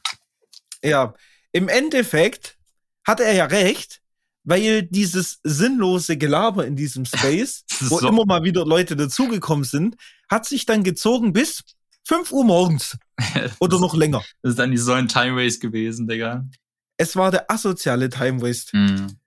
Ja, 0.84 1.14
im 1.52 1.68
Endeffekt 1.70 2.58
hat 3.06 3.20
er 3.20 3.34
ja 3.34 3.46
recht, 3.46 4.02
weil 4.44 4.84
dieses 4.84 5.40
sinnlose 5.44 6.18
Gelaber 6.18 6.66
in 6.66 6.76
diesem 6.76 7.06
Space, 7.46 7.64
wo 7.82 8.00
so- 8.00 8.08
immer 8.08 8.26
mal 8.26 8.44
wieder 8.44 8.66
Leute 8.66 8.96
dazugekommen 8.96 9.64
sind, 9.66 9.96
hat 10.30 10.46
sich 10.46 10.66
dann 10.66 10.84
gezogen 10.84 11.32
bis 11.34 11.64
5 12.06 12.32
Uhr 12.32 12.44
morgens 12.46 12.98
oder 13.60 13.80
noch 13.80 13.96
länger. 13.96 14.24
Das 14.42 14.54
ist 14.54 14.60
eigentlich 14.60 14.82
so 14.82 14.94
ein 14.94 15.08
Time 15.08 15.36
Waste 15.36 15.60
gewesen, 15.60 16.08
Digga. 16.08 16.46
Es 16.98 17.16
war 17.16 17.32
der 17.32 17.50
asoziale 17.50 18.10
Time 18.10 18.42
Waste. 18.42 18.76
Mhm. 18.76 19.18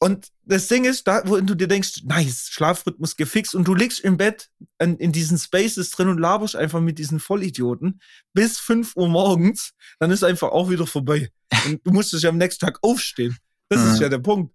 Und 0.00 0.28
das 0.44 0.68
Ding 0.68 0.84
ist, 0.84 1.08
da, 1.08 1.22
wo 1.24 1.40
du 1.40 1.56
dir 1.56 1.66
denkst, 1.66 2.04
nice, 2.04 2.50
Schlafrhythmus 2.50 3.16
gefixt 3.16 3.56
und 3.56 3.66
du 3.66 3.74
liegst 3.74 3.98
im 4.00 4.16
Bett 4.16 4.48
in, 4.78 4.96
in 4.98 5.10
diesen 5.10 5.38
Spaces 5.38 5.90
drin 5.90 6.08
und 6.08 6.18
laberst 6.18 6.54
einfach 6.54 6.80
mit 6.80 6.98
diesen 7.00 7.18
Vollidioten 7.18 8.00
bis 8.32 8.60
5 8.60 8.94
Uhr 8.94 9.08
morgens, 9.08 9.72
dann 9.98 10.12
ist 10.12 10.22
einfach 10.22 10.50
auch 10.50 10.70
wieder 10.70 10.86
vorbei. 10.86 11.32
Und 11.66 11.84
du 11.84 11.90
musstest 11.90 12.22
ja 12.22 12.30
am 12.30 12.38
nächsten 12.38 12.64
Tag 12.64 12.78
aufstehen. 12.82 13.36
Das 13.68 13.82
ist 13.82 13.96
Mhm. 13.96 14.02
ja 14.02 14.08
der 14.08 14.18
Punkt. 14.18 14.54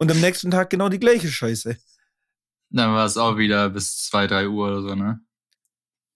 Und 0.00 0.10
am 0.10 0.20
nächsten 0.20 0.50
Tag 0.50 0.70
genau 0.70 0.88
die 0.88 0.98
gleiche 1.00 1.28
Scheiße. 1.28 1.76
Dann 2.70 2.92
war 2.92 3.06
es 3.06 3.16
auch 3.16 3.36
wieder 3.36 3.70
bis 3.70 4.04
zwei, 4.04 4.26
drei 4.26 4.48
Uhr 4.48 4.66
oder 4.68 4.82
so, 4.82 4.94
ne? 4.96 5.20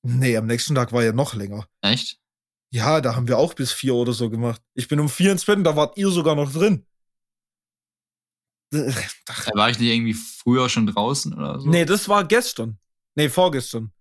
Nee, 0.07 0.37
am 0.37 0.47
nächsten 0.47 0.75
Tag 0.75 0.93
war 0.93 1.03
ja 1.03 1.13
noch 1.13 1.35
länger. 1.35 1.67
Echt? 1.81 2.19
Ja, 2.71 3.01
da 3.01 3.17
haben 3.17 3.27
wir 3.27 3.39
auch 3.39 3.55
bis 3.55 3.73
vier 3.73 3.95
oder 3.95 4.13
so 4.13 4.29
gemacht. 4.29 4.61
Ich 4.75 4.87
bin 4.89 5.01
um 5.01 5.09
vier 5.09 5.33
ins 5.33 5.45
Bett 5.45 5.57
und 5.57 5.65
da 5.65 5.77
wart 5.77 5.97
ihr 5.97 6.11
sogar 6.11 6.35
noch 6.35 6.53
drin. 6.53 6.87
Ach, 8.75 9.45
Da 9.47 9.55
war 9.55 9.71
ich 9.71 9.79
nicht 9.79 9.89
irgendwie 9.89 10.15
früher 10.15 10.69
schon 10.69 10.87
draußen 10.87 11.33
oder 11.35 11.61
so? 11.61 11.69
nee, 11.69 11.85
das 11.85 12.09
war 12.09 12.25
gestern. 12.25 12.79
Nee, 13.15 13.29
vorgestern. 13.29 13.93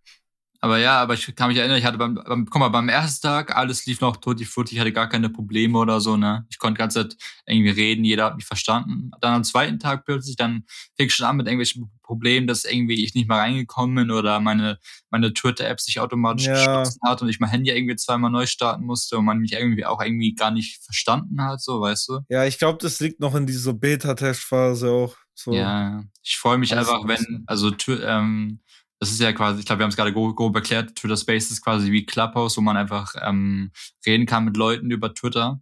Aber 0.63 0.77
ja, 0.77 1.01
aber 1.01 1.15
ich 1.15 1.35
kann 1.35 1.49
mich 1.49 1.57
erinnern, 1.57 1.77
ich 1.77 1.83
hatte 1.83 1.97
beim, 1.97 2.15
beim 2.15 2.45
guck 2.45 2.57
mal, 2.57 2.69
beim 2.69 2.87
ersten 2.87 3.27
Tag, 3.27 3.53
alles 3.53 3.85
lief 3.85 3.99
noch 3.99 4.15
tutti 4.15 4.45
frutti, 4.45 4.75
ich 4.75 4.79
hatte 4.79 4.93
gar 4.93 5.09
keine 5.09 5.29
Probleme 5.29 5.77
oder 5.77 5.99
so, 5.99 6.15
ne? 6.15 6.45
Ich 6.49 6.57
konnte 6.57 6.77
die 6.77 6.79
ganze 6.79 7.01
Zeit 7.01 7.17
irgendwie 7.45 7.71
reden, 7.71 8.05
jeder 8.05 8.23
hat 8.23 8.37
mich 8.37 8.45
verstanden. 8.45 9.11
Dann 9.19 9.33
am 9.33 9.43
zweiten 9.43 9.77
Tag 9.77 10.05
plötzlich, 10.05 10.37
dann 10.37 10.63
fing 10.95 11.07
ich 11.07 11.15
schon 11.15 11.25
an 11.25 11.35
mit 11.35 11.47
irgendwelchen 11.47 11.91
Problemen, 12.01 12.47
dass 12.47 12.63
irgendwie 12.63 13.03
ich 13.03 13.13
nicht 13.13 13.27
mal 13.27 13.39
reingekommen 13.39 13.93
bin 13.93 14.11
oder 14.11 14.39
meine, 14.39 14.79
meine 15.09 15.33
Twitter-App 15.33 15.81
sich 15.81 15.99
automatisch 15.99 16.45
Ja. 16.45 16.53
geschlossen 16.53 17.01
hat 17.03 17.21
und 17.21 17.27
ich 17.27 17.41
mein 17.41 17.49
Handy 17.49 17.71
irgendwie 17.71 17.97
zweimal 17.97 18.31
neu 18.31 18.45
starten 18.45 18.85
musste 18.85 19.17
und 19.17 19.25
man 19.25 19.39
mich 19.39 19.51
irgendwie 19.51 19.85
auch 19.85 20.01
irgendwie 20.01 20.33
gar 20.33 20.51
nicht 20.51 20.81
verstanden 20.81 21.41
hat, 21.43 21.61
so, 21.61 21.81
weißt 21.81 22.07
du? 22.07 22.19
Ja, 22.29 22.45
ich 22.45 22.57
glaube, 22.57 22.77
das 22.81 23.01
liegt 23.01 23.19
noch 23.19 23.35
in 23.35 23.45
dieser 23.45 23.73
Beta-Test-Phase 23.73 24.89
auch. 24.89 25.17
So. 25.33 25.51
Ja, 25.53 26.05
ich 26.21 26.37
freue 26.37 26.57
mich 26.57 26.73
einfach, 26.73 27.01
ein 27.01 27.07
wenn, 27.09 27.43
also 27.47 27.69
ähm, 27.89 28.61
das 29.03 29.11
ist 29.11 29.19
ja 29.21 29.33
quasi, 29.33 29.59
ich 29.59 29.65
glaube, 29.65 29.79
wir 29.79 29.83
haben 29.83 29.89
es 29.91 29.95
gerade 29.97 30.13
grob, 30.13 30.55
erklärt, 30.55 30.95
Twitter 30.95 31.17
Space 31.17 31.51
ist 31.51 31.61
quasi 31.61 31.91
wie 31.91 32.05
Clubhouse, 32.05 32.57
wo 32.57 32.61
man 32.61 32.77
einfach 32.77 33.13
ähm, 33.21 33.71
reden 34.05 34.25
kann 34.25 34.45
mit 34.45 34.57
Leuten 34.57 34.89
über 34.91 35.13
Twitter, 35.13 35.61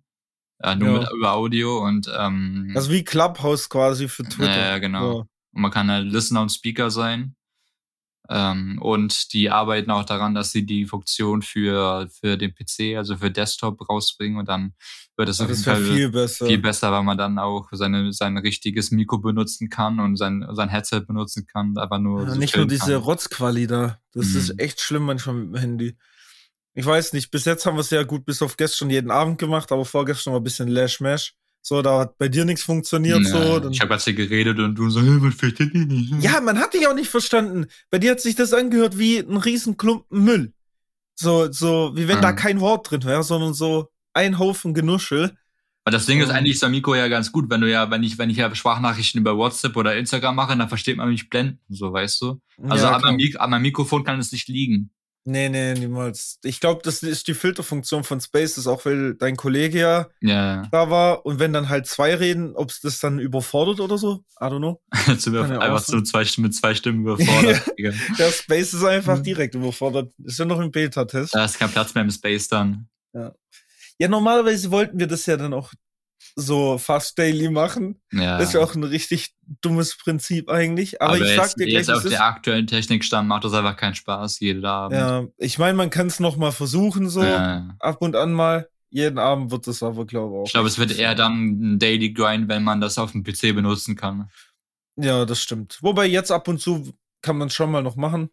äh, 0.59 0.75
nur 0.75 0.87
Ja. 0.89 0.99
mit, 0.99 1.09
über 1.17 1.33
Audio 1.33 1.83
und 1.85 2.09
ähm, 2.17 2.71
Also 2.75 2.91
wie 2.91 3.03
Clubhouse 3.03 3.69
quasi 3.69 4.07
für 4.07 4.23
Twitter. 4.23 4.55
Ja, 4.55 4.67
ja, 4.71 4.77
genau. 4.77 5.13
Ja. 5.13 5.19
und 5.53 5.61
man 5.61 5.71
kann 5.71 5.89
halt 5.91 6.07
Listener 6.07 6.41
und 6.41 6.51
Speaker 6.51 6.91
sein. 6.91 7.35
Ähm, 8.33 8.79
und 8.81 9.33
die 9.33 9.49
arbeiten 9.49 9.91
auch 9.91 10.05
daran, 10.05 10.33
dass 10.33 10.51
sie 10.51 10.65
die 10.65 10.85
Funktion 10.85 11.41
für, 11.41 12.07
für 12.09 12.37
den 12.37 12.53
PC, 12.55 12.95
also 12.97 13.17
für 13.17 13.29
Desktop 13.29 13.89
rausbringen 13.89 14.39
und 14.39 14.47
dann 14.47 14.73
wird 15.17 15.27
es 15.27 15.41
auf 15.41 15.49
jeden 15.49 15.61
Fall 15.61 15.83
viel 15.83 16.09
besser. 16.09 16.45
viel 16.45 16.57
besser, 16.57 16.91
weil 16.93 17.03
man 17.03 17.17
dann 17.17 17.37
auch 17.37 17.67
seine, 17.73 18.13
sein 18.13 18.37
richtiges 18.37 18.91
Mikro 18.91 19.17
benutzen 19.17 19.69
kann 19.69 19.99
und 19.99 20.15
sein, 20.15 20.45
sein 20.53 20.69
Headset 20.69 21.01
benutzen 21.01 21.45
kann, 21.45 21.73
aber 21.77 21.99
nur 21.99 22.25
Ja, 22.25 22.33
so 22.33 22.39
nicht 22.39 22.55
nur 22.55 22.67
diese 22.67 22.93
kann. 22.93 23.01
Rotzquali 23.01 23.67
da. 23.67 23.99
Das 24.13 24.27
Mhm. 24.29 24.37
ist 24.37 24.59
echt 24.59 24.79
schlimm 24.81 25.03
manchmal 25.03 25.35
mit 25.35 25.47
dem 25.53 25.59
Handy. 25.59 25.97
Ich 26.73 26.85
weiß 26.85 27.11
nicht, 27.11 27.31
bis 27.31 27.43
jetzt 27.43 27.65
haben 27.65 27.75
wir 27.75 27.81
es 27.81 27.89
ja 27.89 28.03
gut 28.03 28.25
bis 28.25 28.41
auf 28.41 28.55
gestern 28.55 28.89
jeden 28.89 29.11
Abend 29.11 29.37
gemacht, 29.39 29.71
aber 29.73 29.83
vorgestern 29.83 30.31
war 30.33 30.39
ein 30.39 30.43
bisschen 30.43 30.69
Lash-Mash. 30.69 31.35
So, 31.63 31.81
da 31.81 31.99
hat 31.99 32.17
bei 32.17 32.27
dir 32.27 32.43
nichts 32.45 32.63
funktioniert. 32.63 33.25
so, 33.25 33.37
Ja, 33.37 33.59
dann 33.59 33.71
ich 33.71 33.79
habe 33.81 33.89
gerade 33.89 34.03
hier 34.03 34.13
geredet 34.15 34.59
und 34.59 34.75
du 34.75 34.89
so, 34.89 35.01
"Hä, 35.01 35.17
was 35.19 35.35
versteht 35.35 35.73
ihr 35.75 35.85
nicht? 35.85 36.13
Ja, 36.23 36.41
man 36.41 36.57
hat 36.57 36.73
dich 36.73 36.87
auch 36.87 36.95
nicht 36.95 37.09
verstanden. 37.09 37.67
Bei 37.91 37.99
dir 37.99 38.11
hat 38.11 38.21
sich 38.21 38.35
das 38.35 38.53
angehört 38.53 38.97
wie 38.97 39.19
ein 39.19 39.37
riesen 39.37 39.77
Klumpen 39.77 40.23
Müll. 40.23 40.53
So, 41.15 41.51
so, 41.51 41.91
wie 41.95 42.07
wenn 42.07 42.21
da 42.21 42.31
Mhm. 42.31 42.35
kein 42.35 42.59
Wort 42.61 42.89
drin 42.89 43.03
wäre, 43.03 43.23
sondern 43.23 43.53
so 43.53 43.89
ein 44.13 44.39
Haufen 44.39 44.73
Genuschel. 44.73 45.37
Aber 45.83 45.91
das 45.91 46.05
Ding 46.07 46.19
ist 46.19 46.29
Ähm. 46.29 46.35
eigentlich 46.35 46.55
ist 46.55 46.63
am 46.63 46.71
Mikro 46.71 46.95
ja 46.95 47.07
ganz 47.07 47.31
gut, 47.31 47.49
wenn 47.49 47.61
du 47.61 47.69
ja, 47.69 47.89
wenn 47.91 48.03
ich, 48.03 48.17
wenn 48.17 48.29
ich 48.29 48.37
ja 48.37 48.53
Sprachnachrichten 48.53 49.21
über 49.21 49.37
WhatsApp 49.37 49.75
oder 49.77 49.95
Instagram 49.95 50.35
mache, 50.35 50.55
dann 50.57 50.67
versteht 50.69 50.97
man 50.97 51.09
mich 51.09 51.29
blenden, 51.29 51.59
so 51.69 51.91
weißt 51.93 52.21
du. 52.21 52.39
Also 52.69 52.85
Ja, 52.85 52.97
an 52.97 53.49
meinem 53.49 53.61
Mikrofon 53.63 54.03
kann 54.03 54.19
es 54.19 54.31
nicht 54.31 54.47
liegen. 54.47 54.91
Nee, 55.23 55.49
nee, 55.49 55.73
niemals. 55.75 56.39
Ich 56.43 56.59
glaube, 56.59 56.81
das 56.83 57.03
ist 57.03 57.27
die 57.27 57.35
Filterfunktion 57.35 58.03
von 58.03 58.19
Spaces, 58.19 58.65
auch 58.65 58.85
weil 58.85 59.13
dein 59.13 59.35
Kollege 59.37 59.79
ja 59.79 60.07
Ja, 60.19 60.63
da 60.71 60.89
war 60.89 61.25
und 61.27 61.37
wenn 61.39 61.53
dann 61.53 61.69
halt 61.69 61.85
zwei 61.85 62.15
reden, 62.15 62.55
ob 62.55 62.71
es 62.71 62.81
das 62.81 62.99
dann 62.99 63.19
überfordert 63.19 63.79
oder 63.81 63.99
so, 63.99 64.23
I 64.41 64.45
don't 64.45 64.57
know. 64.57 64.81
ja 65.51 65.59
einfach 65.59 65.83
so 65.83 66.01
zwei 66.01 66.25
Stimmen 66.25 66.47
mit 66.47 66.55
zwei 66.55 66.73
Stimmen 66.73 67.01
überfordert. 67.05 67.61
Digga. 67.77 67.91
Der 68.17 68.31
Space 68.31 68.73
ist 68.73 68.83
einfach 68.83 69.19
Mhm. 69.19 69.23
direkt 69.23 69.53
überfordert. 69.55 70.11
Ist 70.23 70.39
ja 70.39 70.45
noch 70.45 70.59
im 70.59 70.71
Beta-Test. 70.71 71.35
Da 71.35 71.45
ist 71.45 71.59
kein 71.59 71.69
Platz 71.69 71.93
mehr 71.93 72.03
im 72.03 72.09
Space 72.11 72.47
dann. 72.47 72.87
Ja, 73.13 74.07
normalerweise 74.07 74.71
wollten 74.71 74.97
wir 74.97 75.05
das 75.05 75.27
ja 75.27 75.37
dann 75.37 75.53
auch 75.53 75.71
so 76.35 76.77
fast 76.77 77.17
daily 77.17 77.49
machen. 77.49 78.01
Ja. 78.11 78.37
Das 78.37 78.49
ist 78.49 78.53
ja 78.53 78.61
auch 78.61 78.73
ein 78.75 78.83
richtig 78.83 79.33
dummes 79.61 79.97
Prinzip 79.97 80.49
eigentlich. 80.49 81.01
Aber, 81.01 81.13
Aber, 81.15 81.21
ich 81.23 81.27
jetzt, 81.29 81.35
sag 81.51 81.55
dir 81.55 81.65
gleich, 81.65 81.73
jetzt 81.73 81.89
es 81.89 81.97
auf 82.05 82.09
der 82.09 82.23
aktuellen 82.25 82.67
Technikstand 82.67 83.27
macht 83.27 83.43
das 83.43 83.53
einfach 83.53 83.75
keinen 83.77 83.95
Spaß, 83.95 84.39
jeden 84.39 84.63
Abend. 84.65 84.97
ja, 84.97 85.25
ich 85.37 85.57
meine, 85.57 85.73
man 85.75 85.89
kann 85.89 86.07
es 86.07 86.19
noch 86.19 86.37
mal 86.37 86.51
versuchen 86.51 87.09
so 87.09 87.23
Ja. 87.23 87.75
ab 87.79 87.97
und 88.01 88.15
an 88.15 88.31
mal. 88.33 88.67
Jeden 88.93 89.19
Abend 89.19 89.51
wird 89.51 89.67
das 89.67 89.81
aber 89.83 90.05
glaube 90.05 90.33
ich 90.35 90.39
auch. 90.41 90.45
Ich 90.47 90.51
glaube, 90.51 90.67
es 90.67 90.77
wird 90.77 90.97
eher 90.97 91.15
dann 91.15 91.73
ein 91.75 91.79
Daily 91.79 92.11
Grind, 92.11 92.49
wenn 92.49 92.63
man 92.63 92.81
das 92.81 92.97
auf 92.97 93.13
dem 93.13 93.23
PC 93.23 93.53
benutzen 93.55 93.95
kann. 93.95 94.29
Ja, 94.97 95.23
das 95.25 95.41
stimmt. 95.41 95.77
Wobei 95.81 96.05
jetzt 96.07 96.31
ab 96.31 96.47
und 96.49 96.59
zu 96.59 96.91
kann 97.21 97.37
man 97.37 97.49
schon 97.49 97.71
mal 97.71 97.81
noch 97.83 97.95
machen. 97.95 98.29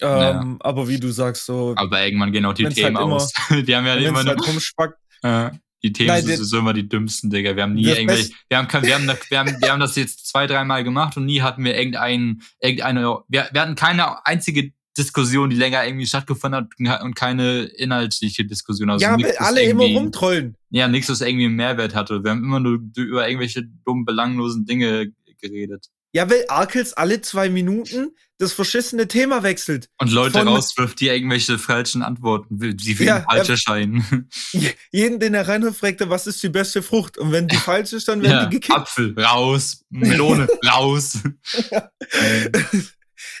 Ähm, 0.00 0.08
Ja. 0.08 0.56
Aber 0.60 0.88
wie 0.88 0.98
du 1.00 1.10
sagst, 1.10 1.44
so, 1.46 1.74
Aber 1.76 2.02
irgendwann 2.02 2.32
gehen 2.32 2.44
auch 2.46 2.54
die 2.54 2.64
Themen 2.68 2.96
halt 2.96 3.04
immer- 3.06 3.16
aus. 3.16 3.32
Die 3.50 3.76
haben 3.76 3.84
ja 3.86 3.94
immer 3.96 4.20
es 4.20 4.24
nur, 4.24 4.34
halt 4.36 4.46
rumspackt. 4.48 4.98
äh, 5.22 5.50
die 5.82 5.92
Themen 5.92 6.08
Nein, 6.08 6.24
sind 6.24 6.58
immer 6.58 6.72
die 6.72 6.88
dümmsten, 6.88 7.30
Digga. 7.30 7.56
Wir 7.56 7.62
haben 7.62 7.74
nie 7.74 7.86
irgendwelche, 7.86 8.32
wir 8.48 8.58
haben, 8.58 8.68
kein- 8.68 8.82
wir 8.82 8.94
haben, 8.94 9.06
wir 9.06 9.38
haben, 9.38 9.56
wir 9.60 9.72
haben 9.72 9.80
das 9.80 9.96
jetzt 9.96 10.26
zwei, 10.28 10.46
dreimal 10.46 10.84
gemacht 10.84 11.16
und 11.16 11.24
nie 11.24 11.40
hatten 11.40 11.64
wir 11.64 11.76
irgendein, 11.76 12.42
irgendeine, 12.60 13.18
wir, 13.28 13.48
wir 13.52 13.60
hatten 13.60 13.74
keine 13.74 14.26
einzige 14.26 14.72
Diskussion, 14.98 15.50
die 15.50 15.56
länger 15.56 15.86
irgendwie 15.86 16.06
stattgefunden 16.06 16.68
hat 16.88 17.02
und 17.02 17.14
keine 17.14 17.62
inhaltliche 17.62 18.44
Diskussion. 18.44 18.90
Also 18.90 19.04
ja, 19.04 19.12
weil 19.18 19.36
alle 19.38 19.62
immer 19.62 19.84
rumtrollen. 19.84 20.56
Ja, 20.70 20.88
nichts, 20.88 21.08
was 21.08 21.20
irgendwie 21.20 21.46
einen 21.46 21.56
Mehrwert 21.56 21.94
hatte. 21.94 22.22
Wir 22.22 22.32
haben 22.32 22.44
immer 22.44 22.60
nur 22.60 22.80
über 22.96 23.26
irgendwelche 23.26 23.64
dummen, 23.86 24.04
belanglosen 24.04 24.66
Dinge 24.66 25.12
geredet. 25.40 25.86
Ja, 26.12 26.28
weil 26.28 26.44
Arkels 26.48 26.92
alle 26.94 27.20
zwei 27.20 27.48
Minuten 27.48 28.16
das 28.38 28.52
verschissene 28.52 29.06
Thema 29.06 29.42
wechselt. 29.42 29.88
Und 29.98 30.10
Leute 30.10 30.38
Von- 30.38 30.48
rauswirft, 30.48 30.98
die 31.00 31.08
irgendwelche 31.08 31.58
falschen 31.58 32.02
Antworten, 32.02 32.58
die 32.76 32.94
für 32.94 33.02
ihn 33.04 33.08
Ja, 33.08 33.20
falsch 33.30 33.48
ähm, 33.48 33.52
erscheinen. 33.52 34.28
Je- 34.52 34.72
Jeden, 34.90 35.20
den 35.20 35.34
er 35.34 35.46
reinhört, 35.46 35.76
fragt 35.76 36.00
er, 36.00 36.10
was 36.10 36.26
ist 36.26 36.42
die 36.42 36.48
beste 36.48 36.82
Frucht? 36.82 37.16
Und 37.18 37.30
wenn 37.32 37.46
die 37.48 37.56
falsch 37.68 37.92
ist, 37.92 38.08
dann 38.08 38.22
werden 38.22 38.32
Ja, 38.32 38.46
die 38.46 38.56
gekippt. 38.58 38.76
Apfel, 38.78 39.14
raus. 39.20 39.84
Melone, 39.90 40.48
raus. 40.66 41.18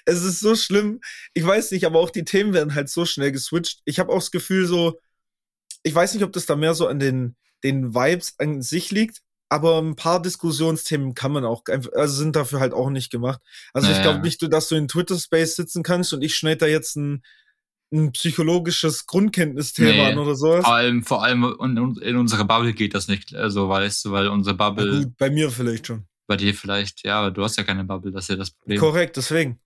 es 0.04 0.22
ist 0.22 0.40
so 0.40 0.54
schlimm. 0.54 1.00
Ich 1.34 1.44
weiß 1.44 1.70
nicht, 1.72 1.84
aber 1.86 1.98
auch 2.00 2.10
die 2.10 2.24
Themen 2.24 2.52
werden 2.52 2.74
halt 2.74 2.88
so 2.90 3.04
schnell 3.06 3.32
geswitcht. 3.32 3.80
Ich 3.84 3.98
habe 3.98 4.10
auch 4.12 4.18
das 4.18 4.30
Gefühl 4.30 4.66
so, 4.66 4.98
ich 5.82 5.94
weiß 5.94 6.14
nicht, 6.14 6.24
ob 6.24 6.32
das 6.32 6.46
da 6.46 6.56
mehr 6.56 6.74
so 6.74 6.86
an 6.86 6.98
den, 6.98 7.36
den 7.64 7.94
Vibes 7.94 8.34
an 8.38 8.62
sich 8.62 8.90
liegt, 8.90 9.22
aber 9.50 9.78
ein 9.82 9.96
paar 9.96 10.22
Diskussionsthemen 10.22 11.14
kann 11.14 11.32
man 11.32 11.44
auch, 11.44 11.62
also 11.68 12.14
sind 12.16 12.36
dafür 12.36 12.60
halt 12.60 12.72
auch 12.72 12.88
nicht 12.88 13.10
gemacht. 13.10 13.40
Also 13.74 13.88
ich 13.88 13.98
Naja. 13.98 14.12
glaube 14.12 14.24
nicht, 14.24 14.40
dass 14.52 14.68
du 14.68 14.76
in 14.76 14.88
Twitter-Space 14.88 15.56
sitzen 15.56 15.82
kannst 15.82 16.14
und 16.14 16.22
ich 16.22 16.34
schneide 16.36 16.58
da 16.58 16.66
jetzt 16.66 16.96
ein, 16.96 17.22
ein 17.92 18.12
psychologisches 18.12 19.06
Grundkenntnisthema 19.06 19.90
Nee. 19.90 20.12
an 20.12 20.18
oder 20.18 20.36
sowas. 20.36 20.64
Vor 20.64 20.74
allem, 20.74 21.02
vor 21.02 21.22
allem 21.24 21.44
in, 21.60 21.96
in 22.00 22.16
unserer 22.16 22.44
Bubble 22.44 22.72
geht 22.72 22.94
das 22.94 23.08
nicht 23.08 23.32
äh, 23.32 23.50
so, 23.50 23.68
weißt 23.68 24.04
du, 24.04 24.12
weil 24.12 24.28
unsere 24.28 24.56
Na 24.56 24.70
Bubble 24.70 25.04
gut, 25.04 25.16
bei 25.18 25.28
mir 25.30 25.50
vielleicht 25.50 25.88
schon. 25.88 26.04
bei 26.28 26.36
dir 26.36 26.54
vielleicht, 26.54 27.04
ja, 27.04 27.18
aber 27.18 27.32
du 27.32 27.42
hast 27.42 27.56
ja 27.56 27.64
keine 27.64 27.82
Bubble, 27.84 28.12
das 28.12 28.24
ist 28.24 28.28
ja 28.30 28.36
das 28.36 28.52
Problem. 28.52 28.78
Korrekt, 28.78 29.16
deswegen. 29.16 29.58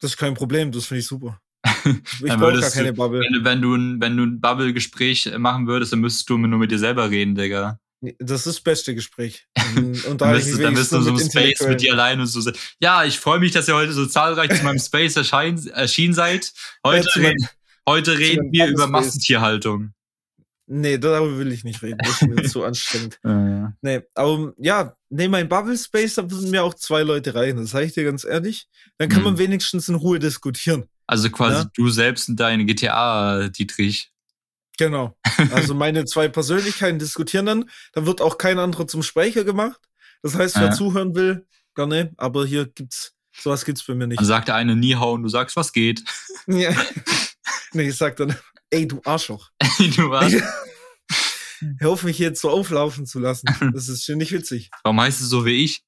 Das 0.00 0.12
ist 0.12 0.16
kein 0.16 0.32
Problem, 0.34 0.72
das 0.72 0.86
finde 0.86 1.00
ich 1.00 1.06
super. 1.06 1.38
Ich 1.84 2.32
brauche 2.34 2.58
gar 2.60 2.70
keine 2.70 2.92
du- 2.92 2.96
Bubble. 2.96 3.20
Wenn, 3.20 3.32
du- 3.34 3.44
wenn 3.44 3.60
du 3.62 3.74
ein, 3.74 4.00
wenn 4.00 4.16
du 4.16 4.22
ein 4.24 4.40
Bubble-Gespräch 4.40 5.30
machen 5.38 5.66
würdest, 5.66 5.92
dann 5.92 6.00
müsstest 6.00 6.28
du 6.30 6.38
nur 6.38 6.58
mit 6.58 6.70
dir 6.72 6.78
selber 6.78 7.10
reden, 7.10 7.34
Digga. 7.34 7.78
Das 8.18 8.40
ist 8.40 8.46
das 8.46 8.60
beste 8.60 8.94
Gespräch. 8.94 9.46
Und 9.76 10.04
Dann 10.04 10.18
da 10.18 10.32
bist, 10.32 10.62
dann 10.62 10.74
bist 10.74 10.92
du 10.92 11.00
so 11.00 11.10
im 11.10 11.18
Space 11.18 11.60
mit 11.66 11.80
dir 11.80 11.92
allein 11.94 12.20
und 12.20 12.26
so. 12.26 12.50
Ja, 12.80 13.04
ich 13.04 13.18
freue 13.18 13.38
mich, 13.40 13.52
dass 13.52 13.68
ihr 13.68 13.74
heute 13.74 13.92
so 13.92 14.06
zahlreich 14.06 14.50
zu 14.56 14.64
meinem 14.64 14.78
Space 14.78 15.16
erschein, 15.16 15.64
erschienen 15.68 16.12
seid. 16.14 16.52
Heute, 16.84 17.08
zu 17.08 17.18
re 17.20 17.24
meinem- 17.28 17.48
heute 17.88 18.18
reden 18.18 18.52
wir 18.52 18.66
über 18.66 18.86
Bubble-Space. 18.86 19.06
Massentierhaltung. 19.06 19.92
Nee, 20.68 20.98
darüber 20.98 21.38
will 21.38 21.52
ich 21.52 21.62
nicht 21.64 21.80
reden. 21.82 21.98
Das 22.02 22.20
ist 22.20 22.28
mir 22.28 22.42
zu 22.48 22.64
anstrengend. 22.64 23.18
Nee, 23.82 24.00
aber 24.14 24.52
ja, 24.58 24.94
nee, 25.08 25.28
mein 25.28 25.48
Bubble 25.48 25.78
Space, 25.78 26.14
da 26.16 26.28
sind 26.28 26.50
mir 26.50 26.64
auch 26.64 26.74
zwei 26.74 27.02
Leute 27.02 27.34
rein. 27.34 27.56
Das 27.56 27.70
sage 27.70 27.86
ich 27.86 27.92
dir 27.94 28.04
ganz 28.04 28.24
ehrlich. 28.24 28.66
Dann 28.98 29.08
kann 29.08 29.20
Mhm. 29.20 29.24
man 29.24 29.38
wenigstens 29.38 29.88
in 29.88 29.94
Ruhe 29.94 30.18
diskutieren. 30.18 30.84
Also 31.06 31.30
quasi 31.30 31.62
Ja. 31.62 31.70
du 31.74 31.88
selbst 31.88 32.28
und 32.28 32.36
deine 32.40 32.64
GTA, 32.64 33.48
Dietrich. 33.48 34.10
Genau. 34.78 35.16
Also 35.52 35.74
meine 35.74 36.04
zwei 36.04 36.28
Persönlichkeiten 36.28 36.98
diskutieren 36.98 37.46
dann. 37.46 37.70
Da 37.92 38.06
wird 38.06 38.20
auch 38.20 38.38
kein 38.38 38.58
anderer 38.58 38.86
zum 38.86 39.02
Sprecher 39.02 39.44
gemacht. 39.44 39.80
Das 40.22 40.34
heißt, 40.34 40.56
wer 40.56 40.64
Ja. 40.66 40.72
zuhören 40.72 41.14
will, 41.14 41.46
gerne. 41.74 42.12
Aber 42.16 42.46
hier 42.46 42.66
gibt's, 42.66 43.12
sowas 43.38 43.64
gibt's 43.64 43.84
bei 43.86 43.94
mir 43.94 44.06
nicht. 44.06 44.18
Dann 44.18 44.26
sagt 44.26 44.48
der 44.48 44.54
eine 44.56 44.76
Nihau 44.76 45.12
und 45.12 45.22
du 45.22 45.28
sagst, 45.28 45.56
was 45.56 45.72
geht. 45.72 46.02
ja. 46.46 46.74
Nee, 47.72 47.88
ich 47.90 47.96
sag 47.96 48.16
dann, 48.16 48.34
ey, 48.70 48.88
du 48.88 49.00
Arschloch. 49.04 49.50
du 49.78 50.10
was? 50.10 50.32
Hör 51.78 51.90
auf, 51.90 52.02
mich 52.04 52.18
jetzt 52.18 52.40
so 52.40 52.48
auflaufen 52.50 53.06
zu 53.06 53.18
lassen. 53.18 53.46
Das 53.74 53.88
ist 53.88 54.04
schon 54.04 54.18
nicht 54.18 54.32
witzig. 54.32 54.70
Warum 54.82 55.00
heißt 55.00 55.20
es 55.20 55.28
so 55.28 55.44
wie 55.44 55.64
ich? 55.64 55.84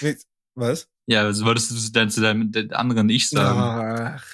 Nee, 0.00 0.16
Was? 0.54 0.88
Ja, 1.06 1.22
also 1.22 1.44
würdest 1.44 1.70
du 1.70 1.92
dann 1.92 2.10
zu 2.10 2.20
deinem 2.20 2.52
anderen 2.72 3.08
Ich 3.10 3.28
sagen. 3.28 3.58
Ach. 3.58 4.24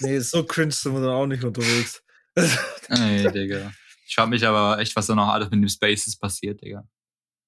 Nee, 0.00 0.18
so 0.20 0.44
cringe 0.44 0.72
sind 0.72 0.92
wir 0.94 1.00
dann 1.00 1.10
auch 1.10 1.26
nicht 1.26 1.44
unterwegs. 1.44 2.02
Ey, 2.88 3.30
Digga. 3.32 3.72
Ich 4.06 4.14
frag 4.14 4.28
mich 4.28 4.46
aber 4.46 4.78
echt, 4.78 4.96
was 4.96 5.06
da 5.06 5.14
noch 5.14 5.28
alles 5.28 5.50
mit 5.50 5.62
dem 5.62 5.68
Spaces 5.68 6.16
passiert, 6.16 6.60
Digga. 6.62 6.84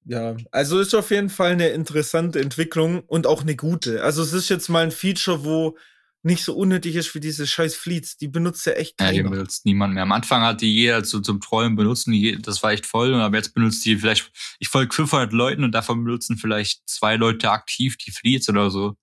Ja, 0.05 0.37
also 0.51 0.81
ist 0.81 0.95
auf 0.95 1.11
jeden 1.11 1.31
Fall 1.31 1.53
eine 1.53 1.69
interessante 1.69 2.41
Entwicklung 2.41 3.01
und 3.01 3.27
auch 3.27 3.43
eine 3.43 3.55
gute. 3.55 4.03
Also 4.03 4.23
es 4.23 4.33
ist 4.33 4.49
jetzt 4.49 4.69
mal 4.69 4.83
ein 4.83 4.91
Feature, 4.91 5.45
wo 5.45 5.77
nicht 6.25 6.45
so 6.45 6.55
unnötig 6.57 6.95
ist 6.97 7.15
wie 7.15 7.21
diese 7.21 7.47
scheiß 7.47 7.75
Fleets. 7.75 8.17
Die 8.17 8.29
benutzt 8.29 8.65
ja 8.67 8.73
echt 8.73 9.01
Ja, 9.01 9.11
die 9.11 9.19
keiner. 9.19 9.31
benutzt 9.31 9.65
niemand 9.65 9.95
mehr. 9.95 10.05
Am 10.05 10.13
Anfang 10.13 10.43
hat 10.43 10.61
die 10.61 10.73
jeder 10.73 11.03
zu, 11.05 11.21
zum 11.21 11.41
Trollen 11.41 11.75
benutzt 11.77 12.07
und 12.07 12.43
das 12.47 12.63
war 12.63 12.73
echt 12.73 12.87
voll. 12.87 13.13
Und 13.13 13.21
aber 13.21 13.37
jetzt 13.37 13.55
benutzt 13.55 13.85
die 13.85 13.97
vielleicht, 13.97 14.31
ich 14.59 14.69
folge 14.69 14.95
500 14.95 15.33
Leuten 15.33 15.65
und 15.65 15.73
davon 15.73 16.03
benutzen 16.05 16.37
vielleicht 16.37 16.89
zwei 16.89 17.17
Leute 17.17 17.51
aktiv 17.51 17.97
die 17.97 18.13
Fleets 18.13 18.49
oder 18.49 18.71
so. 18.71 18.97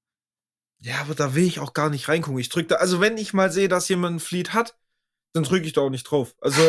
Ja, 0.81 1.01
aber 1.01 1.13
da 1.13 1.35
will 1.35 1.43
ich 1.43 1.59
auch 1.59 1.73
gar 1.73 1.89
nicht 1.89 2.07
reingucken. 2.07 2.39
Ich 2.39 2.49
drücke 2.49 2.69
da, 2.69 2.75
also 2.75 3.01
wenn 3.01 3.17
ich 3.17 3.33
mal 3.33 3.51
sehe, 3.51 3.67
dass 3.67 3.89
jemand 3.89 4.17
ein 4.17 4.19
Fleet 4.21 4.53
hat, 4.53 4.77
dann 5.33 5.43
drücke 5.43 5.65
ich 5.65 5.73
da 5.73 5.81
auch 5.81 5.89
nicht 5.89 6.03
drauf. 6.03 6.35
Also 6.41 6.61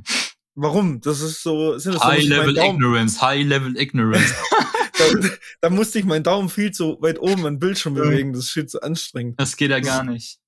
warum? 0.54 1.00
Das 1.00 1.20
ist 1.20 1.42
so, 1.42 1.78
sind 1.78 1.94
das 1.94 2.04
High 2.04 2.24
Level 2.24 2.56
Ignorance, 2.56 3.20
High 3.20 3.46
Level 3.46 3.76
Ignorance. 3.76 4.34
da, 4.98 5.28
da 5.60 5.70
musste 5.70 5.98
ich 5.98 6.04
meinen 6.04 6.22
Daumen 6.22 6.48
viel 6.48 6.70
zu 6.72 7.00
weit 7.00 7.18
oben 7.20 7.46
an 7.46 7.58
Bildschirm 7.58 7.94
bewegen. 7.94 8.32
Das 8.32 8.44
ist 8.44 8.50
viel 8.50 8.66
zu 8.66 8.82
anstrengend. 8.82 9.40
Das 9.40 9.56
geht 9.56 9.70
ja 9.70 9.80
gar 9.80 10.04
nicht. 10.04 10.38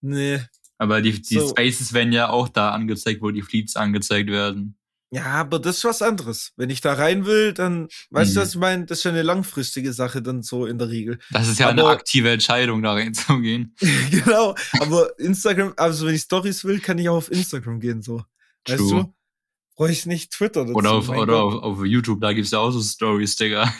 Nee. 0.00 0.40
Aber 0.78 1.02
die, 1.02 1.20
die 1.20 1.34
So. 1.34 1.48
Spaces 1.50 1.92
werden 1.92 2.12
ja 2.12 2.30
auch 2.30 2.48
da 2.48 2.70
angezeigt, 2.70 3.20
wo 3.20 3.30
die 3.30 3.42
Fleets 3.42 3.76
angezeigt 3.76 4.30
werden. 4.30 4.76
Ja, 5.12 5.24
aber 5.26 5.58
das 5.58 5.78
ist 5.78 5.84
was 5.84 6.02
anderes. 6.02 6.52
Wenn 6.56 6.70
ich 6.70 6.80
da 6.80 6.92
rein 6.92 7.26
will, 7.26 7.52
dann, 7.52 7.88
weißt 8.10 8.36
du, 8.36 8.38
Mhm. 8.38 8.42
was 8.44 8.50
ich 8.50 8.60
meine? 8.60 8.86
Das 8.86 8.98
ist 8.98 9.04
ja 9.04 9.10
eine 9.10 9.22
langfristige 9.22 9.92
Sache 9.92 10.22
dann 10.22 10.42
so 10.42 10.66
in 10.66 10.78
der 10.78 10.88
Regel. 10.88 11.18
Das 11.32 11.48
ist 11.48 11.58
ja 11.58 11.68
eine 11.68 11.82
Aber- 11.82 11.90
aktive 11.90 12.30
Entscheidung, 12.30 12.80
da 12.82 12.92
reinzugehen. 12.92 13.74
genau. 14.12 14.54
Aber 14.78 15.18
Instagram, 15.18 15.74
also 15.76 16.06
wenn 16.06 16.14
ich 16.14 16.22
Stories 16.22 16.64
will, 16.64 16.78
kann 16.78 16.98
ich 16.98 17.08
auch 17.08 17.16
auf 17.16 17.30
Instagram 17.32 17.80
gehen, 17.80 18.02
so. 18.02 18.22
Weißt 18.68 18.78
True. 18.78 19.02
du? 19.04 19.14
Brauche 19.74 19.90
ich 19.90 20.06
nicht 20.06 20.30
Twitter 20.32 20.62
dazu. 20.64 20.74
Oder 20.76 20.92
auf, 20.92 21.08
oder 21.08 21.42
auf, 21.42 21.54
auf 21.54 21.84
YouTube, 21.84 22.20
da 22.20 22.32
gibt's 22.32 22.52
ja 22.52 22.58
auch 22.60 22.70
so 22.70 22.80
Stories, 22.80 23.34
Digga. 23.34 23.72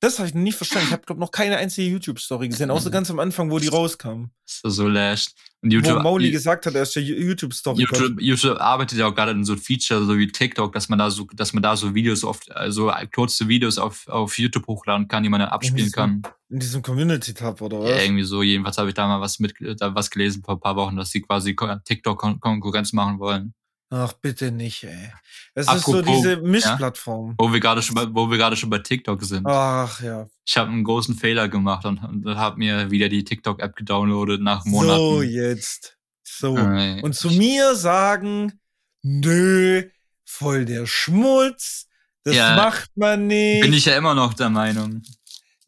Das 0.00 0.18
habe 0.18 0.28
ich 0.28 0.34
noch 0.34 0.42
nie 0.42 0.52
verstanden. 0.52 0.86
Ich 0.86 0.92
habe, 0.92 1.02
glaube 1.04 1.20
noch 1.20 1.32
keine 1.32 1.56
einzige 1.56 1.88
YouTube-Story 1.90 2.48
gesehen, 2.48 2.70
außer 2.70 2.90
ganz 2.90 3.10
am 3.10 3.18
Anfang, 3.18 3.50
wo 3.50 3.58
die 3.58 3.66
rauskam. 3.66 4.26
So, 4.44 4.68
so 4.68 4.86
lasht. 4.88 5.32
Und 5.60 5.70
Wo 5.70 5.74
YouTube, 5.74 6.02
Mauli 6.04 6.30
gesagt 6.30 6.66
hat, 6.66 6.76
er 6.76 6.82
ist 6.82 6.94
der 6.94 7.02
YouTube-Story. 7.02 7.80
YouTube, 7.82 8.20
YouTube 8.20 8.60
arbeitet 8.60 8.96
ja 8.98 9.08
auch 9.08 9.14
gerade 9.14 9.32
in 9.32 9.44
so 9.44 9.56
Feature, 9.56 10.04
so 10.04 10.16
wie 10.16 10.28
TikTok, 10.28 10.72
dass 10.72 10.88
man 10.88 11.00
da 11.00 11.10
so, 11.10 11.26
dass 11.34 11.52
man 11.52 11.64
da 11.64 11.76
so 11.76 11.96
Videos 11.96 12.22
oft, 12.22 12.54
also 12.54 12.92
kurze 13.12 13.48
Videos 13.48 13.76
auf, 13.76 14.06
auf 14.06 14.38
YouTube 14.38 14.68
hochladen 14.68 15.08
kann, 15.08 15.24
die 15.24 15.28
man 15.28 15.40
dann 15.40 15.48
abspielen 15.48 15.88
so. 15.88 15.94
kann. 15.94 16.22
In 16.48 16.60
diesem 16.60 16.80
Community-Tab, 16.82 17.60
oder 17.60 17.80
was? 17.80 17.90
Ja, 17.90 18.00
irgendwie 18.00 18.22
so. 18.22 18.44
Jedenfalls 18.44 18.78
habe 18.78 18.88
ich 18.90 18.94
da 18.94 19.08
mal 19.08 19.20
was 19.20 19.40
mit, 19.40 19.54
da 19.80 19.96
was 19.96 20.10
gelesen 20.10 20.44
vor 20.44 20.54
ein 20.54 20.60
paar 20.60 20.76
Wochen, 20.76 20.94
dass 20.94 21.10
sie 21.10 21.22
quasi 21.22 21.54
Ko- 21.54 21.74
TikTok 21.84 22.20
Kon 22.20 22.38
Konkurrenz 22.38 22.92
machen 22.92 23.18
wollen. 23.18 23.52
Ach, 23.90 24.12
bitte 24.12 24.50
nicht, 24.52 24.84
ey. 24.84 25.12
Es 25.54 25.66
ist 25.66 25.84
so 25.84 25.98
Apropos, 25.98 26.16
diese 26.16 26.36
Mischplattform. 26.38 27.34
Wo 27.38 27.52
wir 27.52 27.58
gerade 27.60 27.80
schon 27.80 27.94
bei, 27.94 28.06
wo 28.10 28.30
wir 28.30 28.36
gerade 28.36 28.54
schon 28.56 28.68
bei 28.68 28.78
TikTok 28.80 29.22
sind. 29.22 29.46
Ach 29.46 30.02
ja. 30.02 30.28
Ich 30.46 30.56
habe 30.58 30.70
einen 30.70 30.84
großen 30.84 31.14
Fehler 31.14 31.48
gemacht 31.48 31.86
und, 31.86 31.98
und 31.98 32.36
habe 32.36 32.58
mir 32.58 32.90
wieder 32.90 33.08
die 33.08 33.24
TikTok-App 33.24 33.76
gedownloadet 33.76 34.42
nach 34.42 34.64
Monaten. 34.66 34.98
So, 34.98 35.22
jetzt. 35.22 35.96
So. 36.22 36.56
Äh, 36.58 37.00
Und 37.02 37.14
zu 37.14 37.30
mir 37.30 37.74
sagen, 37.74 38.60
nö, 39.02 39.84
voll 40.24 40.66
der 40.66 40.86
Schmutz. 40.86 41.86
Das 42.24 42.36
Ja, 42.36 42.56
macht 42.56 42.90
man 42.94 43.26
nicht. 43.26 43.62
bin 43.62 43.72
ich 43.72 43.86
ja 43.86 43.96
immer 43.96 44.14
noch 44.14 44.34
der 44.34 44.50
Meinung. 44.50 45.02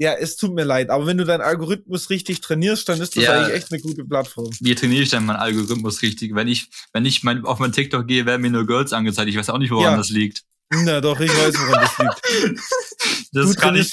Ja, 0.01 0.15
es 0.15 0.37
tut 0.37 0.55
mir 0.55 0.65
leid, 0.65 0.89
aber 0.89 1.07
wenn 1.07 1.19
du 1.19 1.25
deinen 1.27 1.43
Algorithmus 1.43 2.09
richtig 2.09 2.41
trainierst, 2.41 2.89
dann 2.89 3.01
ist 3.03 3.17
das 3.17 3.25
Ja. 3.25 3.33
eigentlich 3.39 3.55
echt 3.55 3.71
eine 3.71 3.83
gute 3.83 4.03
Plattform. 4.05 4.49
Wie 4.59 4.75
trainiere 4.75 5.03
ich 5.03 5.11
denn 5.11 5.27
meinen 5.27 5.37
Algorithmus 5.37 6.01
richtig? 6.01 6.35
Wenn 6.35 6.49
ich, 6.49 6.71
wenn 6.95 7.05
ich 7.05 7.23
mein, 7.23 7.45
auf 7.45 7.59
mein 7.59 7.71
TikTok 7.73 8.07
gehe, 8.09 8.25
werden 8.25 8.41
mir 8.41 8.51
nur 8.51 8.67
Girls 8.67 8.95
angezeigt. 8.95 9.29
Ich 9.29 9.37
weiß 9.37 9.51
auch 9.51 9.59
nicht, 9.59 9.71
woran 9.71 9.93
Ja. 9.93 9.97
das 9.99 10.09
liegt. 10.09 10.43
Na 10.73 11.03
doch, 11.03 11.21
ich 11.21 11.31
weiß, 11.31 11.55
woran 11.55 11.83
das 11.83 11.99
liegt. 11.99 12.61
Das 13.33 13.49
du 13.51 13.55
kann 13.61 13.77
ich. 13.77 13.93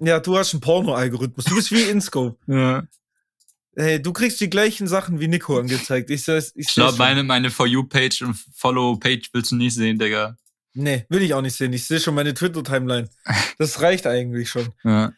Ja, 0.00 0.18
du 0.20 0.36
hast 0.38 0.52
einen 0.54 0.60
Porno-Algorithmus. 0.60 1.44
Du 1.44 1.54
bist 1.54 1.70
wie 1.70 1.82
Inscope. 1.82 2.36
Ja. 2.52 2.82
Hey, 3.78 4.00
du 4.00 4.14
kriegst 4.14 4.40
die 4.40 4.48
gleichen 4.48 4.88
Sachen 4.88 5.20
wie 5.20 5.28
Nico 5.28 5.58
angezeigt. 5.58 6.08
Ich, 6.08 6.26
ich 6.26 6.52
Ich 6.54 6.74
glaube, 6.74 6.96
meine, 6.96 7.22
meine 7.24 7.50
For 7.50 7.66
You-Page 7.66 8.22
und 8.22 8.34
Follow-Page 8.54 9.28
willst 9.34 9.50
du 9.50 9.56
nicht 9.56 9.74
sehen, 9.74 9.98
Digga. 9.98 10.36
Nee, 10.72 11.04
will 11.10 11.20
ich 11.22 11.34
auch 11.34 11.42
nicht 11.42 11.54
sehen. 11.56 11.72
Ich 11.74 11.84
sehe 11.84 12.00
schon 12.00 12.14
meine 12.14 12.32
Twitter-Timeline. 12.32 13.08
Das 13.58 13.80
reicht 13.82 14.06
eigentlich 14.06 14.48
schon. 14.50 14.68
Ja. 14.84 15.12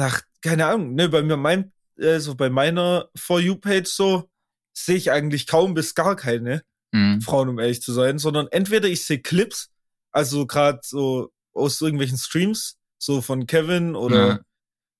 Ach, 0.00 0.22
keine 0.42 0.66
Ahnung. 0.66 0.94
Ne, 0.94 1.08
bei 1.08 1.22
mir, 1.22 1.36
mein, 1.36 1.72
äh, 1.96 2.18
so 2.18 2.34
bei 2.34 2.50
meiner 2.50 3.08
For 3.14 3.40
You-Page 3.40 3.86
so, 3.88 4.28
sehe 4.72 4.96
ich 4.96 5.10
eigentlich 5.10 5.46
kaum 5.46 5.74
bis 5.74 5.94
gar 5.94 6.16
keine 6.16 6.62
Mhm. 6.92 7.20
Frauen, 7.20 7.48
um 7.48 7.58
ehrlich 7.60 7.82
zu 7.82 7.92
sein, 7.92 8.18
sondern 8.18 8.48
entweder 8.48 8.88
ich 8.88 9.04
sehe 9.04 9.20
Clips, 9.20 9.70
also 10.10 10.46
gerade 10.46 10.80
so 10.82 11.32
aus 11.52 11.80
irgendwelchen 11.80 12.18
Streams, 12.18 12.78
so 12.98 13.22
von 13.22 13.46
Kevin 13.46 13.94
oder 13.94 14.40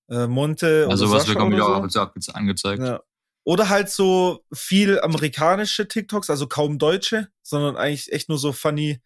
äh, 0.09 0.27
Monte 0.27 0.87
Also 0.89 1.05
oder 1.05 1.15
was 1.15 1.23
Sascha 1.23 1.33
bekommen 1.33 1.55
wir 1.55 1.65
oder 1.65 1.77
auch 1.85 1.89
so. 1.89 2.19
zu 2.19 2.33
angezeigt. 2.33 2.81
Ja. 2.81 3.01
Oder 3.43 3.69
halt 3.69 3.89
so 3.89 4.45
viel 4.53 4.99
amerikanische 5.01 5.87
TikToks, 5.87 6.29
also 6.29 6.47
kaum 6.47 6.77
deutsche, 6.77 7.27
sondern 7.43 7.75
eigentlich 7.75 8.11
echt 8.13 8.29
nur 8.29 8.37
so 8.37 8.53
funny, 8.53 9.01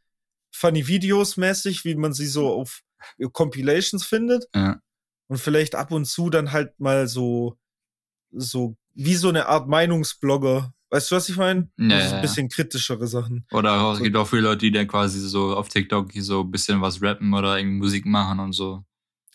funny 0.51 0.87
Videos 0.87 1.37
mäßig, 1.37 1.85
wie 1.85 1.95
man 1.95 2.13
sie 2.13 2.27
so 2.27 2.49
auf 2.49 2.81
Compilations 3.31 4.05
findet. 4.05 4.47
Ja. 4.53 4.79
Und 5.27 5.37
vielleicht 5.37 5.75
ab 5.75 5.91
und 5.91 6.05
zu 6.05 6.29
dann 6.29 6.51
halt 6.51 6.79
mal 6.79 7.07
so, 7.07 7.57
so, 8.31 8.75
wie 8.93 9.15
so 9.15 9.29
eine 9.29 9.47
Art 9.47 9.67
Meinungsblogger. 9.67 10.73
Weißt 10.89 11.11
du, 11.11 11.15
was 11.15 11.29
ich 11.29 11.35
meine? 11.35 11.69
Ja, 11.77 12.15
ein 12.15 12.21
bisschen 12.21 12.47
kritischere 12.47 13.07
Sachen. 13.07 13.45
Oder 13.51 13.81
auch, 13.81 13.95
es 13.95 14.01
gibt 14.01 14.15
auch 14.15 14.27
viele 14.27 14.43
Leute, 14.43 14.59
die 14.59 14.71
dann 14.71 14.87
quasi 14.87 15.19
so 15.19 15.55
auf 15.55 15.67
TikTok 15.67 16.11
so 16.13 16.41
ein 16.41 16.51
bisschen 16.51 16.79
was 16.81 17.01
rappen 17.01 17.33
oder 17.33 17.57
irgendwie 17.57 17.79
Musik 17.79 18.05
machen 18.05 18.39
und 18.39 18.53
so. 18.53 18.85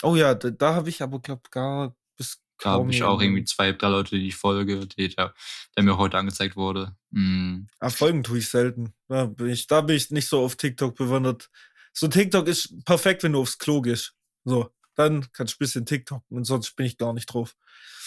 Oh 0.02 0.16
ja, 0.16 0.34
da, 0.34 0.50
da 0.50 0.74
habe 0.74 0.88
ich 0.88 1.02
aber, 1.02 1.20
glaub, 1.20 1.50
gar 1.50 1.94
bis 2.16 2.40
Da 2.58 2.70
habe 2.70 2.90
ich 2.90 3.02
auch 3.02 3.20
irgendwie 3.20 3.44
zwei, 3.44 3.72
drei 3.72 3.88
Leute, 3.88 4.16
die 4.16 4.28
ich 4.28 4.36
folge, 4.36 4.86
die, 4.86 5.08
der, 5.08 5.34
der 5.76 5.82
mir 5.82 5.98
heute 5.98 6.16
angezeigt 6.16 6.56
wurde. 6.56 6.96
Mhm. 7.10 7.66
Ah, 7.80 7.90
Folgen 7.90 8.22
tue 8.22 8.38
ich 8.38 8.48
selten. 8.48 8.94
Da 9.08 9.26
bin 9.26 9.48
ich, 9.48 9.66
da 9.66 9.80
bin 9.80 9.96
ich 9.96 10.10
nicht 10.10 10.28
so 10.28 10.42
auf 10.42 10.56
TikTok 10.56 10.94
bewandert. 10.94 11.50
So 11.92 12.08
TikTok 12.08 12.46
ist 12.46 12.84
perfekt, 12.84 13.22
wenn 13.22 13.32
du 13.32 13.40
aufs 13.40 13.58
Klo 13.58 13.82
gehst. 13.82 14.14
So, 14.44 14.70
dann 14.94 15.30
kannst 15.32 15.54
du 15.54 15.56
ein 15.56 15.58
bisschen 15.60 15.86
TikTok 15.86 16.22
und 16.30 16.44
sonst 16.44 16.74
bin 16.76 16.86
ich 16.86 16.98
gar 16.98 17.12
nicht 17.12 17.26
drauf. 17.26 17.54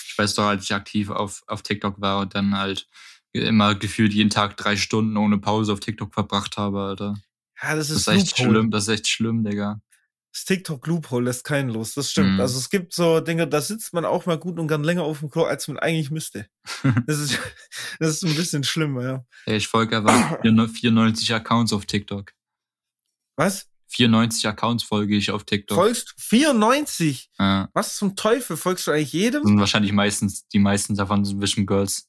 Ich 0.08 0.18
weiß 0.18 0.36
doch, 0.36 0.46
als 0.46 0.64
ich 0.66 0.74
aktiv 0.74 1.10
auf, 1.10 1.44
auf 1.48 1.62
TikTok 1.64 2.00
war 2.00 2.20
und 2.22 2.36
dann 2.36 2.58
halt 2.58 2.88
immer 3.32 3.74
gefühlt 3.74 4.14
jeden 4.14 4.30
Tag 4.30 4.58
drei 4.58 4.76
Stunden 4.76 5.18
ohne 5.18 5.40
Pause 5.40 5.74
auf 5.74 5.80
TikTok 5.80 6.14
verbracht 6.14 6.58
habe, 6.58 6.82
Alter. 6.82 7.16
Ja, 7.62 7.76
das 7.76 7.88
Das 7.88 7.98
ist, 7.98 8.08
ist 8.08 8.14
echt 8.14 8.38
schlimm, 8.38 8.70
das 8.70 8.84
ist 8.84 8.90
echt 8.90 9.08
schlimm, 9.08 9.44
Digga. 9.44 9.82
das 10.32 10.46
TikTok 10.46 10.86
Loophole 10.86 11.26
lässt 11.26 11.44
keinen 11.44 11.70
los. 11.70 11.94
Das 11.96 12.12
stimmt. 12.12 12.34
Mhm. 12.34 12.40
Also 12.42 12.60
es 12.60 12.70
gibt 12.70 12.94
so 12.94 13.22
Dinge, 13.22 13.48
da 13.48 13.60
sitzt 13.62 13.94
man 13.94 14.06
auch 14.06 14.26
mal 14.28 14.38
gut 14.38 14.60
und 14.60 14.68
gern 14.68 14.84
länger 14.84 15.04
auf 15.04 15.20
dem 15.20 15.32
Klo, 15.32 15.44
als 15.46 15.68
man 15.68 15.80
eigentlich 15.80 16.12
müsste. 16.12 16.48
Das 17.08 17.18
ist, 17.20 17.40
das 18.00 18.10
ist 18.10 18.24
ein 18.24 18.36
bisschen 18.36 18.64
schlimm, 18.64 19.00
ja. 19.00 19.26
Ey, 19.46 19.58
ich 19.58 19.68
folge 19.68 19.98
aber 19.98 20.40
94 20.44 21.34
Accounts 21.34 21.74
auf 21.74 21.86
TikTok. 21.86 22.34
Was? 23.36 23.68
94 23.94 24.48
Accounts 24.48 24.84
folge 24.84 25.16
ich 25.16 25.32
auf 25.32 25.44
TikTok. 25.44 25.76
Folgst 25.78 26.14
94? 26.18 27.30
Ja. 27.40 27.70
Was 27.74 27.96
zum 27.98 28.16
Teufel? 28.16 28.58
Folgst 28.58 28.88
du 28.88 28.92
eigentlich 28.92 29.14
jedem? 29.14 29.44
sind 29.46 29.60
wahrscheinlich 29.60 29.92
meistens, 29.92 30.48
die 30.48 30.60
meisten 30.60 30.96
davon 30.96 31.24
sind 31.26 31.42
Vision 31.42 31.66
Girls. 31.66 32.08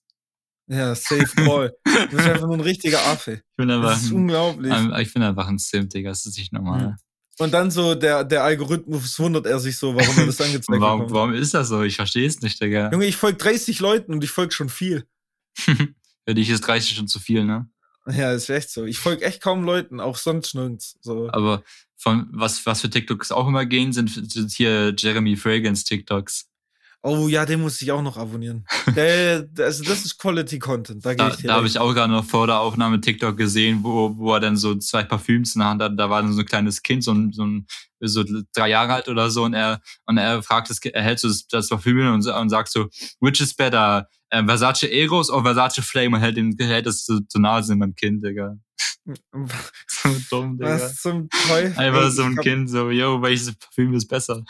Ja, 0.67 0.95
safe 0.95 1.27
call. 1.37 1.75
Du 1.85 2.17
bist 2.17 2.27
einfach 2.29 2.47
nur 2.47 2.55
ein 2.57 2.61
richtiger 2.61 3.05
Affe. 3.07 3.33
Ich 3.35 3.57
bin 3.57 3.71
einfach, 3.71 3.91
Das 3.91 4.03
ist 4.05 4.13
unglaublich. 4.13 4.73
ein, 4.73 4.93
ich 5.01 5.13
bin 5.13 5.23
einfach 5.23 5.47
ein 5.47 5.59
Sim, 5.59 5.89
Digga. 5.89 6.11
Das 6.11 6.25
ist 6.25 6.39
nicht 6.39 6.53
normal. 6.53 6.89
Mhm. 6.89 6.97
Und 7.39 7.53
dann 7.53 7.71
so 7.71 7.95
der, 7.95 8.25
der 8.25 8.45
Algorithmus 8.45 9.19
wundert 9.19 9.45
er 9.47 9.59
sich 9.59 9.77
so, 9.77 9.95
warum 9.95 10.17
er 10.19 10.27
das 10.27 10.41
angezeigt 10.41 10.81
Warum, 10.81 11.01
bekommt. 11.01 11.15
warum 11.15 11.35
ist 11.35 11.53
das 11.53 11.69
so? 11.69 11.83
Ich 11.83 11.97
verstehe 11.97 12.27
es 12.27 12.41
nicht, 12.41 12.61
Digga. 12.63 12.91
Junge, 12.93 13.07
ich 13.07 13.17
folge 13.17 13.39
30 13.39 13.81
Leuten 13.81 14.15
und 14.15 14.23
ich 14.25 14.31
folge 14.31 14.53
schon 14.53 14.69
viel. 14.69 15.05
Für 15.59 16.35
dich 16.35 16.49
ist 16.49 16.63
30 16.63 16.97
schon 16.97 17.09
zu 17.09 17.19
viel, 17.21 17.45
ne? 17.45 17.69
Ja, 18.11 18.33
ist 18.33 18.51
echt 18.51 18.71
so. 18.71 18.85
Ich 18.85 18.99
folge 18.99 19.25
echt 19.25 19.43
kaum 19.43 19.65
Leuten, 19.65 20.01
auch 20.01 20.17
sonst 20.17 20.55
nirgends. 20.55 20.97
So. 21.01 21.31
Aber 21.33 21.63
von 21.97 22.29
was, 22.33 22.65
was 22.67 22.83
für 22.83 22.91
TikToks 22.91 23.33
auch 23.33 23.49
immer 23.49 23.65
gehen, 23.65 23.93
sind, 23.93 24.11
sind 24.31 24.51
hier 24.53 24.95
Jeremy 24.97 25.37
Fragrance 25.37 25.85
TikToks. 25.85 26.47
Oh 27.07 27.29
ja, 27.29 27.45
den 27.45 27.61
muss 27.61 27.83
ich 27.83 27.93
auch 27.93 28.01
noch 28.01 28.17
abonnieren. 28.17 28.67
Der, 28.97 29.47
also 29.59 29.85
das 29.85 30.07
ist 30.07 30.19
Quality 30.19 30.59
Content. 30.59 31.05
Da 31.05 31.13
gehe 31.13 31.29
Da, 31.29 31.37
da 31.37 31.55
habe 31.57 31.67
ich 31.67 31.79
auch 31.79 31.93
gerade 31.93 32.11
noch 32.11 32.25
vor 32.25 32.47
der 32.47 32.61
Aufnahme 32.61 32.99
TikTok 32.99 33.37
gesehen, 33.37 33.81
wo, 33.83 34.17
wo 34.17 34.33
er 34.33 34.41
dann 34.41 34.57
so 34.57 34.75
zwei 34.77 35.03
Parfüms 35.03 35.55
in 35.55 35.59
der 35.59 35.69
Hand 35.69 35.83
hat. 35.83 35.99
Da 35.99 36.09
war 36.09 36.23
dann 36.23 36.33
so 36.33 36.41
ein 36.41 36.47
kleines 36.47 36.83
Kind, 36.83 37.05
so 37.05 37.13
ein, 37.13 37.31
so 37.33 37.45
ein 37.45 37.67
so 38.01 38.25
drei 38.55 38.69
Jahre 38.69 38.95
alt 38.95 39.09
oder 39.09 39.31
so, 39.31 39.45
und 39.45 39.53
er 39.53 39.81
und 40.07 40.17
er 40.17 40.43
fragt 40.43 40.71
das, 40.71 40.79
er 40.79 41.03
hält 41.03 41.19
so 41.19 41.29
das, 41.29 41.47
das 41.47 41.69
Parfüm 41.69 41.99
hin 41.99 42.09
und, 42.09 42.27
und 42.27 42.49
sagt 42.49 42.71
so, 42.71 42.89
which 43.21 43.41
is 43.41 43.55
better, 43.55 44.09
äh, 44.35 44.45
Versace 44.45 44.85
Eros 44.85 45.31
oder 45.31 45.55
Versace 45.55 45.83
Flame 45.83 46.17
und 46.17 46.23
hält, 46.23 46.37
den, 46.37 46.57
hält 46.59 46.87
das 46.87 47.05
so 47.05 47.21
zur 47.21 47.41
Nase 47.41 47.77
beim 47.77 47.95
Kind, 47.95 48.25
Digga. 48.25 48.57
So 49.87 50.09
dumm, 50.31 50.59
Digga. 50.59 50.75
Was 50.75 50.97
zum 50.97 51.29
Teufel? 51.29 51.79
Einfach 51.79 52.11
so 52.11 52.25
ein 52.25 52.37
Kind, 52.37 52.71
so, 52.71 52.91
yo, 52.91 53.23
welches 53.23 53.55
Parfüm 53.55 53.95
ist 53.95 54.09
besser? 54.09 54.45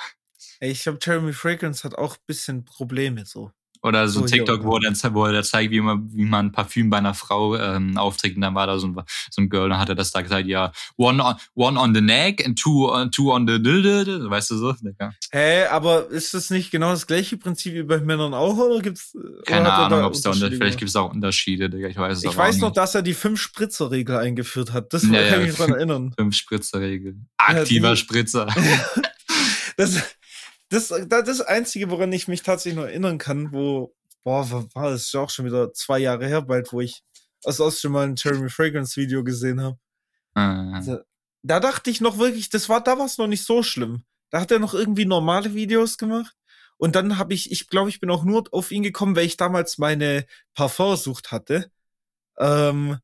Ey, 0.61 0.71
ich 0.71 0.83
glaube, 0.83 0.99
Jeremy 1.03 1.33
Fragrance 1.33 1.85
hat 1.85 1.97
auch 1.97 2.17
ein 2.17 2.23
bisschen 2.27 2.65
Probleme 2.65 3.27
so. 3.27 3.51
Oder 3.85 4.09
so 4.09 4.21
So, 4.21 4.27
hier, 4.27 4.39
TikTok, 4.45 4.65
wo 4.65 4.71
er, 4.73 4.77
oder? 4.79 4.91
dann, 4.93 5.15
wo 5.15 5.27
er 5.27 5.43
zeigt, 5.43 5.71
wie 5.71 5.81
man, 5.81 6.09
wie 6.13 6.25
man 6.25 6.51
Parfüm 6.53 6.89
bei 6.91 6.97
einer 6.99 7.13
Frau 7.15 7.55
ähm, 7.57 7.99
aufträgt. 7.99 8.37
Und 8.37 8.41
dann 8.43 8.55
war 8.55 8.67
da 8.67 8.79
so 8.79 8.87
ein, 8.87 8.97
so 9.31 9.43
ein 9.43 9.51
Girl, 9.51 9.69
dann 9.69 9.79
hat 9.79 9.91
er 9.91 9.95
das 9.95 10.11
da 10.11 10.23
gesagt, 10.23 10.47
ja, 10.47 10.73
one 10.97 11.23
on, 11.23 11.35
one 11.55 11.79
on 11.79 11.95
the 11.95 12.01
neck 12.01 12.45
and 12.47 12.59
two, 12.59 12.91
on- 12.91 13.11
two 13.11 13.31
on 13.33 13.47
the 13.47 13.59
weißt 14.31 14.51
du 14.51 14.57
so? 14.57 14.73
Digga. 14.73 15.13
Hä, 15.31 15.67
aber 15.67 16.09
ist 16.09 16.33
das 16.35 16.49
nicht 16.51 16.71
genau 16.71 16.91
das 16.93 17.07
gleiche 17.07 17.37
Prinzip 17.37 17.75
wie 17.75 17.83
bei 17.83 17.99
Männern 17.99 18.33
auch, 18.33 18.57
oder 18.57 18.81
gibt's? 18.81 19.15
oder 19.15 19.43
Keine 19.45 19.71
hat 19.71 19.79
er 19.91 19.97
Ahnung, 19.97 20.05
ob 20.07 20.15
es 20.15 20.23
da 20.23 20.31
unter, 20.31 20.47
Unterschiede 20.47 20.57
vielleicht 20.65 20.79
gibt 20.79 20.89
es 20.89 20.97
auch 20.97 21.13
Unterschiede, 21.13 21.69
Digga. 21.69 21.89
Ich 21.89 21.97
weiß 21.99 22.19
es 22.19 22.25
Ich 22.25 22.37
weiß 22.37 22.57
noch, 22.59 22.69
nicht. 22.69 22.77
dass 22.79 22.95
er 22.95 23.03
die 23.03 23.15
Fünf-Spritzer-Regel 23.15 24.17
eingeführt 24.17 24.73
hat. 24.73 24.93
Das 24.95 25.03
Ja, 25.03 25.09
kann 25.11 25.21
ja. 25.25 25.41
ich 25.41 25.47
mich 25.49 25.57
dran 25.57 25.71
erinnern. 25.75 26.15
Fünf 26.19 26.35
Spritzerregel. 26.37 27.17
Aktiver 27.37 27.91
die- 27.91 27.97
Spritzer. 27.99 28.47
Das, 29.77 30.01
das, 30.75 30.89
das, 30.89 31.25
das 31.25 31.41
Einzige, 31.41 31.91
woran 31.91 32.13
ich 32.13 32.29
mich 32.29 32.43
tatsächlich 32.43 32.77
noch 32.77 32.89
erinnern 32.89 33.19
kann, 33.19 33.53
wo, 33.53 33.95
boah, 34.23 34.51
war, 34.75 34.91
das 34.91 35.03
ist 35.03 35.15
ja 35.15 35.21
auch 35.21 35.31
schon 35.31 35.47
wieder 35.47 35.73
zwei 35.73 35.99
Jahre 35.99 36.27
her, 36.27 36.43
bald, 36.43 36.73
wo 36.73 36.81
ich 36.81 37.03
aus 37.45 37.81
schon 37.81 37.93
mal 37.93 38.07
ein 38.07 38.17
Jeremy 38.17 38.49
Fragrance 38.49 38.97
Video 38.97 39.23
gesehen 39.23 39.61
habe. 39.61 39.79
Äh, 40.35 40.99
Da 41.43 41.61
dachte 41.61 41.91
ich 41.91 42.01
noch 42.01 42.19
wirklich, 42.19 42.49
das 42.49 42.69
war, 42.69 42.83
da 42.83 42.99
war 42.99 43.07
es 43.07 43.19
noch 43.19 43.27
nicht 43.27 43.45
so 43.45 43.63
schlimm. 43.63 44.05
Da 44.31 44.41
hat 44.41 44.51
er 44.51 44.59
noch 44.59 44.75
irgendwie 44.75 45.05
normale 45.05 45.55
Videos 45.55 45.99
gemacht. 45.99 46.35
Und 46.77 46.97
dann 46.97 47.19
habe 47.19 47.35
ich, 47.35 47.53
ich 47.53 47.69
glaube, 47.69 47.91
ich 47.91 48.01
bin 48.01 48.11
auch 48.11 48.25
nur 48.25 48.45
auf 48.51 48.73
ihn 48.73 48.83
gekommen, 48.83 49.15
weil 49.15 49.27
ich 49.27 49.37
damals 49.37 49.79
meine 49.79 50.27
Parfumsucht 50.55 51.31
hatte. 51.31 51.71
Ähm, 52.39 52.99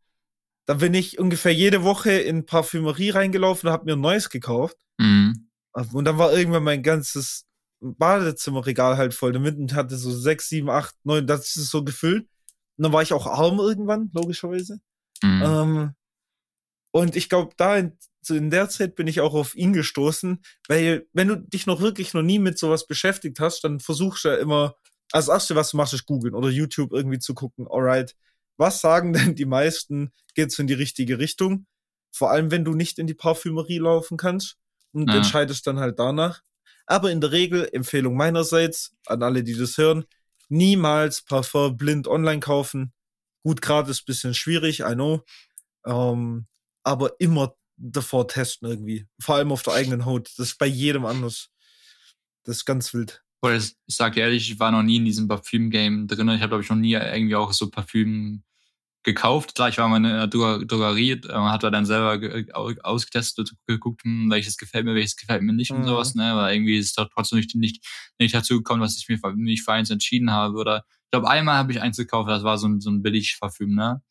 da 0.66 0.74
bin 0.74 0.94
ich 0.94 1.18
ungefähr 1.18 1.54
jede 1.54 1.84
Woche 1.84 2.12
in 2.12 2.46
Parfümerie 2.46 3.10
reingelaufen 3.10 3.68
und 3.68 3.72
habe 3.72 3.84
mir 3.84 3.92
ein 3.92 4.00
neues 4.00 4.30
gekauft. 4.30 4.76
mhm. 4.98 5.46
Und 5.92 6.04
dann 6.04 6.18
war 6.18 6.32
irgendwann 6.32 6.64
mein 6.64 6.82
ganzes 6.82 7.46
Badezimmerregal 7.80 8.96
halt 8.96 9.14
voll 9.14 9.32
damit 9.32 9.56
und 9.56 9.74
hatte 9.74 9.96
so 9.96 10.10
sechs, 10.10 10.48
sieben, 10.48 10.70
acht, 10.70 10.94
neun, 11.04 11.26
das 11.26 11.56
ist 11.56 11.70
so 11.70 11.84
gefüllt. 11.84 12.28
Und 12.76 12.84
dann 12.84 12.92
war 12.92 13.02
ich 13.02 13.12
auch 13.12 13.26
arm 13.26 13.58
irgendwann, 13.58 14.10
logischerweise. 14.12 14.80
Mhm. 15.22 15.42
Ähm, 15.42 15.94
und 16.92 17.16
ich 17.16 17.28
glaube, 17.28 17.52
da 17.56 17.76
in, 17.76 17.96
so 18.22 18.34
in 18.34 18.50
der 18.50 18.68
Zeit 18.68 18.96
bin 18.96 19.06
ich 19.06 19.20
auch 19.20 19.34
auf 19.34 19.54
ihn 19.54 19.72
gestoßen, 19.72 20.42
weil 20.68 21.06
wenn 21.12 21.28
du 21.28 21.36
dich 21.36 21.66
noch 21.66 21.80
wirklich 21.80 22.14
noch 22.14 22.22
nie 22.22 22.38
mit 22.38 22.58
sowas 22.58 22.86
beschäftigt 22.86 23.40
hast, 23.40 23.62
dann 23.64 23.80
versuchst 23.80 24.24
du 24.24 24.28
ja 24.28 24.36
immer, 24.36 24.74
als 25.12 25.28
erste, 25.28 25.56
was 25.56 25.70
du 25.70 25.76
machst, 25.76 25.94
ist 25.94 26.06
googeln 26.06 26.34
oder 26.34 26.48
YouTube 26.48 26.92
irgendwie 26.92 27.18
zu 27.18 27.34
gucken, 27.34 27.66
alright, 27.68 28.14
was 28.56 28.80
sagen 28.80 29.12
denn 29.12 29.34
die 29.34 29.46
meisten, 29.46 30.12
geht's 30.34 30.58
in 30.58 30.66
die 30.66 30.74
richtige 30.74 31.18
Richtung? 31.18 31.66
Vor 32.12 32.30
allem, 32.30 32.50
wenn 32.50 32.64
du 32.64 32.74
nicht 32.74 32.98
in 32.98 33.06
die 33.06 33.14
Parfümerie 33.14 33.78
laufen 33.78 34.16
kannst 34.16 34.56
und 34.92 35.08
Ja. 35.08 35.16
entscheidest 35.16 35.66
dann 35.66 35.78
halt 35.78 35.98
danach. 35.98 36.42
Aber 36.90 37.12
in 37.12 37.20
der 37.20 37.30
Regel, 37.30 37.68
Empfehlung 37.72 38.16
meinerseits 38.16 38.96
an 39.06 39.22
alle, 39.22 39.44
die 39.44 39.54
das 39.54 39.78
hören, 39.78 40.06
niemals 40.48 41.22
Parfum 41.22 41.76
blind 41.76 42.08
online 42.08 42.40
kaufen. 42.40 42.92
Gut, 43.44 43.62
gerade 43.62 43.92
ist 43.92 44.02
ein 44.02 44.06
bisschen 44.06 44.34
schwierig, 44.34 44.80
I 44.80 44.94
know. 44.94 45.24
Ähm, 45.86 46.48
aber 46.82 47.12
immer 47.20 47.54
davor 47.76 48.26
testen 48.26 48.68
irgendwie. 48.68 49.06
Vor 49.20 49.36
allem 49.36 49.52
auf 49.52 49.62
der 49.62 49.74
eigenen 49.74 50.04
Haut. 50.04 50.32
Das 50.36 50.48
ist 50.48 50.58
bei 50.58 50.66
jedem 50.66 51.06
anders. 51.06 51.50
Das 52.42 52.56
ist 52.56 52.64
ganz 52.64 52.92
wild. 52.92 53.22
Ich, 53.46 53.76
sag 53.86 54.16
ehrlich, 54.16 54.50
ich 54.50 54.58
war 54.58 54.72
noch 54.72 54.82
nie 54.82 54.96
in 54.96 55.04
diesem 55.04 55.28
Parfüm-Game 55.28 56.08
drin. 56.08 56.28
Ich 56.30 56.40
habe, 56.40 56.48
glaube 56.48 56.64
ich, 56.64 56.70
noch 56.70 56.76
nie 56.76 56.94
irgendwie 56.94 57.36
auch 57.36 57.52
so 57.52 57.70
Parfüm 57.70 58.42
gekauft. 59.02 59.54
Klar, 59.54 59.70
ich 59.70 59.78
war 59.78 59.88
mal 59.88 59.96
in 59.98 60.06
einer 60.06 60.28
Droger- 60.28 60.64
Drogerie, 60.66 61.12
äh, 61.12 61.32
hat 61.32 61.64
er 61.64 61.70
dann 61.70 61.86
selber 61.86 62.18
ge- 62.18 62.52
au- 62.52 62.74
ausgetestet, 62.82 63.52
geguckt, 63.66 64.02
hm, 64.04 64.30
welches 64.30 64.56
gefällt 64.58 64.84
mir, 64.84 64.94
welches 64.94 65.16
gefällt 65.16 65.42
mir 65.42 65.52
nicht 65.54 65.72
und 65.72 65.80
Mhm. 65.80 65.86
sowas, 65.86 66.14
ne? 66.14 66.32
Aber 66.32 66.52
irgendwie 66.52 66.76
ist 66.78 66.98
da 66.98 67.06
trotzdem 67.06 67.38
nicht, 67.38 67.54
nicht, 67.54 67.84
nicht 68.18 68.34
dazu 68.34 68.56
gekommen, 68.58 68.82
dass 68.82 68.98
ich 68.98 69.08
mich 69.08 69.20
für- 69.20 69.34
mich 69.34 69.62
für 69.62 69.72
eins 69.72 69.90
entschieden 69.90 70.30
habe. 70.32 70.56
Oder 70.58 70.84
ich 71.06 71.10
glaube, 71.12 71.28
einmal 71.30 71.56
habe 71.56 71.72
ich 71.72 71.80
eins 71.80 71.96
gekauft, 71.96 72.28
das 72.30 72.42
war 72.44 72.58
so 72.58 72.68
ein, 72.68 72.80
so 72.80 72.90
ein 72.90 73.02
Billig-Parfüm, 73.02 73.74
ne? 73.74 74.02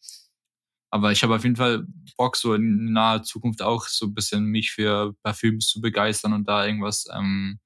Aber 0.92 1.12
ich 1.12 1.22
habe 1.24 1.36
auf 1.36 1.44
jeden 1.44 1.56
Fall 1.56 1.86
Bock, 2.18 2.36
so 2.36 2.54
in 2.56 2.92
naher 2.94 3.22
Zukunft 3.24 3.62
auch 3.62 3.86
so 3.88 4.08
ein 4.08 4.14
bisschen 4.16 4.46
mich 4.46 4.72
für 4.72 5.14
Parfüms 5.24 5.68
zu 5.70 5.82
begeistern 5.82 6.34
und 6.34 6.48
da 6.48 6.66
irgendwas 6.66 7.06
ähm, 7.14 7.60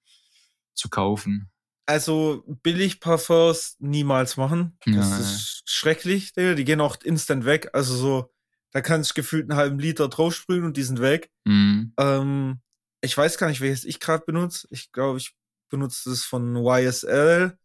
zu 0.76 0.90
kaufen. 0.90 1.50
Also 1.86 2.44
billig 2.64 3.00
Parfums 3.00 3.76
niemals 3.80 4.38
machen. 4.38 4.78
Das 4.86 5.10
Ja, 5.10 5.18
ist 5.20 5.64
schrecklich. 5.66 6.34
Digga. 6.34 6.54
Die 6.54 6.64
gehen 6.66 6.80
auch 6.82 6.96
instant 7.04 7.46
weg. 7.46 7.70
Also 7.74 7.96
so, 7.96 8.32
da 8.72 8.82
kannst 8.82 9.12
du 9.12 9.14
gefühlt 9.16 9.50
einen 9.50 9.60
halben 9.60 9.80
Liter 9.80 10.08
draufsprühen 10.08 10.64
und 10.64 10.78
die 10.78 10.84
sind 10.84 11.02
weg. 11.02 11.30
Mhm. 11.46 11.94
Ähm, 12.00 12.60
ich 13.02 13.18
weiß 13.18 13.38
gar 13.38 13.48
nicht, 13.50 13.60
welches 13.62 13.84
ich 13.84 14.00
gerade 14.00 14.24
benutze. 14.26 14.68
Ich 14.72 14.92
glaube, 14.94 15.18
ich 15.18 15.34
benutze 15.70 16.10
das 16.10 16.24
von 16.24 16.56
YSL. 16.56 17.58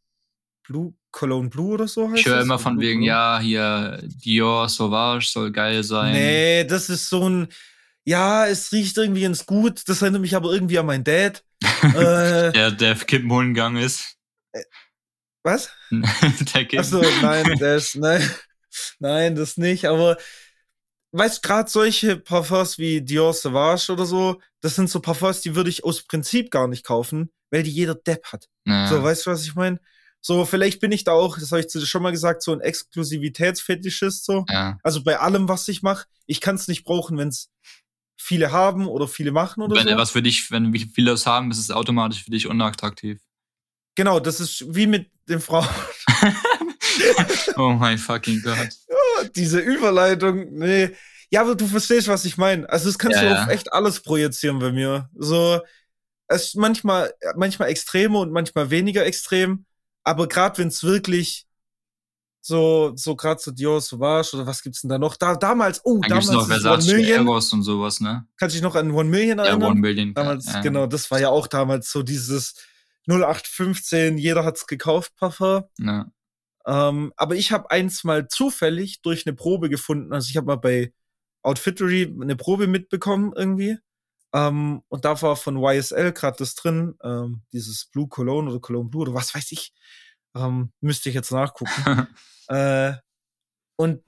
Blue, 0.67 0.95
Cologne 1.13 1.49
Blue 1.49 1.75
oder 1.75 1.89
so 1.89 2.11
heißt 2.11 2.21
Ich 2.21 2.27
höre 2.27 2.43
immer 2.43 2.59
von 2.59 2.75
Blue 2.77 2.87
wegen, 2.87 3.01
Cologne? 3.01 3.09
ja, 3.09 3.39
hier 3.41 4.01
Dior 4.03 4.69
Sauvage 4.69 5.25
soll 5.27 5.53
geil 5.53 5.83
sein. 5.85 6.13
Nee, 6.13 6.65
das 6.65 6.91
ist 6.91 7.09
so 7.09 7.29
ein. 7.29 7.49
Ja, 8.05 8.47
es 8.47 8.73
riecht 8.73 8.97
irgendwie 8.99 9.23
ganz 9.23 9.47
gut. 9.47 9.83
Das 9.87 10.03
erinnert 10.03 10.23
mich 10.23 10.35
aber 10.35 10.53
irgendwie 10.53 10.79
an 10.79 10.87
meinen 10.87 11.05
Dad. 11.05 11.45
Äh, 11.63 12.53
Der, 12.53 12.71
der 12.71 12.95
Kippenhundgang 12.95 13.77
ist. 13.77 14.17
was? 15.43 15.71
der 15.91 16.65
Kippen. 16.65 16.79
Achso, 16.79 17.03
nein, 17.23 17.57
das, 17.59 17.95
nein, 17.95 18.31
nein, 18.99 19.35
das 19.35 19.57
nicht. 19.57 19.87
Aber 19.87 20.17
weißt 21.13 21.43
gerade 21.43 21.71
solche 21.71 22.17
Parfums 22.17 22.79
wie 22.79 23.01
Dior 23.01 23.33
Sauvage 23.33 23.91
oder 23.93 24.05
so, 24.05 24.41
das 24.61 24.75
sind 24.75 24.91
so 24.91 25.01
Parfums, 25.01 25.41
die 25.41 25.55
würde 25.55 25.71
ich 25.71 25.85
aus 25.85 26.03
Prinzip 26.07 26.51
gar 26.51 26.69
nicht 26.69 26.85
kaufen, 26.85 27.31
weil 27.51 27.63
die 27.63 27.71
jeder 27.71 27.95
Depp 27.95 28.27
hat. 28.27 28.49
Ja. 28.67 28.87
So, 28.89 29.03
weißt 29.03 29.27
du, 29.27 29.31
was 29.31 29.45
ich 29.45 29.55
meine? 29.55 29.81
So, 30.21 30.45
vielleicht 30.45 30.81
bin 30.81 30.91
ich 30.93 31.05
da 31.05 31.13
auch, 31.13 31.39
das 31.39 31.53
habe 31.53 31.61
ich 31.61 31.69
zu 31.69 31.79
dir 31.79 31.87
schon 31.87 32.03
mal 32.03 32.11
gesagt, 32.11 32.43
so 32.43 32.53
ein 32.53 32.61
Exklusivitätsfetischist 32.61 34.25
so. 34.25 34.45
ja. 34.49 34.77
Also 34.83 35.03
bei 35.05 35.19
allem, 35.19 35.49
was 35.49 35.69
ich 35.69 35.83
mache, 35.83 36.07
ich 36.27 36.41
kann 36.41 36.57
es 36.57 36.69
nicht 36.69 36.85
brauchen, 36.85 37.17
wenn 37.17 37.29
es 37.29 37.51
viele 38.19 38.53
haben 38.53 38.87
oder 38.87 39.09
viele 39.09 39.33
machen 39.33 39.63
oder 39.63 39.77
Wenn 39.77 39.89
so. 39.89 39.97
was 39.97 40.11
für 40.11 40.23
dich, 40.23 40.51
wenn 40.51 40.75
viele 40.75 41.13
das 41.13 41.27
haben, 41.27 41.51
ist 41.51 41.59
es 41.59 41.71
automatisch 41.71 42.25
für 42.25 42.31
dich 42.31 42.47
unattraktiv. 42.47 43.19
Genau, 43.95 44.21
das 44.21 44.41
ist 44.41 44.65
wie 44.75 44.87
mit 44.87 45.11
den 45.29 45.41
Frauen. 45.41 45.67
oh 47.57 47.71
mein 47.71 47.99
fucking 47.99 48.41
Gott. 48.43 48.69
Diese 49.37 49.61
Überleitung, 49.61 50.47
nee. 50.53 50.91
Ja, 51.31 51.43
aber 51.43 51.55
du 51.57 51.67
verstehst, 51.67 52.09
was 52.09 52.25
ich 52.25 52.37
meine. 52.39 52.69
Also, 52.71 52.87
das 52.89 52.99
kannst 52.99 53.17
Ja, 53.17 53.23
du 53.23 53.29
ja. 53.35 53.43
auf 53.45 53.49
echt 53.51 53.73
alles 53.73 54.01
projizieren 54.01 54.59
bei 54.61 54.73
mir. 54.73 55.11
So, 55.15 55.61
es 56.29 56.45
ist 56.49 56.57
manchmal, 56.57 57.13
manchmal 57.37 57.71
extreme 57.71 58.19
und 58.19 58.33
manchmal 58.33 58.71
weniger 58.71 59.07
extrem. 59.07 59.67
Aber 60.05 60.29
gerade 60.29 60.59
wenn 60.59 60.69
es 60.69 60.85
wirklich 60.85 61.48
So, 62.49 62.93
so 62.97 63.15
gerade 63.15 63.39
so 63.39 63.51
Dior 63.51 63.79
Sauvage 63.79 64.31
oder 64.33 64.47
was 64.47 64.63
gibt's 64.63 64.81
denn 64.81 64.89
da 64.89 64.99
noch? 64.99 65.17
Da, 65.17 65.37
damals, 65.37 65.83
oh, 65.85 65.99
Dann 66.01 66.09
damals 66.09 66.31
gibt's 66.31 66.49
noch 66.49 66.57
ist 66.57 66.65
One 66.65 66.81
Versace 66.81 66.93
Million. 66.95 67.27
Eros 67.27 67.53
und 67.53 67.63
sowas, 67.63 68.01
ne? 68.01 68.27
Kannst 68.39 68.55
du 68.55 68.57
dich 68.57 68.63
noch 68.63 68.75
an 68.75 68.91
One 68.91 69.11
Million 69.11 69.37
Ja, 69.37 69.45
erinnern? 69.45 69.73
One 69.73 69.81
Million. 69.81 70.15
damals, 70.15 70.47
ja. 70.47 70.63
genau, 70.63 70.87
das 70.87 71.11
war 71.11 71.21
ja 71.21 71.29
auch 71.29 71.47
damals 71.47 71.93
so 71.93 72.03
dieses 72.03 72.55
0815, 73.07 74.17
jeder 74.17 74.47
hat's 74.47 74.67
gekauft, 74.67 75.15
Parfum. 75.17 75.65
Ja. 75.79 76.11
Ähm, 76.65 77.13
aber 77.19 77.35
ich 77.35 77.53
habe 77.53 77.71
eins 77.71 78.03
mal 78.03 78.29
zufällig 78.29 79.03
durch 79.03 79.27
eine 79.27 79.37
Probe 79.37 79.69
gefunden. 79.69 80.15
Also 80.15 80.31
ich 80.31 80.39
habe 80.39 80.47
mal 80.47 80.57
bei 80.57 80.95
Outfittery 81.43 82.17
eine 82.19 82.35
Probe 82.35 82.67
mitbekommen 82.67 83.35
irgendwie. 83.37 83.77
Ähm, 84.33 84.81
und 84.89 85.05
da 85.05 85.21
war 85.21 85.37
von 85.37 85.63
YSL 85.63 86.13
gerade 86.13 86.39
das 86.39 86.55
drin, 86.55 86.95
ähm, 87.05 87.43
dieses 87.53 87.85
Blue 87.93 88.09
Cologne 88.09 88.51
oder 88.51 88.61
Cologne 88.61 88.89
Blue 88.89 89.03
oder 89.03 89.13
was 89.13 89.35
weiß 89.35 89.53
ich. 89.53 89.75
Ähm, 90.39 90.73
müsste 90.81 91.09
ich 91.09 91.15
jetzt 91.15 91.33
nachgucken. 91.33 92.07
äh, 92.49 92.93
und 93.77 94.03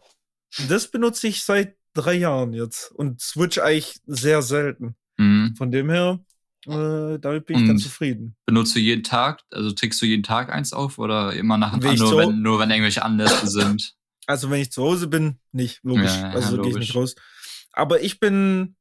das 0.68 0.90
benutze 0.90 1.28
ich 1.28 1.44
seit 1.44 1.76
drei 1.94 2.14
Jahren 2.14 2.52
jetzt 2.52 2.90
und 2.92 3.20
switch 3.20 3.58
eigentlich 3.58 4.00
sehr 4.06 4.42
selten. 4.42 4.96
mhm. 5.16 5.54
Von 5.56 5.70
dem 5.70 5.90
her, 5.90 6.20
äh, 6.66 7.18
damit 7.18 7.46
bin 7.46 7.58
ich 7.58 7.66
ganz 7.66 7.82
Und 7.82 7.90
zufrieden. 7.90 8.36
Benutzt 8.46 8.74
du 8.74 8.80
jeden 8.80 9.02
Tag, 9.02 9.42
also 9.50 9.72
trägst 9.72 10.00
du 10.02 10.06
jeden 10.06 10.22
Tag 10.22 10.52
eins 10.52 10.72
auf 10.72 10.98
oder 10.98 11.32
immer 11.32 11.56
nach 11.56 11.80
Wenn 11.80 11.94
ich 11.94 12.00
nur, 12.00 12.32
nur 12.32 12.58
wenn 12.58 12.70
irgendwelche 12.70 13.04
Anlässe 13.04 13.46
sind? 13.48 13.94
Also 14.26 14.50
wenn 14.50 14.60
ich 14.60 14.70
zu 14.70 14.82
Hause 14.82 15.08
bin, 15.08 15.40
nicht, 15.52 15.80
logisch. 15.82 16.12
Ja, 16.12 16.28
ja, 16.28 16.30
also 16.30 16.56
gehe 16.56 16.66
ich 16.68 16.74
logisch. 16.74 16.80
nicht 16.80 16.94
raus. 16.94 17.14
Aber 17.72 18.00
ich 18.02 18.20
bin 18.20 18.76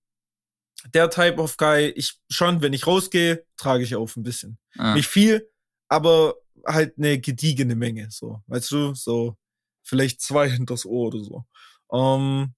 der 0.93 1.09
Type 1.09 1.37
of 1.37 1.57
Guy, 1.57 1.87
ich 1.95 2.19
schon, 2.29 2.61
wenn 2.61 2.73
ich 2.73 2.87
rausgehe, 2.87 3.45
trage 3.57 3.83
ich 3.83 3.95
auf 3.95 4.15
ein 4.15 4.23
bisschen. 4.23 4.57
Ah, 4.77 4.93
Nicht 4.93 5.07
viel, 5.07 5.49
aber 5.87 6.35
halt 6.65 6.97
eine 6.97 7.19
gediegene 7.19 7.75
Menge. 7.75 8.09
So, 8.11 8.41
weißt 8.47 8.71
du, 8.71 8.93
so 8.93 9.37
vielleicht 9.83 10.21
zwei 10.21 10.49
hinters 10.49 10.85
Ohr 10.85 11.07
oder 11.07 11.23
so. 11.23 11.45
Ähm, 11.91 12.53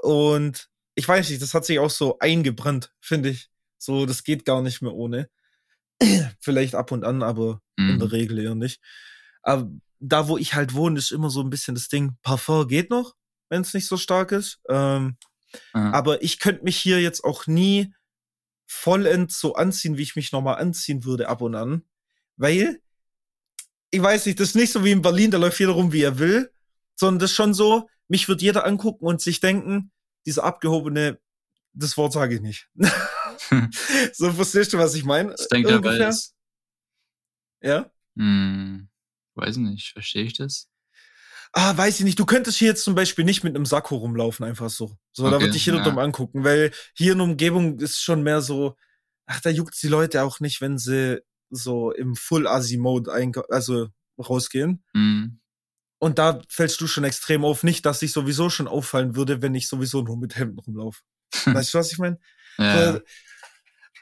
und 0.00 0.68
ich 0.94 1.08
weiß 1.08 1.28
nicht, 1.30 1.42
das 1.42 1.54
hat 1.54 1.64
sich 1.64 1.78
auch 1.78 1.90
so 1.90 2.18
eingebrannt, 2.18 2.94
finde 3.00 3.30
ich. 3.30 3.48
So, 3.78 4.06
das 4.06 4.24
geht 4.24 4.44
gar 4.44 4.62
nicht 4.62 4.82
mehr 4.82 4.92
ohne. 4.92 5.28
vielleicht 6.40 6.74
ab 6.74 6.92
und 6.92 7.04
an, 7.04 7.22
aber 7.22 7.60
in 7.76 7.98
der 7.98 8.08
mhm. 8.08 8.12
Regel 8.14 8.38
eher 8.38 8.54
nicht. 8.54 8.80
Aber 9.42 9.70
da, 10.00 10.28
wo 10.28 10.38
ich 10.38 10.54
halt 10.54 10.74
wohne, 10.74 10.98
ist 10.98 11.12
immer 11.12 11.30
so 11.30 11.40
ein 11.40 11.50
bisschen 11.50 11.74
das 11.74 11.88
Ding, 11.88 12.16
Parfum 12.22 12.68
geht 12.68 12.90
noch, 12.90 13.14
wenn 13.48 13.62
es 13.62 13.74
nicht 13.74 13.86
so 13.86 13.96
stark 13.96 14.32
ist. 14.32 14.60
Ähm, 14.68 15.16
Ah, 15.72 15.90
aber 15.92 16.22
ich 16.22 16.38
könnte 16.38 16.64
mich 16.64 16.76
hier 16.76 17.00
jetzt 17.00 17.24
auch 17.24 17.46
nie 17.46 17.94
vollends 18.66 19.38
so 19.38 19.54
anziehen, 19.54 19.96
wie 19.96 20.02
ich 20.02 20.16
mich 20.16 20.32
nochmal 20.32 20.56
anziehen 20.56 21.04
würde 21.04 21.28
ab 21.28 21.40
und 21.40 21.54
an. 21.54 21.82
Weil, 22.36 22.80
ich 23.94 24.02
weiß 24.02 24.26
nicht, 24.26 24.40
das 24.40 24.48
ist 24.48 24.54
nicht 24.56 24.72
so 24.72 24.84
wie 24.84 24.92
in 24.92 25.02
Berlin, 25.02 25.30
da 25.30 25.38
läuft 25.38 25.58
jeder 25.60 25.72
rum, 25.72 25.92
wie 25.92 26.02
er 26.02 26.18
will, 26.18 26.50
sondern 26.96 27.18
das 27.20 27.30
ist 27.30 27.36
schon 27.36 27.54
so, 27.54 27.88
mich 28.08 28.28
wird 28.28 28.42
jeder 28.42 28.64
angucken 28.66 29.04
und 29.06 29.20
sich 29.20 29.40
denken, 29.40 29.90
dieser 30.26 30.44
abgehobene, 30.44 31.18
das 31.72 31.96
Wort 31.96 32.12
sage 32.12 32.36
ich 32.36 32.40
nicht. 32.40 32.68
so 34.12 34.32
verstehst 34.32 34.72
du, 34.72 34.78
was 34.78 34.94
ich 34.94 35.04
meine? 35.04 35.34
ich 35.38 35.48
denke, 35.48 35.76
Ungefähr? 35.76 36.08
es, 36.08 36.34
Ja? 37.62 37.90
hm, 38.16 38.88
weiß 39.34 39.56
nicht, 39.56 39.92
verstehe 39.92 40.24
ich 40.24 40.34
das? 40.36 40.68
Ah, 41.52 41.76
weiß 41.76 42.00
ich 42.00 42.04
nicht. 42.04 42.18
Du 42.18 42.26
könntest 42.26 42.58
hier 42.58 42.68
jetzt 42.68 42.82
zum 42.82 42.94
Beispiel 42.96 43.24
nicht 43.24 43.44
mit 43.44 43.54
einem 43.54 43.64
Sakko 43.64 43.96
rumlaufen, 43.96 44.44
einfach 44.44 44.70
so. 44.70 44.96
So, 45.12 45.28
da 45.30 45.36
Okay, 45.36 45.44
wird 45.44 45.54
dich 45.54 45.66
jeder 45.66 45.78
ja. 45.78 45.84
dumm 45.84 45.98
angucken, 45.98 46.42
weil 46.42 46.72
hier 46.94 47.12
in 47.12 47.18
der 47.18 47.26
Umgebung 47.28 47.78
ist 47.78 48.02
schon 48.02 48.22
mehr 48.24 48.40
so, 48.40 48.76
ach, 49.26 49.40
da 49.40 49.50
juckt's 49.50 49.80
die 49.80 49.88
Leute 49.88 50.22
auch 50.24 50.40
nicht, 50.40 50.60
wenn 50.60 50.78
sie 50.78 51.22
so 51.54 51.92
im 51.92 52.14
Full-Asi-Mode 52.16 53.12
also 53.48 53.88
rausgehen. 54.18 54.84
Hm, 54.94 55.40
Und 55.98 56.18
da 56.18 56.40
fällst 56.48 56.80
du 56.80 56.86
schon 56.86 57.04
extrem 57.04 57.44
auf. 57.44 57.62
Nicht, 57.62 57.86
dass 57.86 58.02
ich 58.02 58.12
sowieso 58.12 58.50
schon 58.50 58.68
auffallen 58.68 59.16
würde, 59.16 59.42
wenn 59.42 59.54
ich 59.54 59.68
sowieso 59.68 60.02
nur 60.02 60.16
mit 60.18 60.36
Hemden 60.36 60.58
rumlaufe. 60.58 61.00
weißt 61.46 61.74
du, 61.74 61.78
was 61.78 61.92
ich 61.92 61.98
meine? 61.98 62.18
ja, 62.58 63.00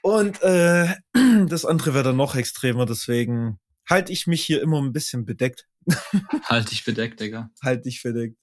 Und 0.02 0.42
äh, 0.42 0.94
das 1.46 1.64
andere 1.64 1.94
wäre 1.94 2.04
dann 2.04 2.16
noch 2.16 2.34
extremer, 2.34 2.86
deswegen 2.86 3.58
halte 3.88 4.12
ich 4.12 4.26
mich 4.26 4.44
hier 4.44 4.60
immer 4.62 4.80
ein 4.82 4.92
bisschen 4.92 5.24
bedeckt. 5.24 5.68
halt 6.44 6.70
dich 6.70 6.84
bedeckt, 6.84 7.20
Digga. 7.20 7.50
Halte 7.62 7.88
ich 7.88 8.00
verdeckt. 8.00 8.36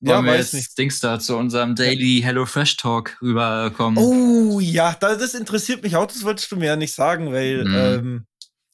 Wollen 0.00 0.16
Ja, 0.18 0.22
wir 0.24 0.32
weiß 0.32 0.52
jetzt 0.52 0.54
nicht. 0.54 0.78
Dings 0.78 1.00
da 1.00 1.18
zu 1.18 1.36
unserem 1.36 1.74
Daily 1.74 2.20
Hello 2.22 2.44
Fresh 2.46 2.76
Talk 2.76 3.16
rüberkommen? 3.22 3.98
Oh 3.98 4.60
ja, 4.60 4.94
da, 4.98 5.16
das 5.16 5.34
interessiert 5.34 5.82
mich 5.82 5.96
auch, 5.96 6.06
das 6.06 6.22
wolltest 6.22 6.50
du 6.52 6.56
mir 6.56 6.66
ja 6.66 6.76
nicht 6.76 6.92
sagen, 6.92 7.32
weil, 7.32 7.64
Mhm. 7.64 7.74
ähm, 7.74 8.26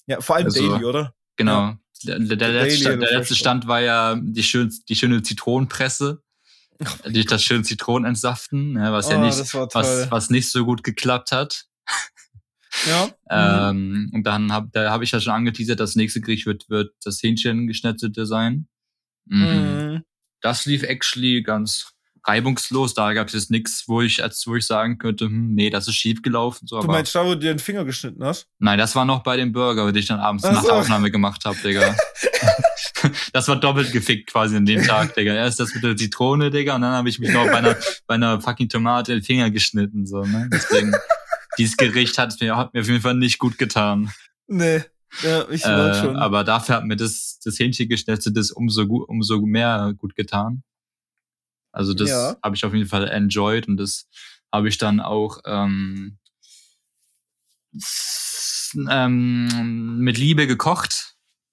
ja, 0.06 0.20
vor 0.20 0.36
allem 0.36 0.46
Also, 0.46 0.68
Daily, 0.72 0.84
oder? 0.84 1.14
Genau. 1.36 1.76
Der, 2.04 2.18
der, 2.18 2.36
der, 2.36 2.48
Daily 2.52 2.58
letzte, 2.70 2.80
Stand, 2.82 3.02
der 3.02 3.18
letzte. 3.18 3.34
Stand 3.36 3.66
war 3.68 3.80
ja 3.80 4.16
die, 4.20 4.42
schön, 4.42 4.72
die 4.88 4.96
schöne 4.96 5.22
Zitronenpresse. 5.22 6.22
Die 7.06 7.24
das 7.24 7.44
schön 7.44 7.62
Zitronen 7.62 8.08
entsaften, 8.08 8.72
ne, 8.72 8.90
was 8.90 9.08
ja 9.08 9.16
Oh, 9.18 9.24
nicht, 9.24 9.38
das 9.38 9.54
war 9.54 9.68
toll. 9.68 9.82
was, 9.84 10.10
was 10.10 10.30
nicht 10.30 10.50
so 10.50 10.64
gut 10.64 10.82
geklappt 10.82 11.30
hat. 11.30 11.66
Ja. 12.88 13.06
Mhm. 13.30 13.30
Ähm, 13.30 14.10
und 14.14 14.24
dann 14.24 14.52
hab, 14.52 14.72
da 14.72 14.90
habe 14.90 15.04
ich 15.04 15.12
ja 15.12 15.20
schon 15.20 15.32
angeteasert, 15.32 15.78
das 15.80 15.94
nächste 15.96 16.20
Gericht 16.20 16.44
wird, 16.44 16.68
wird 16.68 16.92
das 17.04 17.22
Hähnchen 17.22 17.66
geschnetzelte 17.68 18.26
sein. 18.26 18.66
Mhm. 19.26 19.42
Mhm. 19.46 20.02
Das 20.42 20.66
lief 20.66 20.82
actually 20.82 21.42
ganz 21.42 21.92
reibungslos. 22.24 22.94
Da 22.94 23.12
gab 23.14 23.28
es 23.28 23.34
jetzt 23.34 23.50
nichts, 23.50 23.84
wo 23.88 24.00
ich, 24.02 24.22
als 24.22 24.46
wo 24.46 24.54
ich 24.54 24.66
sagen 24.66 24.98
könnte, 24.98 25.24
hm, 25.26 25.54
nee, 25.54 25.70
das 25.70 25.88
ist 25.88 25.96
schief 25.96 26.22
gelaufen. 26.22 26.66
So, 26.68 26.80
Du 26.80 26.86
meinst 26.86 27.14
da, 27.14 27.24
wo 27.24 27.30
du 27.30 27.38
dir 27.38 27.52
den 27.54 27.58
Finger 27.58 27.84
geschnitten 27.84 28.22
hast? 28.24 28.46
nein, 28.58 28.78
das 28.78 28.94
war 28.94 29.04
noch 29.04 29.22
bei 29.22 29.36
dem 29.36 29.52
Burger, 29.52 29.86
den 29.90 29.96
ich 30.00 30.06
dann 30.06 30.20
abends 30.20 30.44
Ach 30.44 30.52
nach 30.52 30.62
so. 30.62 30.68
der 30.68 30.76
Aufnahme 30.76 31.10
gemacht 31.10 31.44
habe, 31.44 31.56
Digga. 31.58 31.96
das 33.32 33.48
war 33.48 33.56
doppelt 33.56 33.92
gefickt 33.92 34.30
quasi 34.30 34.56
an 34.56 34.66
dem 34.66 34.82
Tag, 34.84 35.14
Digga. 35.14 35.34
Erst 35.34 35.58
das 35.60 35.74
mit 35.74 35.82
der 35.82 35.96
Zitrone, 35.96 36.50
Digga, 36.50 36.76
und 36.76 36.82
dann 36.82 36.92
habe 36.92 37.08
ich 37.08 37.18
mich 37.18 37.30
noch 37.30 37.46
bei 37.46 37.56
einer, 37.56 37.76
bei 38.06 38.14
einer 38.14 38.40
fucking 38.40 38.68
Tomate 38.68 39.14
den 39.14 39.22
Finger 39.22 39.50
geschnitten, 39.50 40.06
so, 40.06 40.22
ne? 40.24 40.48
Deswegen, 40.52 40.94
dieses 41.58 41.76
Gericht 41.76 42.18
hat 42.18 42.40
mir, 42.40 42.56
hat 42.56 42.72
mir 42.72 42.80
auf 42.82 42.88
jeden 42.88 43.00
Fall 43.02 43.14
nicht 43.14 43.38
gut 43.38 43.58
getan. 43.58 44.12
Nee. 44.46 44.82
Ja, 45.20 45.48
ich 45.48 45.62
Äh, 45.64 45.94
schon. 45.94 46.16
aber 46.16 46.44
dafür 46.44 46.76
hat 46.76 46.84
mir 46.84 46.96
das, 46.96 47.38
das 47.44 47.58
Hähnchengeschnetzeltes 47.58 48.50
umso, 48.50 48.86
gut, 48.86 49.08
umso 49.08 49.40
mehr 49.40 49.94
gut 49.98 50.14
getan. 50.14 50.62
Also 51.72 51.94
das 51.94 52.10
Ja. 52.10 52.36
habe 52.42 52.56
ich 52.56 52.64
auf 52.64 52.74
jeden 52.74 52.88
Fall 52.88 53.08
enjoyed 53.08 53.68
und 53.68 53.76
das 53.76 54.08
habe 54.52 54.68
ich 54.68 54.78
dann 54.78 55.00
auch 55.00 55.40
ähm, 55.46 56.18
ähm, 58.90 59.98
mit 59.98 60.18
Liebe 60.18 60.46
gekocht. 60.46 61.11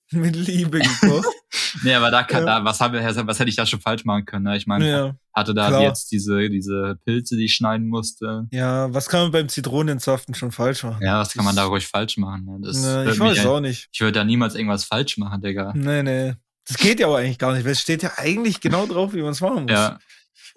Mit 0.11 0.35
Liebe 0.35 0.79
gekocht. 0.79 1.27
Nee, 1.83 1.93
aber 1.93 2.09
da, 2.09 2.23
kann, 2.23 2.45
Ja. 2.45 2.59
da 2.59 2.65
was, 2.65 2.79
habe, 2.79 2.99
was 3.03 3.39
hätte 3.39 3.49
ich 3.49 3.55
da 3.55 3.65
schon 3.65 3.79
falsch 3.79 4.03
machen 4.03 4.25
können? 4.25 4.45
Ne? 4.45 4.57
Ich 4.57 4.65
meine, 4.65 4.89
ja. 4.89 5.15
hatte 5.33 5.53
da 5.53 5.67
klar. 5.67 5.81
jetzt 5.83 6.11
diese, 6.11 6.49
diese 6.49 6.97
Pilze, 7.05 7.37
die 7.37 7.45
ich 7.45 7.55
schneiden 7.55 7.87
musste. 7.87 8.47
ja, 8.51 8.91
was 8.93 9.07
kann 9.07 9.21
man 9.21 9.31
beim 9.31 9.49
Zitronensaften 9.49 10.33
schon 10.33 10.51
falsch 10.51 10.83
machen? 10.83 11.03
Ja, 11.03 11.19
was 11.19 11.33
kann 11.33 11.45
man 11.45 11.55
da 11.55 11.65
ruhig 11.65 11.87
falsch 11.87 12.17
machen? 12.17 12.45
Ne? 12.45 12.59
Das 12.63 12.81
wird 12.81 13.13
ich 13.13 13.19
weiß 13.19 13.45
auch 13.45 13.59
nicht. 13.59 13.87
ich 13.91 13.99
würde 13.99 14.13
da 14.13 14.23
niemals 14.23 14.55
irgendwas 14.55 14.83
falsch 14.83 15.17
machen, 15.17 15.41
Digga. 15.41 15.73
Nee, 15.75 16.01
nee. 16.03 16.33
Das 16.67 16.77
geht 16.77 16.99
ja 16.99 17.07
aber 17.07 17.17
eigentlich 17.19 17.37
gar 17.39 17.53
nicht, 17.53 17.65
weil 17.65 17.71
es 17.71 17.81
steht 17.81 18.03
ja 18.03 18.11
eigentlich 18.17 18.61
genau 18.61 18.85
drauf, 18.87 19.13
wie 19.13 19.21
man 19.21 19.31
es 19.31 19.41
machen 19.41 19.63
muss. 19.63 19.71
Ja, 19.71 19.99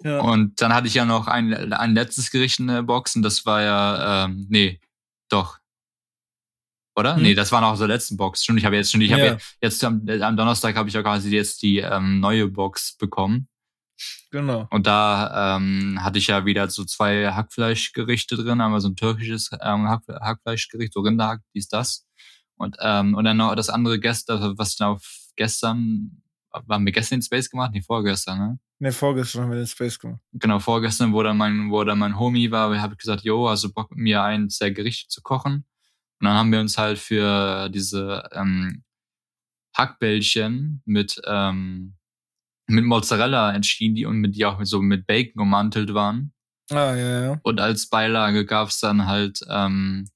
ja. 0.03 0.19
Und 0.19 0.61
dann 0.61 0.73
hatte 0.73 0.87
ich 0.87 0.95
ja 0.95 1.05
noch 1.05 1.27
ein, 1.27 1.73
ein 1.73 1.93
letztes 1.93 2.31
Gericht 2.31 2.59
in 2.59 2.67
der 2.67 2.83
Box 2.83 3.15
und 3.15 3.21
das 3.21 3.45
war 3.45 3.61
ja, 3.61 4.25
ähm, 4.25 4.47
nee, 4.49 4.79
doch. 5.29 5.57
Oder? 6.95 7.15
Hm? 7.15 7.23
Nee, 7.23 7.33
das 7.33 7.51
war 7.51 7.61
noch 7.61 7.69
aus 7.71 7.79
der 7.79 7.87
letzten 7.87 8.17
Box. 8.17 8.43
Stimmt, 8.43 8.59
ich 8.59 8.65
habe 8.65 8.75
jetzt 8.75 8.91
schon, 8.91 9.01
ich 9.01 9.11
habe 9.11 9.25
Ja. 9.25 9.37
jetzt 9.61 9.83
am, 9.83 10.07
am 10.07 10.37
Donnerstag 10.37 10.75
habe 10.75 10.89
ich 10.89 10.95
ja 10.95 11.01
quasi 11.01 11.29
jetzt 11.35 11.61
die 11.63 11.77
ähm, 11.79 12.19
neue 12.19 12.47
Box 12.47 12.95
bekommen. 12.97 13.47
Genau. 14.31 14.67
Und 14.71 14.87
da 14.87 15.55
ähm, 15.57 15.99
hatte 16.03 16.17
ich 16.17 16.27
ja 16.27 16.45
wieder 16.45 16.67
so 16.69 16.83
zwei 16.83 17.31
Hackfleischgerichte 17.31 18.35
drin, 18.35 18.59
einmal 18.61 18.81
so 18.81 18.89
ein 18.89 18.95
türkisches 18.95 19.49
ähm, 19.61 19.87
Hack, 19.87 20.01
Hackfleischgericht, 20.07 20.93
so 20.93 21.01
Rinderhack, 21.01 21.41
dies, 21.53 21.67
das. 21.67 22.05
Und, 22.55 22.75
ähm, 22.81 23.15
und 23.15 23.23
dann 23.25 23.37
noch 23.37 23.55
das 23.55 23.69
andere 23.69 23.99
gestern, 23.99 24.57
was 24.57 24.71
ich 24.71 24.77
dann 24.77 24.89
auf 24.89 25.05
gestern, 25.35 26.21
waren 26.51 26.85
wir 26.85 26.91
gestern 26.91 27.15
in 27.17 27.21
Space 27.23 27.49
gemacht? 27.49 27.71
Nee, 27.73 27.81
vorgestern, 27.81 28.37
ne? 28.39 28.59
Ne, 28.79 28.91
vorgestern 28.91 29.43
haben 29.43 29.51
wir 29.51 29.57
den 29.57 29.67
Space 29.67 29.97
gemacht. 29.97 30.19
genau, 30.33 30.59
vorgestern, 30.59 31.13
wo 31.13 31.23
dann 31.23 31.37
mein, 31.37 31.71
wo 31.71 31.83
dann 31.83 31.99
mein 31.99 32.19
Homie 32.19 32.51
war, 32.51 32.79
habe 32.81 32.93
ich 32.93 32.99
gesagt, 32.99 33.23
jo, 33.23 33.47
also 33.47 33.71
Bock 33.71 33.89
mit 33.91 33.99
mir 33.99 34.23
eins 34.23 34.57
der 34.57 34.71
Gerichte 34.71 35.07
zu 35.07 35.21
kochen. 35.21 35.65
Und 36.23 36.29
dann 36.29 36.37
haben 36.37 36.53
wir 36.53 36.61
uns 36.61 36.77
halt 36.77 36.99
für 36.99 37.67
diese 37.67 38.29
ähm, 38.31 38.85
Hackbällchen 39.75 40.81
mit, 40.85 41.21
ähm, 41.25 41.95
mit 42.67 42.85
Mozzarella 42.85 43.51
entschieden, 43.53 43.95
die 43.95 44.05
und 44.05 44.19
mit 44.19 44.33
die 44.33 44.45
auch 44.45 44.57
so 44.63 44.81
mit 44.81 45.05
Bacon 45.05 45.41
ummantelt 45.41 45.93
waren. 45.93 46.31
Ah, 46.71 46.95
ja, 46.95 47.23
ja. 47.25 47.39
Und 47.43 47.59
als 47.59 47.89
Beilage 47.89 48.45
gab's 48.45 48.79
dann 48.79 49.05
halt, 49.05 49.41
ähm, 49.49 50.09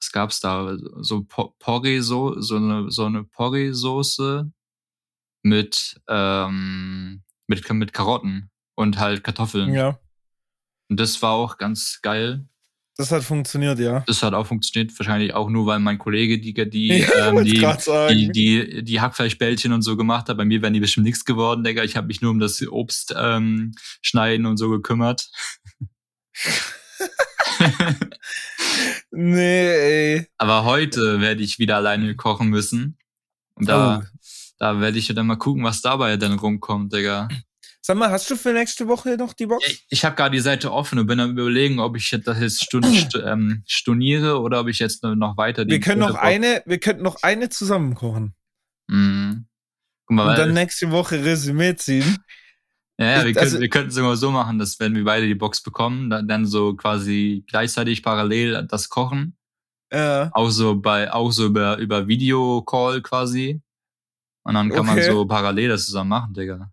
was 0.00 0.10
gab's 0.10 0.40
da? 0.40 0.76
So 0.96 1.22
Po- 1.22 1.54
Porree, 1.60 2.00
so, 2.00 2.40
so 2.40 2.56
eine, 2.56 2.90
so 2.90 3.04
eine 3.04 3.22
Porree-Soße 3.22 4.50
mit, 5.44 6.00
ähm, 6.08 7.22
mit, 7.46 7.70
mit 7.70 7.92
Karotten 7.92 8.50
und 8.74 8.98
halt 8.98 9.22
Kartoffeln. 9.22 9.72
Ja. 9.74 10.00
Und 10.90 10.98
das 10.98 11.22
war 11.22 11.34
auch 11.34 11.56
ganz 11.56 12.00
geil. 12.02 12.48
Das 12.96 13.10
hat 13.10 13.24
funktioniert, 13.24 13.80
ja. 13.80 14.04
Das 14.06 14.22
hat 14.22 14.34
auch 14.34 14.46
funktioniert, 14.46 14.96
wahrscheinlich 14.98 15.34
auch 15.34 15.50
nur, 15.50 15.66
weil 15.66 15.80
mein 15.80 15.98
Kollege 15.98 16.38
die, 16.38 16.54
die, 16.70 16.88
Ja, 16.98 17.30
ähm, 17.30 17.44
die, 17.44 17.58
die, 18.10 18.32
die, 18.32 18.84
die 18.84 19.00
Hackfleischbällchen 19.00 19.72
und 19.72 19.82
so 19.82 19.96
gemacht 19.96 20.28
hat. 20.28 20.36
Bei 20.36 20.44
mir 20.44 20.62
wären 20.62 20.74
die 20.74 20.80
bestimmt 20.80 21.06
nichts 21.06 21.24
geworden, 21.24 21.64
Digga. 21.64 21.82
Ich 21.82 21.96
habe 21.96 22.06
mich 22.06 22.20
nur 22.20 22.30
um 22.30 22.38
das 22.38 22.64
Obst 22.66 23.12
ähm, 23.18 23.74
schneiden 24.00 24.46
und 24.46 24.56
so 24.58 24.70
gekümmert. 24.70 25.28
Nee, 29.10 30.16
ey. 30.16 30.26
Aber 30.38 30.64
heute 30.64 31.20
werde 31.20 31.42
ich 31.42 31.58
wieder 31.58 31.76
alleine 31.76 32.16
kochen 32.16 32.48
müssen. 32.48 32.98
Und 33.54 33.68
da, 33.68 33.98
Oh. 34.02 34.18
da 34.58 34.80
werde 34.80 34.98
ich 34.98 35.06
dann 35.06 35.26
mal 35.26 35.36
gucken, 35.36 35.62
was 35.62 35.80
dabei 35.82 36.16
dann 36.16 36.38
rumkommt, 36.38 36.92
Digga. 36.92 37.28
Sag 37.86 37.98
mal, 37.98 38.08
hast 38.10 38.30
du 38.30 38.36
für 38.36 38.54
nächste 38.54 38.88
Woche 38.88 39.14
noch 39.18 39.34
die 39.34 39.44
Box? 39.44 39.62
Ich, 39.68 39.84
ich 39.90 40.04
habe 40.06 40.16
gerade 40.16 40.34
die 40.34 40.40
Seite 40.40 40.72
offen 40.72 40.98
und 40.98 41.06
bin 41.06 41.20
am 41.20 41.32
überlegen, 41.32 41.80
ob 41.80 41.96
ich 41.98 42.08
das 42.24 42.40
jetzt 42.40 42.64
stun 42.64 42.82
st 42.82 43.14
ähm, 43.22 43.62
storniere 43.66 44.40
oder 44.40 44.60
ob 44.60 44.68
ich 44.68 44.78
jetzt 44.78 45.02
noch 45.02 45.36
weiter 45.36 45.66
die 45.66 45.72
wir 45.72 45.80
können 45.80 46.00
noch 46.00 46.14
eine, 46.14 46.62
wir 46.64 46.78
könnten 46.80 47.02
noch 47.02 47.22
eine 47.22 47.50
zusammen 47.50 47.94
kochen. 47.94 48.34
Mhm. 48.88 49.44
Guck 50.06 50.16
mal, 50.16 50.30
Und 50.30 50.38
dann 50.38 50.54
nächste 50.54 50.90
Woche 50.92 51.22
Resümee 51.22 51.76
ziehen. 51.76 52.16
ja, 52.98 53.18
ja, 53.18 53.24
wir, 53.26 53.34
können, 53.34 53.44
also- 53.44 53.60
wir 53.60 53.68
könnten 53.68 53.90
es 53.90 53.96
immer 53.98 54.16
so 54.16 54.30
machen, 54.30 54.58
dass 54.58 54.80
wenn 54.80 54.94
wir 54.94 55.04
beide 55.04 55.26
die 55.26 55.34
Box 55.34 55.62
bekommen, 55.62 56.08
dann, 56.08 56.26
dann 56.26 56.46
so 56.46 56.74
quasi 56.76 57.44
gleichzeitig 57.48 58.02
parallel 58.02 58.66
das 58.66 58.88
kochen. 58.88 59.36
Ja. 59.92 60.30
Auch 60.32 60.48
so 60.48 60.74
bei, 60.80 61.12
auch 61.12 61.32
so 61.32 61.44
über, 61.44 61.76
über 61.76 62.08
Videocall 62.08 63.02
quasi. 63.02 63.60
Und 64.42 64.54
dann 64.54 64.70
kann 64.70 64.86
man 64.86 64.96
Okay. 64.98 65.10
so 65.10 65.26
parallel 65.26 65.68
das 65.68 65.84
zusammen 65.84 66.08
machen, 66.08 66.32
Digga. 66.32 66.70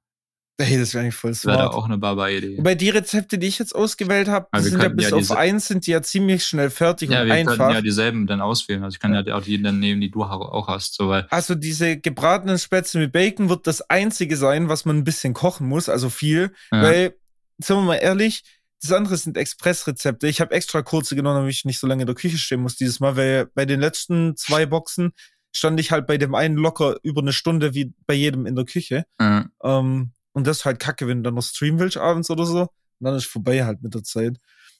Hey, 0.63 0.77
das 0.79 0.93
wäre 0.93 1.03
eigentlich 1.03 1.15
voll 1.15 1.31
Das 1.31 1.45
wäre 1.45 1.57
smart. 1.57 1.73
auch 1.73 1.85
eine 1.85 1.97
Baba-Idee. 1.97 2.57
Wobei 2.57 2.75
die 2.75 2.89
Rezepte, 2.89 3.37
die 3.37 3.47
ich 3.47 3.59
jetzt 3.59 3.73
ausgewählt 3.75 4.27
habe, 4.27 4.47
Ja, 4.53 4.61
sind 4.61 4.81
ja 4.81 4.89
bis 4.89 5.09
ja 5.09 5.15
auf 5.17 5.31
eins 5.31 5.67
sind 5.67 5.87
die 5.87 5.91
ja 5.91 6.01
ziemlich 6.01 6.43
schnell 6.45 6.69
fertig 6.69 7.09
Ja, 7.09 7.21
und 7.21 7.27
wir 7.27 7.33
einfach. 7.33 7.57
könnten 7.57 7.73
ja 7.73 7.81
dieselben 7.81 8.27
dann 8.27 8.41
auswählen. 8.41 8.83
Also 8.83 8.95
ich 8.95 8.99
kann 8.99 9.13
ja 9.13 9.35
auch 9.35 9.41
die 9.43 9.61
dann 9.61 9.79
nehmen, 9.79 10.01
die 10.01 10.11
du 10.11 10.23
auch 10.23 10.67
hast. 10.67 10.95
So, 10.95 11.11
Also 11.11 11.55
diese 11.55 11.97
gebratenen 11.97 12.57
Spätzle 12.59 13.01
mit 13.01 13.11
Bacon 13.11 13.49
wird 13.49 13.67
das 13.67 13.81
einzige 13.89 14.37
sein, 14.37 14.69
was 14.69 14.85
man 14.85 14.97
ein 14.97 15.03
bisschen 15.03 15.33
kochen 15.33 15.67
muss, 15.67 15.89
also 15.89 16.09
viel. 16.09 16.51
Weil, 16.69 17.15
sagen 17.59 17.81
wir 17.81 17.85
mal 17.85 17.95
ehrlich, 17.95 18.43
das 18.81 18.91
andere 18.91 19.15
sind 19.17 19.37
Expressrezepte. 19.37 20.27
Ich 20.27 20.41
habe 20.41 20.55
extra 20.55 20.81
kurze 20.81 21.15
genommen, 21.15 21.37
damit 21.41 21.51
ich 21.53 21.65
nicht 21.65 21.79
so 21.79 21.85
lange 21.87 22.01
in 22.01 22.07
der 22.07 22.15
Küche 22.15 22.37
stehen 22.37 22.61
muss 22.61 22.75
dieses 22.75 22.99
Mal, 22.99 23.15
weil 23.15 23.45
bei 23.53 23.65
den 23.65 23.79
letzten 23.79 24.35
zwei 24.37 24.65
Boxen 24.65 25.11
stand 25.53 25.79
ich 25.79 25.91
halt 25.91 26.07
bei 26.07 26.17
dem 26.17 26.33
einen 26.33 26.55
locker 26.55 26.95
über 27.03 27.21
eine 27.21 27.33
Stunde 27.33 27.73
wie 27.75 27.93
bei 28.07 28.13
jedem 28.15 28.45
in 28.45 28.55
der 28.55 28.65
Küche. 28.65 29.05
äh, 29.19 29.41
Ähm, 29.63 30.11
und 30.33 30.47
das 30.47 30.59
ist 30.59 30.65
halt 30.65 30.79
kacke, 30.79 31.07
wenn 31.07 31.17
du 31.19 31.23
dann 31.23 31.35
noch 31.35 31.43
streamen 31.43 31.79
willst 31.79 31.97
abends 31.97 32.29
oder 32.29 32.45
so. 32.45 32.61
Und 32.61 32.69
dann 32.99 33.15
ist 33.15 33.25
vorbei 33.25 33.63
halt 33.65 33.81
mit 33.81 33.93
der 33.93 34.03
Zeit. 34.03 34.37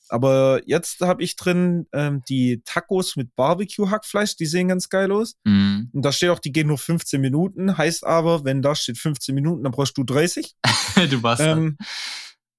Aber 0.10 0.62
jetzt 0.66 1.00
habe 1.02 1.24
ich 1.24 1.38
drin 1.38 1.88
ähm, 1.94 2.22
die 2.28 2.62
Tacos 2.66 3.16
mit 3.16 3.34
Barbecue-Hackfleisch, 3.38 4.36
die 4.36 4.46
sehen 4.46 4.68
ganz 4.68 4.90
geil 4.90 5.12
aus. 5.12 5.36
mh. 5.46 5.84
Und 5.94 6.02
da 6.04 6.12
steht 6.12 6.30
auch, 6.32 6.40
die 6.40 6.52
gehen 6.52 6.68
nur 6.68 6.78
15 6.78 7.22
Minuten. 7.22 7.78
Heißt 7.78 8.06
aber, 8.06 8.44
wenn 8.44 8.62
da 8.62 8.76
steht 8.76 8.98
15 8.98 9.34
Minuten, 9.34 9.64
dann 9.64 9.72
brauchst 9.72 9.98
du 9.98 10.04
30. 10.04 10.54
du 11.10 11.24
warst 11.24 11.42
Ähm, 11.42 11.78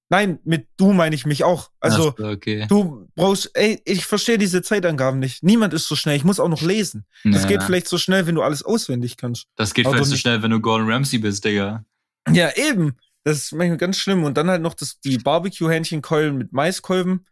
nein, 0.09 0.39
mit 0.45 0.67
du 0.79 0.93
meine 0.95 1.15
ich 1.15 1.27
mich 1.27 1.45
auch. 1.45 1.71
Also, 1.81 2.15
okay. 2.19 2.67
du 2.69 3.09
brauchst, 3.15 3.51
ey, 3.55 3.81
ich 3.85 4.07
verstehe 4.07 4.39
diese 4.39 4.63
Zeitangaben 4.63 5.21
nicht. 5.21 5.43
Niemand 5.43 5.75
ist 5.75 5.87
so 5.89 5.95
schnell. 5.97 6.17
Ich 6.17 6.25
muss 6.25 6.41
auch 6.41 6.49
noch 6.49 6.63
lesen. 6.63 7.05
Das 7.25 7.43
Ja, 7.43 7.49
geht 7.49 7.63
vielleicht 7.63 7.89
so 7.89 7.99
schnell, 7.99 8.27
wenn 8.27 8.35
du 8.35 8.43
alles 8.43 8.63
auswendig 8.63 9.17
kannst. 9.19 9.47
das 9.57 9.75
geht 9.75 9.85
aber 9.87 9.95
vielleicht 9.97 10.09
so 10.09 10.13
nicht- 10.15 10.21
schnell, 10.23 10.43
wenn 10.43 10.51
du 10.51 10.61
Gordon 10.61 10.91
Ramsay 10.91 11.19
bist, 11.19 11.45
Digga. 11.45 11.85
Ja, 12.31 12.51
eben. 12.57 12.97
Das 13.25 13.39
ist 13.39 13.53
manchmal 13.53 13.79
ganz 13.79 13.99
schlimm. 13.99 14.25
Und 14.25 14.37
dann 14.37 14.51
halt 14.51 14.63
noch 14.63 14.75
das, 14.75 14.99
die 15.01 15.19
Barbecue-Hähnchenkeulen 15.19 16.37
mit 16.37 16.53
Maiskolben 16.53 17.27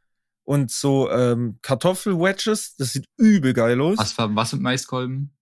und 0.44 0.70
so 0.70 1.10
ähm, 1.10 1.58
Kartoffel-Wedges. 1.62 2.76
Das 2.76 2.92
sieht 2.92 3.06
übel 3.16 3.52
geil 3.52 3.80
aus. 3.80 3.98
Was, 3.98 4.16
war, 4.18 4.34
was 4.34 4.52
mit 4.52 4.62
Maiskolben? 4.62 5.36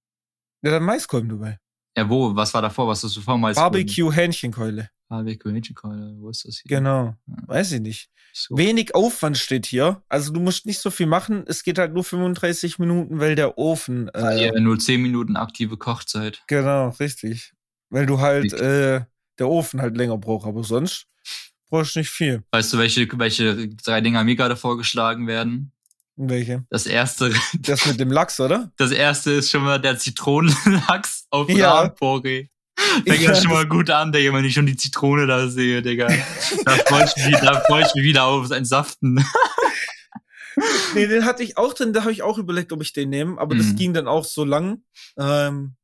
Ja, 0.63 0.73
dann 0.73 0.85
Maiskolben 0.85 1.29
dabei. 1.29 1.59
Ja, 1.97 2.09
wo? 2.09 2.35
Was 2.35 2.55
war 2.55 2.63
davor? 2.63 2.89
Was 2.89 3.03
hast 3.03 3.17
du 3.17 3.21
vor 3.21 3.39
Maiskolben? 3.39 3.73
Barbecue-Hähnchenkeule. 3.73 4.91
Barbecue 5.09 5.53
Hähnchenkeule. 5.53 6.15
Wo 6.19 6.31
ist 6.31 6.45
das 6.45 6.59
hier? 6.59 6.69
Genau. 6.69 7.17
Ja. 7.27 7.37
Weiß 7.47 7.73
ich 7.73 7.81
nicht. 7.81 8.11
So. 8.33 8.57
Wenig 8.57 8.95
Aufwand 8.95 9.39
steht 9.39 9.67
hier. 9.67 10.03
Also 10.09 10.33
du 10.33 10.41
musst 10.41 10.67
nicht 10.67 10.81
so 10.81 10.91
viel 10.91 11.07
machen. 11.07 11.45
Es 11.47 11.63
geht 11.63 11.79
halt 11.79 11.95
nur 11.95 12.05
35 12.05 12.79
Minuten, 12.79 13.19
weil 13.19 13.35
der 13.35 13.59
Ofen. 13.59 14.09
Äh, 14.15 14.47
ja, 14.47 14.61
nur 14.61 14.79
10 14.79 15.01
Minuten 15.01 15.37
aktive 15.37 15.77
Kochzeit. 15.77 16.43
Genau, 16.47 16.91
richtig. 17.01 17.53
Weil 17.91 18.07
du 18.07 18.21
halt, 18.21 18.53
äh, 18.53 19.01
der 19.39 19.49
Ofen 19.49 19.81
halt 19.81 19.97
länger 19.97 20.19
braucht. 20.19 20.47
Aber 20.47 20.63
sonst 20.65 21.07
brauchst 21.71 21.95
du 21.95 22.01
nicht 22.01 22.11
viel. 22.11 22.43
Weißt 22.51 22.73
du, 22.73 22.79
welche, 22.79 23.07
welche 23.19 23.69
drei 23.69 24.01
Dinger 24.01 24.25
mir 24.25 24.37
gerade 24.37 24.57
vorgeschlagen 24.57 25.27
werden? 25.27 25.73
Welche? 26.17 26.65
Das 26.71 26.87
erste, 26.87 27.33
Das 27.61 27.87
mit 27.87 28.01
dem 28.01 28.11
Lachs, 28.11 28.41
oder? 28.41 28.73
das 28.77 28.91
erste 28.91 29.33
ist 29.33 29.51
schon 29.51 29.63
mal 29.65 29.81
der 29.81 29.99
Zitronenlachs 29.99 31.27
auf 31.31 31.49
Ja. 31.51 31.75
Rahmenpori. 31.75 32.51
Fängt 33.07 33.21
Ja, 33.23 33.33
ja 33.33 33.35
schon 33.35 33.51
mal 33.53 33.67
gut 33.67 33.91
an, 33.91 34.13
Digga, 34.13 34.33
wenn 34.33 34.45
ich 34.45 34.55
schon 34.55 34.67
die 34.67 34.77
Zitrone 34.77 35.27
da 35.27 35.49
sehe, 35.49 35.83
Digga. 35.83 36.09
Da 36.65 36.71
freue 36.87 37.05
ich, 37.05 37.25
mich- 37.27 37.41
da 37.41 37.61
freu 37.63 37.81
ich 37.81 37.93
mich 37.95 38.05
wieder 38.05 38.25
aufs 38.25 38.51
Entsaften. 38.51 39.25
Nee, 40.95 41.07
den 41.07 41.25
hatte 41.25 41.43
ich 41.45 41.57
auch 41.57 41.73
drin, 41.73 41.93
da 41.93 42.01
habe 42.03 42.11
ich 42.13 42.23
auch 42.23 42.39
überlegt, 42.39 42.73
ob 42.73 42.83
ich 42.83 42.93
den 42.93 43.11
nehme, 43.11 43.39
aber 43.41 43.55
das 43.57 43.67
Mhm. 43.67 43.77
ging 43.77 43.95
dann 43.95 44.09
auch 44.09 44.25
so 44.25 44.45
lang. 44.45 44.83
Ähm, 45.17 45.75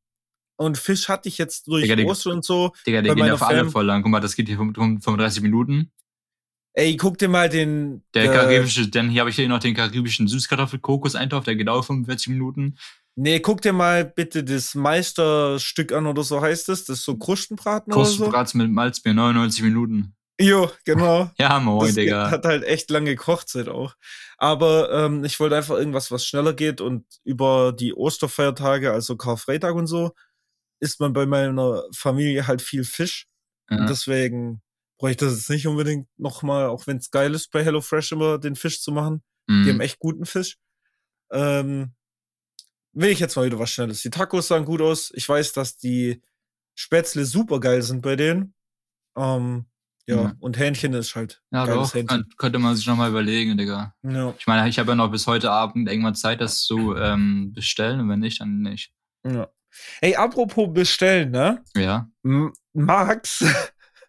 und 0.56 0.78
Fisch 0.78 1.08
hatte 1.08 1.28
ich 1.28 1.38
jetzt 1.38 1.66
durch 1.66 1.88
Digga. 1.88 2.04
Ostern 2.04 2.34
und 2.34 2.44
so. 2.44 2.72
Digga, 2.86 3.02
der 3.02 3.14
geht 3.14 3.24
meiner 3.24 3.38
für 3.38 3.46
alle 3.46 3.70
voll 3.70 3.84
lang. 3.84 4.02
Guck 4.02 4.12
mal, 4.12 4.20
das 4.20 4.36
geht 4.36 4.48
hier 4.48 4.56
35 4.56 5.42
Minuten. 5.42 5.90
Ey, 6.76 6.96
guck 6.96 7.18
dir 7.18 7.28
mal 7.28 7.48
den. 7.48 8.02
Der 8.14 8.24
äh, 8.24 8.34
karibische, 8.34 8.88
dann 8.88 9.08
hier 9.08 9.20
habe 9.20 9.30
ich 9.30 9.36
hier 9.36 9.48
noch 9.48 9.60
den 9.60 9.74
karibischen 9.74 10.26
Süßkartoffel-Kokos-Eintopf, 10.26 11.44
der 11.44 11.54
geht 11.54 11.68
auch 11.68 11.84
45 11.84 12.28
Minuten. 12.28 12.76
Nee, 13.16 13.38
guck 13.38 13.62
dir 13.62 13.72
mal 13.72 14.04
bitte 14.04 14.42
das 14.42 14.74
Meisterstück 14.74 15.92
an 15.92 16.06
oder 16.06 16.24
so 16.24 16.40
heißt 16.40 16.68
es. 16.70 16.84
Das 16.84 16.98
ist 16.98 17.04
so 17.04 17.16
Krustenbraten 17.16 17.92
oder 17.92 18.04
so. 18.04 18.24
Kostbratz 18.24 18.54
mit 18.54 18.70
Malzbier, 18.72 19.14
99 19.14 19.62
Minuten. 19.62 20.16
Jo, 20.40 20.68
genau. 20.84 21.30
Ja, 21.38 21.60
moin, 21.60 21.86
Das 21.86 21.94
Digga. 21.94 22.30
hat 22.30 22.44
halt 22.44 22.64
echt 22.64 22.90
lange 22.90 23.14
Kochzeit 23.14 23.68
auch. 23.68 23.94
Aber 24.36 24.90
ähm, 24.92 25.24
ich 25.24 25.38
wollte 25.38 25.56
einfach 25.56 25.76
irgendwas, 25.76 26.10
was 26.10 26.26
schneller 26.26 26.54
geht 26.54 26.80
und 26.80 27.04
über 27.22 27.72
die 27.72 27.94
Osterfeiertage, 27.94 28.90
also 28.92 29.16
Karfreitag 29.16 29.76
und 29.76 29.86
so, 29.86 30.12
isst 30.84 31.00
man 31.00 31.12
bei 31.12 31.26
meiner 31.26 31.82
Familie 31.94 32.46
halt 32.46 32.62
viel 32.62 32.84
Fisch. 32.84 33.26
Ja. 33.70 33.86
deswegen 33.86 34.60
brauche 34.98 35.12
ich 35.12 35.16
das 35.16 35.32
jetzt 35.34 35.50
nicht 35.50 35.66
unbedingt 35.66 36.06
nochmal, 36.18 36.66
auch 36.66 36.86
wenn 36.86 36.98
es 36.98 37.10
geil 37.10 37.34
ist, 37.34 37.50
bei 37.50 37.64
HelloFresh 37.64 38.12
immer 38.12 38.38
den 38.38 38.54
Fisch 38.56 38.80
zu 38.82 38.92
machen. 38.92 39.22
Die 39.48 39.52
Mhm. 39.54 39.68
haben 39.70 39.80
echt 39.80 39.98
guten 39.98 40.26
Fisch. 40.26 40.58
Ähm, 41.32 41.94
will 42.92 43.08
ich 43.10 43.18
jetzt 43.20 43.36
mal 43.36 43.46
wieder 43.46 43.58
was 43.58 43.70
Schnelles. 43.70 44.02
Die 44.02 44.10
Tacos 44.10 44.48
sahen 44.48 44.64
gut 44.64 44.80
aus. 44.80 45.10
Ich 45.14 45.28
weiß, 45.28 45.52
dass 45.54 45.76
die 45.76 46.22
Spätzle 46.76 47.24
super 47.24 47.58
geil 47.60 47.82
sind 47.82 48.02
bei 48.02 48.16
denen. 48.16 48.54
Ähm, 49.16 49.66
ja, 50.06 50.16
Ja. 50.22 50.32
und 50.40 50.58
Hähnchen 50.58 50.92
ist 50.92 51.14
halt 51.16 51.42
Ja, 51.50 51.64
geiles 51.66 51.88
doch, 51.88 51.94
Hähnchen. 51.94 52.28
könnte 52.36 52.58
man 52.58 52.76
sich 52.76 52.86
nochmal 52.86 53.10
überlegen, 53.10 53.56
Digga. 53.56 53.94
Ja, 54.02 54.34
Ich 54.38 54.46
meine, 54.46 54.68
ich 54.68 54.78
habe 54.78 54.90
ja 54.90 54.94
noch 54.94 55.10
bis 55.10 55.26
heute 55.26 55.50
Abend 55.50 55.88
irgendwann 55.88 56.14
Zeit, 56.14 56.40
das 56.40 56.62
zu 56.62 56.94
ähm, 56.96 57.52
bestellen 57.54 58.00
und 58.00 58.08
wenn 58.10 58.20
nicht, 58.20 58.40
dann 58.40 58.60
nicht. 58.60 58.92
ja. 59.26 59.48
Ey, 60.00 60.16
apropos 60.16 60.72
bestellen, 60.72 61.30
ne? 61.30 61.62
Ja. 61.76 62.08
M 62.24 62.52
Max, 62.72 63.44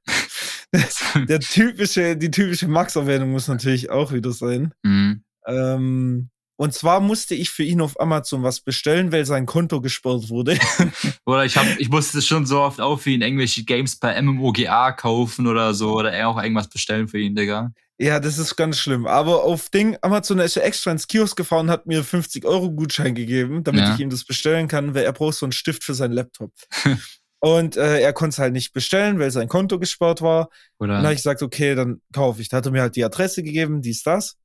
der 1.27 1.39
typische, 1.39 2.17
die 2.17 2.31
typische 2.31 2.67
Max-Erwähnung 2.67 3.31
muss 3.31 3.47
natürlich 3.47 3.89
auch 3.89 4.11
wieder 4.11 4.31
sein. 4.31 4.73
Mhm. 4.83 5.23
Ähm, 5.47 6.29
und 6.57 6.73
zwar 6.73 7.01
musste 7.01 7.35
ich 7.35 7.49
für 7.49 7.63
ihn 7.63 7.81
auf 7.81 7.99
Amazon 7.99 8.41
was 8.43 8.61
bestellen, 8.61 9.11
weil 9.11 9.25
sein 9.25 9.45
Konto 9.45 9.81
gesperrt 9.81 10.29
wurde. 10.29 10.57
Oder 11.25 11.45
ich 11.45 11.57
hab, 11.57 11.65
ich 11.79 11.89
musste 11.89 12.21
schon 12.21 12.45
so 12.45 12.61
oft 12.61 12.79
auf 12.79 13.05
wie 13.05 13.15
in 13.15 13.21
irgendwelche 13.21 13.63
Games 13.65 13.97
per 13.99 14.19
MMOGA 14.21 14.93
kaufen 14.93 15.47
oder 15.47 15.73
so 15.73 15.93
oder 15.95 16.27
auch 16.27 16.41
irgendwas 16.41 16.69
bestellen 16.69 17.07
für 17.07 17.19
ihn, 17.19 17.35
Digga. 17.35 17.73
Ja, 17.97 18.19
das 18.19 18.37
ist 18.37 18.55
ganz 18.57 18.77
schlimm. 18.77 19.07
Aber 19.07 19.43
auf 19.43 19.69
Ding, 19.69 19.97
Amazon 20.01 20.39
ist 20.39 20.55
ja 20.55 20.63
extra 20.63 20.91
ins 20.91 21.07
Kiosk 21.07 21.37
gefahren 21.37 21.67
und 21.67 21.71
hat 21.71 21.85
mir 21.85 22.03
50 22.03 22.43
Euro 22.45 22.69
Gutschein 22.71 23.15
gegeben, 23.15 23.63
damit 23.63 23.81
Ja. 23.81 23.93
ich 23.93 23.99
ihm 24.01 24.09
das 24.09 24.25
bestellen 24.25 24.67
kann, 24.67 24.93
weil 24.93 25.05
er 25.05 25.13
braucht 25.13 25.35
so 25.35 25.45
einen 25.45 25.53
Stift 25.53 25.83
für 25.83 25.93
seinen 25.93 26.11
Laptop. 26.11 26.51
und 27.39 27.77
äh, 27.77 28.01
er 28.01 28.11
konnte 28.11 28.33
es 28.35 28.39
halt 28.39 28.51
nicht 28.53 28.73
bestellen, 28.73 29.17
weil 29.19 29.31
sein 29.31 29.47
Konto 29.47 29.79
gesperrt 29.79 30.21
war. 30.21 30.49
Und 30.77 30.89
dann 30.89 30.97
Oder? 30.97 31.03
habe 31.07 31.13
ich 31.13 31.19
gesagt, 31.19 31.41
okay, 31.41 31.73
dann 31.75 32.01
kaufe 32.11 32.41
ich. 32.41 32.49
Da 32.49 32.57
hat 32.57 32.65
er 32.65 32.71
mir 32.73 32.81
halt 32.81 32.97
die 32.97 33.03
Adresse 33.05 33.43
gegeben, 33.43 33.81
dies, 33.81 34.03
das. 34.03 34.35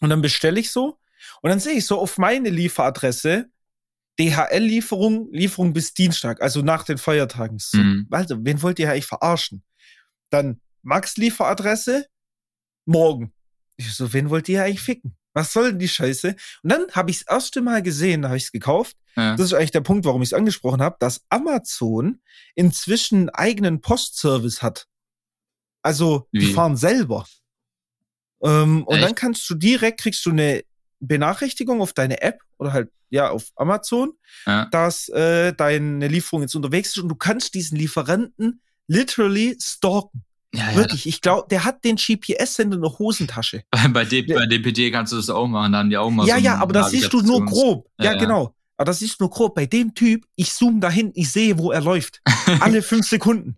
Und 0.00 0.08
dann 0.08 0.22
bestelle 0.22 0.58
ich 0.58 0.70
so. 0.70 0.98
Und 1.42 1.50
dann 1.50 1.60
sehe 1.60 1.74
ich 1.74 1.86
so 1.86 1.98
auf 1.98 2.16
meine 2.18 2.48
Lieferadresse 2.50 3.46
DHL-Lieferung, 4.18 5.28
Lieferung 5.32 5.72
bis 5.72 5.92
Dienstag, 5.92 6.40
also 6.40 6.62
nach 6.62 6.84
den 6.84 6.98
Feiertagen. 6.98 7.58
So, 7.58 7.78
Mhm. 7.78 8.06
Alter, 8.10 8.36
wen 8.40 8.62
wollt 8.62 8.78
ihr 8.78 8.90
eigentlich 8.90 9.06
verarschen? 9.06 9.62
Dann 10.30 10.60
Max-Lieferadresse, 10.82 12.06
morgen. 12.84 13.32
Ich 13.76 13.92
so, 13.94 14.12
wen 14.12 14.30
wollt 14.30 14.48
ihr 14.48 14.62
eigentlich 14.64 14.80
ficken? 14.80 15.16
Was 15.32 15.52
soll 15.52 15.70
denn 15.70 15.78
die 15.80 15.88
Scheiße? 15.88 16.36
Und 16.62 16.70
dann 16.70 16.86
habe 16.92 17.10
ich 17.10 17.18
das 17.24 17.34
erste 17.34 17.60
Mal 17.60 17.82
gesehen, 17.82 18.24
habe 18.24 18.36
ich 18.36 18.44
es 18.44 18.52
gekauft. 18.52 18.96
Ja. 19.16 19.34
Das 19.36 19.46
ist 19.46 19.52
eigentlich 19.54 19.72
der 19.72 19.80
Punkt, 19.80 20.04
warum 20.04 20.22
ich 20.22 20.28
es 20.28 20.32
angesprochen 20.34 20.80
habe, 20.80 20.96
dass 21.00 21.22
Amazon 21.28 22.20
inzwischen 22.54 23.18
einen 23.18 23.28
eigenen 23.30 23.80
Postservice 23.80 24.62
hat. 24.62 24.86
Also, 25.82 26.28
die 26.32 26.40
Wie? 26.40 26.52
fahren 26.52 26.76
selber. 26.76 27.26
Ähm, 28.42 28.84
und 28.84 29.00
dann 29.00 29.14
kannst 29.14 29.48
du 29.50 29.54
direkt, 29.54 30.00
kriegst 30.00 30.24
du 30.24 30.30
eine 30.30 30.62
Benachrichtigung 31.00 31.80
auf 31.80 31.92
deine 31.92 32.22
App 32.22 32.40
oder 32.58 32.72
halt 32.72 32.90
ja 33.10 33.30
auf 33.30 33.50
Amazon, 33.56 34.12
Ja. 34.46 34.66
dass 34.66 35.08
äh, 35.08 35.52
deine 35.52 36.08
Lieferung 36.08 36.42
jetzt 36.42 36.54
unterwegs 36.54 36.90
ist 36.90 36.98
und 36.98 37.08
du 37.08 37.14
kannst 37.14 37.54
diesen 37.54 37.76
Lieferanten 37.76 38.60
literally 38.86 39.56
stalken. 39.60 40.24
Ja, 40.54 40.70
ja. 40.70 40.76
Wirklich, 40.76 41.06
ich 41.06 41.20
glaube, 41.20 41.48
der 41.50 41.64
hat 41.64 41.84
den 41.84 41.96
GPS-Sender 41.96 42.76
in 42.76 42.82
der 42.82 42.98
Hosentasche. 42.98 43.64
Bei, 43.70 43.88
bei, 43.88 44.04
D, 44.04 44.22
bei 44.22 44.46
DPD 44.46 44.90
kannst 44.90 45.12
du 45.12 45.16
das 45.16 45.28
auch 45.28 45.48
machen, 45.48 45.72
da 45.72 45.78
haben 45.78 45.90
die 45.90 45.96
auch 45.96 46.10
mal 46.10 46.26
ja, 46.26 46.36
so 46.36 46.42
ja, 46.42 46.56
aber 46.58 46.72
das 46.72 46.90
siehst 46.90 47.12
du 47.12 47.20
nur 47.20 47.44
grob. 47.44 47.88
Ja, 47.98 48.12
Ja, 48.12 48.18
genau. 48.18 48.54
Aber 48.76 48.86
das 48.86 48.98
du 48.98 49.06
nur 49.20 49.30
grob. 49.30 49.54
Bei 49.54 49.66
dem 49.66 49.94
Typ, 49.94 50.24
ich 50.36 50.52
zoome 50.52 50.80
dahin, 50.80 51.12
ich 51.14 51.30
sehe, 51.30 51.58
wo 51.58 51.70
er 51.70 51.80
läuft. 51.80 52.20
Alle 52.60 52.82
fünf 52.82 53.06
Sekunden. 53.06 53.56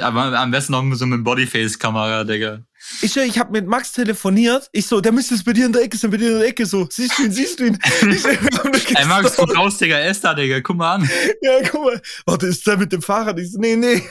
Aber 0.00 0.38
am 0.38 0.50
besten 0.50 0.72
noch 0.72 0.96
so 0.96 1.06
mit 1.06 1.22
Bodyface-Kamera, 1.22 2.24
Digga. 2.24 2.62
Ich, 3.00 3.16
ich 3.16 3.38
habe 3.38 3.52
mit 3.52 3.66
Max 3.66 3.92
telefoniert. 3.92 4.68
Ich 4.72 4.86
so, 4.86 5.00
der 5.00 5.12
müsste 5.12 5.34
jetzt 5.34 5.44
bei 5.44 5.52
dir 5.52 5.66
in 5.66 5.72
der 5.72 5.82
Ecke 5.82 5.96
sein, 5.96 6.10
bei 6.10 6.16
dir 6.16 6.32
in 6.32 6.38
der 6.40 6.48
Ecke. 6.48 6.66
So, 6.66 6.86
siehst 6.90 7.18
du 7.18 7.24
ihn, 7.24 7.32
siehst 7.32 7.60
du 7.60 7.66
ihn? 7.66 7.78
Ich 8.10 8.24
Ey, 8.24 9.06
Max, 9.06 9.36
guck 9.36 9.46
gestalkt. 9.46 9.56
raus, 9.56 9.78
Digga, 9.78 9.96
er 9.96 10.10
ist 10.10 10.22
da, 10.22 10.34
Digga, 10.34 10.60
guck 10.60 10.76
mal 10.76 10.94
an. 10.94 11.10
Ja, 11.40 11.52
guck 11.70 11.84
mal. 11.84 12.02
Warte, 12.26 12.46
ist 12.46 12.66
der 12.66 12.76
mit 12.76 12.92
dem 12.92 13.02
Fahrrad? 13.02 13.38
Ich 13.38 13.52
so, 13.52 13.58
nee, 13.58 13.76
nee. 13.76 14.02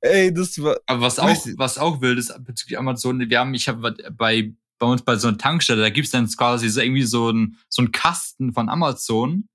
Ey, 0.00 0.32
das 0.32 0.60
war. 0.62 0.76
Aber 0.86 1.00
was 1.00 1.18
auch, 1.18 1.28
was 1.56 1.78
auch 1.78 2.00
wild 2.00 2.18
ist 2.18 2.32
bezüglich 2.44 2.78
Amazon, 2.78 3.18
wir 3.18 3.38
haben, 3.38 3.54
ich 3.54 3.68
habe 3.68 3.94
bei, 4.12 4.52
bei 4.78 4.86
uns 4.86 5.02
bei 5.02 5.16
so 5.16 5.28
einer 5.28 5.38
Tankstelle, 5.38 5.80
da 5.80 5.90
gibt's 5.90 6.10
dann 6.10 6.28
quasi 6.28 6.68
so 6.68 6.80
irgendwie 6.80 7.02
so 7.04 7.30
ein, 7.30 7.56
so 7.68 7.82
ein 7.82 7.92
Kasten 7.92 8.52
von 8.52 8.68
Amazon. 8.68 9.48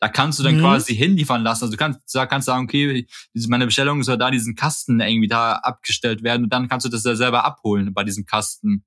Da 0.00 0.08
kannst 0.08 0.40
du 0.40 0.42
dann 0.42 0.56
Mhm. 0.56 0.60
quasi 0.62 0.96
hinliefern 0.96 1.42
lassen. 1.42 1.64
Also 1.64 1.72
du 1.72 1.78
kannst, 1.78 2.00
da 2.12 2.26
kannst 2.26 2.46
sagen, 2.46 2.64
okay, 2.64 3.06
meine 3.46 3.66
Bestellung 3.66 4.02
soll 4.02 4.18
da 4.18 4.32
diesen 4.32 4.56
Kasten 4.56 4.98
irgendwie 5.00 5.28
da 5.28 5.52
abgestellt 5.52 6.24
werden 6.24 6.44
und 6.44 6.52
dann 6.52 6.68
kannst 6.68 6.84
du 6.84 6.90
das 6.90 7.04
ja 7.04 7.14
selber 7.14 7.44
abholen 7.44 7.94
bei 7.94 8.02
diesem 8.02 8.24
Kasten. 8.24 8.84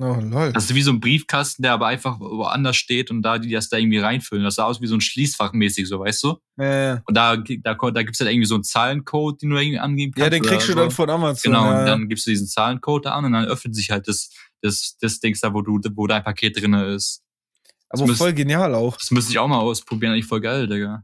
Oh, 0.00 0.16
lol. 0.20 0.52
Das 0.52 0.64
ist 0.66 0.74
wie 0.76 0.82
so 0.82 0.92
ein 0.92 1.00
Briefkasten, 1.00 1.62
der 1.62 1.72
aber 1.72 1.88
einfach 1.88 2.20
woanders 2.20 2.76
steht 2.76 3.10
und 3.10 3.22
da 3.22 3.38
die 3.38 3.50
das 3.50 3.68
da 3.68 3.78
irgendwie 3.78 3.98
reinfüllen. 3.98 4.44
Das 4.44 4.54
sah 4.54 4.64
aus 4.64 4.80
wie 4.80 4.86
so 4.86 4.94
ein 4.94 5.00
Schließfach 5.00 5.52
mäßig, 5.52 5.88
so 5.88 5.98
weißt 5.98 6.22
du? 6.22 6.36
Äh, 6.56 6.98
Und 7.04 7.16
da, 7.16 7.36
da, 7.36 7.74
da 7.74 8.02
gibt's 8.02 8.20
halt 8.20 8.30
irgendwie 8.30 8.46
so 8.46 8.54
einen 8.54 8.62
Zahlencode, 8.62 9.42
den 9.42 9.50
du 9.50 9.56
irgendwie 9.56 9.80
angeben 9.80 10.12
kannst. 10.12 10.24
ja, 10.24 10.30
den 10.30 10.42
kriegst 10.44 10.68
du 10.68 10.72
so. 10.72 10.78
dann 10.78 10.92
von 10.92 11.10
Amazon. 11.10 11.52
Genau, 11.52 11.64
ja. 11.64 11.80
und 11.80 11.86
dann 11.86 12.08
gibst 12.08 12.26
du 12.26 12.30
diesen 12.30 12.46
Zahlencode 12.46 13.06
da 13.06 13.14
an 13.14 13.24
und 13.24 13.32
dann 13.32 13.46
öffnet 13.46 13.74
sich 13.74 13.90
halt 13.90 14.06
das, 14.06 14.30
das, 14.62 14.96
das 15.00 15.18
Dings 15.18 15.40
da, 15.40 15.52
wo 15.52 15.62
du, 15.62 15.80
wo 15.94 16.06
dein 16.06 16.22
Paket 16.22 16.60
drinne 16.60 16.94
ist. 16.94 17.24
Aber 17.90 18.06
das 18.06 18.18
voll 18.18 18.34
genial 18.34 18.76
auch. 18.76 18.96
Das 18.96 19.10
müsste 19.10 19.32
ich 19.32 19.38
auch 19.40 19.48
mal 19.48 19.58
ausprobieren, 19.58 20.12
eigentlich 20.12 20.26
voll 20.26 20.40
geil, 20.40 20.68
Digga. 20.68 21.02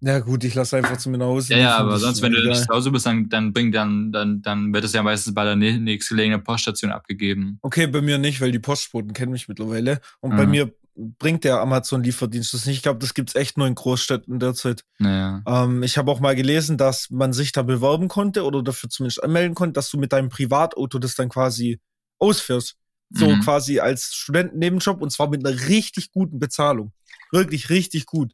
Ja, 0.00 0.18
gut, 0.18 0.44
ich 0.44 0.54
lasse 0.54 0.76
einfach 0.76 0.98
zu 0.98 1.08
mir 1.08 1.18
nach 1.18 1.26
Hause. 1.26 1.54
Ja, 1.54 1.58
ja, 1.58 1.76
aber 1.78 1.98
sonst, 1.98 2.20
wenn 2.20 2.32
du 2.32 2.46
nicht 2.46 2.62
zu 2.64 2.68
Hause 2.68 2.90
bist, 2.90 3.06
dann, 3.06 3.28
dann 3.30 3.52
bringt 3.52 3.74
dann, 3.74 4.12
dann, 4.12 4.42
dann 4.42 4.72
wird 4.74 4.84
es 4.84 4.92
ja 4.92 5.02
meistens 5.02 5.32
bei 5.34 5.44
der 5.44 5.54
nä- 5.54 5.78
nächstgelegenen 5.78 6.44
Poststation 6.44 6.90
abgegeben. 6.92 7.58
Okay, 7.62 7.86
bei 7.86 8.02
mir 8.02 8.18
nicht, 8.18 8.40
weil 8.42 8.52
die 8.52 8.58
Postboten 8.58 9.14
kennen 9.14 9.32
mich 9.32 9.48
mittlerweile. 9.48 10.00
Und 10.20 10.36
bei 10.36 10.44
Mhm. 10.44 10.50
mir 10.50 10.74
bringt 11.18 11.44
der 11.44 11.60
Amazon-Lieferdienst 11.60 12.52
das 12.54 12.66
nicht. 12.66 12.76
Ich 12.76 12.82
glaube, 12.82 12.98
das 13.00 13.14
gibt's 13.14 13.34
echt 13.34 13.56
nur 13.58 13.66
in 13.66 13.74
Großstädten 13.74 14.38
derzeit. 14.38 14.82
Naja. 14.98 15.42
Ähm, 15.46 15.82
ich 15.82 15.96
habe 15.98 16.10
auch 16.10 16.20
mal 16.20 16.34
gelesen, 16.36 16.76
dass 16.78 17.08
man 17.10 17.32
sich 17.32 17.52
da 17.52 17.62
bewerben 17.62 18.08
konnte 18.08 18.44
oder 18.44 18.62
dafür 18.62 18.88
zumindest 18.90 19.22
anmelden 19.22 19.54
konnte, 19.54 19.72
dass 19.74 19.90
du 19.90 19.98
mit 19.98 20.12
deinem 20.12 20.28
Privatauto 20.28 20.98
das 20.98 21.14
dann 21.14 21.28
quasi 21.30 21.80
ausführst. 22.18 22.76
So 23.10 23.28
Mhm. 23.30 23.40
quasi 23.40 23.78
als 23.80 24.14
Studentennebenjob 24.14 25.00
und 25.00 25.10
zwar 25.10 25.28
mit 25.30 25.46
einer 25.46 25.68
richtig 25.68 26.10
guten 26.12 26.38
Bezahlung. 26.38 26.92
Wirklich 27.30 27.70
richtig 27.70 28.06
gut. 28.06 28.32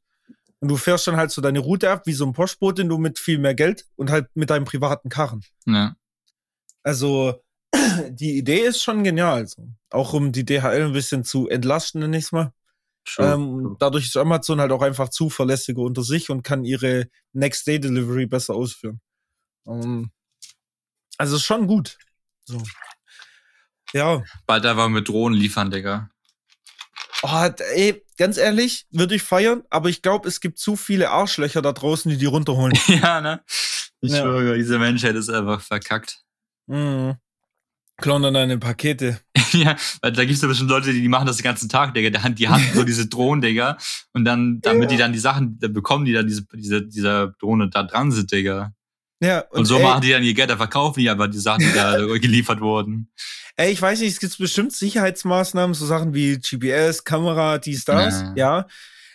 Und 0.62 0.68
du 0.68 0.76
fährst 0.76 1.08
dann 1.08 1.16
halt 1.16 1.32
so 1.32 1.42
deine 1.42 1.58
Route 1.58 1.90
ab, 1.90 2.06
wie 2.06 2.12
so 2.12 2.24
ein 2.24 2.34
Postbote, 2.34 2.84
nur 2.84 3.00
mit 3.00 3.18
viel 3.18 3.38
mehr 3.38 3.52
Geld 3.52 3.84
und 3.96 4.10
halt 4.10 4.28
mit 4.34 4.48
deinem 4.48 4.64
privaten 4.64 5.08
Karren. 5.08 5.42
Ja. 5.66 5.96
Also, 6.84 7.42
die 8.10 8.38
Idee 8.38 8.60
ist 8.60 8.80
schon 8.80 9.02
genial. 9.02 9.44
So. 9.48 9.68
Auch 9.90 10.12
um 10.12 10.30
die 10.30 10.44
DHL 10.44 10.84
ein 10.84 10.92
bisschen 10.92 11.24
zu 11.24 11.48
entlasten, 11.48 12.02
nenne 12.02 12.16
ich 12.16 12.30
mal. 12.30 12.52
True. 13.04 13.32
Ähm, 13.32 13.76
dadurch 13.80 14.06
ist 14.06 14.16
Amazon 14.16 14.60
halt 14.60 14.70
auch 14.70 14.82
einfach 14.82 15.08
zuverlässiger 15.08 15.80
unter 15.80 16.04
sich 16.04 16.30
und 16.30 16.44
kann 16.44 16.62
ihre 16.62 17.08
Next-Day-Delivery 17.32 18.26
besser 18.26 18.54
ausführen. 18.54 19.00
Ähm, 19.66 20.12
also 21.18 21.34
ist 21.34 21.42
schon 21.42 21.66
gut. 21.66 21.98
So. 22.44 22.62
Ja. 23.92 24.22
Bald 24.46 24.64
einfach 24.64 24.88
mit 24.88 25.08
Drohnen 25.08 25.36
liefern, 25.36 25.72
Digga. 25.72 26.08
Oh, 27.22 27.48
ey, 27.74 28.02
ganz 28.16 28.36
ehrlich, 28.36 28.86
würde 28.90 29.14
ich 29.14 29.22
feiern, 29.22 29.62
aber 29.70 29.88
ich 29.88 30.02
glaube, 30.02 30.28
es 30.28 30.40
gibt 30.40 30.58
zu 30.58 30.76
viele 30.76 31.10
Arschlöcher 31.10 31.62
da 31.62 31.72
draußen, 31.72 32.10
die 32.10 32.16
die 32.18 32.26
runterholen. 32.26 32.76
ja, 32.88 33.20
ne? 33.20 33.42
Ich 34.00 34.10
Ja. 34.12 34.22
schwöre, 34.22 34.56
diese 34.56 34.78
Menschheit 34.78 35.14
ist 35.14 35.28
einfach 35.30 35.60
verkackt. 35.60 36.20
mhm. 36.66 37.14
Klauen 37.98 38.22
dann 38.22 38.34
deine 38.34 38.58
Pakete. 38.58 39.20
ja, 39.52 39.76
weil 40.00 40.10
da 40.10 40.24
gibt's 40.24 40.42
ja 40.42 40.48
bestimmt 40.48 40.70
Leute, 40.70 40.92
die, 40.92 41.02
die 41.02 41.08
machen 41.08 41.26
das 41.26 41.36
den 41.36 41.44
ganzen 41.44 41.68
Tag, 41.68 41.94
Digga. 41.94 42.10
Die, 42.28 42.34
die 42.34 42.48
hatten 42.48 42.66
so 42.74 42.82
diese 42.82 43.06
Drohnen, 43.06 43.42
Digga. 43.42 43.76
Und 44.12 44.24
dann, 44.24 44.60
damit 44.60 44.90
die 44.90 44.96
dann 44.96 45.12
die 45.12 45.20
Sachen, 45.20 45.58
da 45.60 45.68
bekommen 45.68 46.04
die 46.04 46.12
dann 46.12 46.26
diese, 46.26 46.44
diese, 46.52 46.82
dieser 46.82 47.28
Drohne 47.38 47.68
da 47.68 47.84
dran 47.84 48.10
sind, 48.10 48.32
Digga. 48.32 48.72
Ja, 49.22 49.40
Und, 49.50 49.66
so 49.66 49.76
ey, 49.76 49.82
machen 49.82 50.00
die 50.02 50.10
dann 50.10 50.22
ihr 50.24 50.34
Geld, 50.34 50.50
da 50.50 50.56
verkaufen 50.56 51.00
die 51.00 51.08
aber 51.08 51.28
die 51.28 51.38
Sachen, 51.38 51.60
die 51.60 51.72
da 51.72 51.96
geliefert 52.18 52.60
wurden. 52.60 53.10
Ey, 53.56 53.70
ich 53.70 53.80
weiß 53.80 54.00
nicht, 54.00 54.12
es 54.14 54.18
gibt 54.20 54.36
bestimmt 54.38 54.72
Sicherheitsmaßnahmen, 54.72 55.74
so 55.74 55.86
Sachen 55.86 56.12
wie 56.14 56.38
GPS, 56.38 57.04
Kamera, 57.04 57.58
dies, 57.58 57.84
das, 57.84 58.20
Ja. 58.22 58.34
ja. 58.36 58.66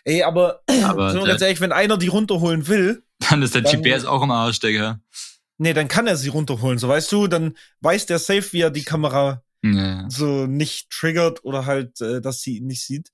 Ey, 0.06 0.24
aber, 0.24 0.62
Aber 0.86 1.12
sind 1.12 1.22
wir 1.22 1.28
ganz 1.28 1.42
ehrlich, 1.42 1.60
wenn 1.60 1.72
einer 1.74 1.98
die 1.98 2.08
runterholen 2.08 2.68
will, 2.68 3.04
Dann 3.30 3.42
ist 3.42 3.54
der 3.56 3.64
Dann- 3.64 3.82
GPS 3.82 4.06
auch 4.06 4.22
im 4.24 4.32
Arsch, 4.32 4.60
Digga. 4.60 5.02
nee, 5.58 5.74
dann 5.74 5.88
kann 5.90 6.08
er 6.08 6.16
sie 6.16 6.30
runterholen, 6.30 6.78
so 6.78 6.88
weißt 6.88 7.12
du, 7.12 7.28
dann 7.28 7.58
weiß 7.82 8.06
der 8.06 8.20
safe, 8.20 8.54
wie 8.54 8.62
er 8.62 8.70
die 8.72 8.84
Kamera 8.84 9.44
Ja. 9.64 10.06
so 10.10 10.46
nicht 10.46 10.90
triggert 10.92 11.44
oder 11.44 11.66
halt, 11.66 12.00
äh, 12.00 12.22
dass 12.22 12.42
sie 12.42 12.58
ihn 12.60 12.68
nicht 12.68 12.86
sieht. 12.86 13.12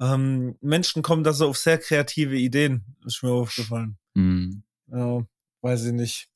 Ähm, 0.00 0.56
Menschen 0.62 1.02
kommen 1.02 1.24
da 1.24 1.32
so 1.34 1.48
auf 1.48 1.58
sehr 1.58 1.76
kreative 1.78 2.36
Ideen, 2.36 2.84
ist 3.04 3.22
mir 3.22 3.30
aufgefallen. 3.32 3.98
Hm. 4.16 4.62
Ja, 4.90 5.22
weiß 5.62 5.86
ich 5.86 5.92
nicht. 5.92 6.28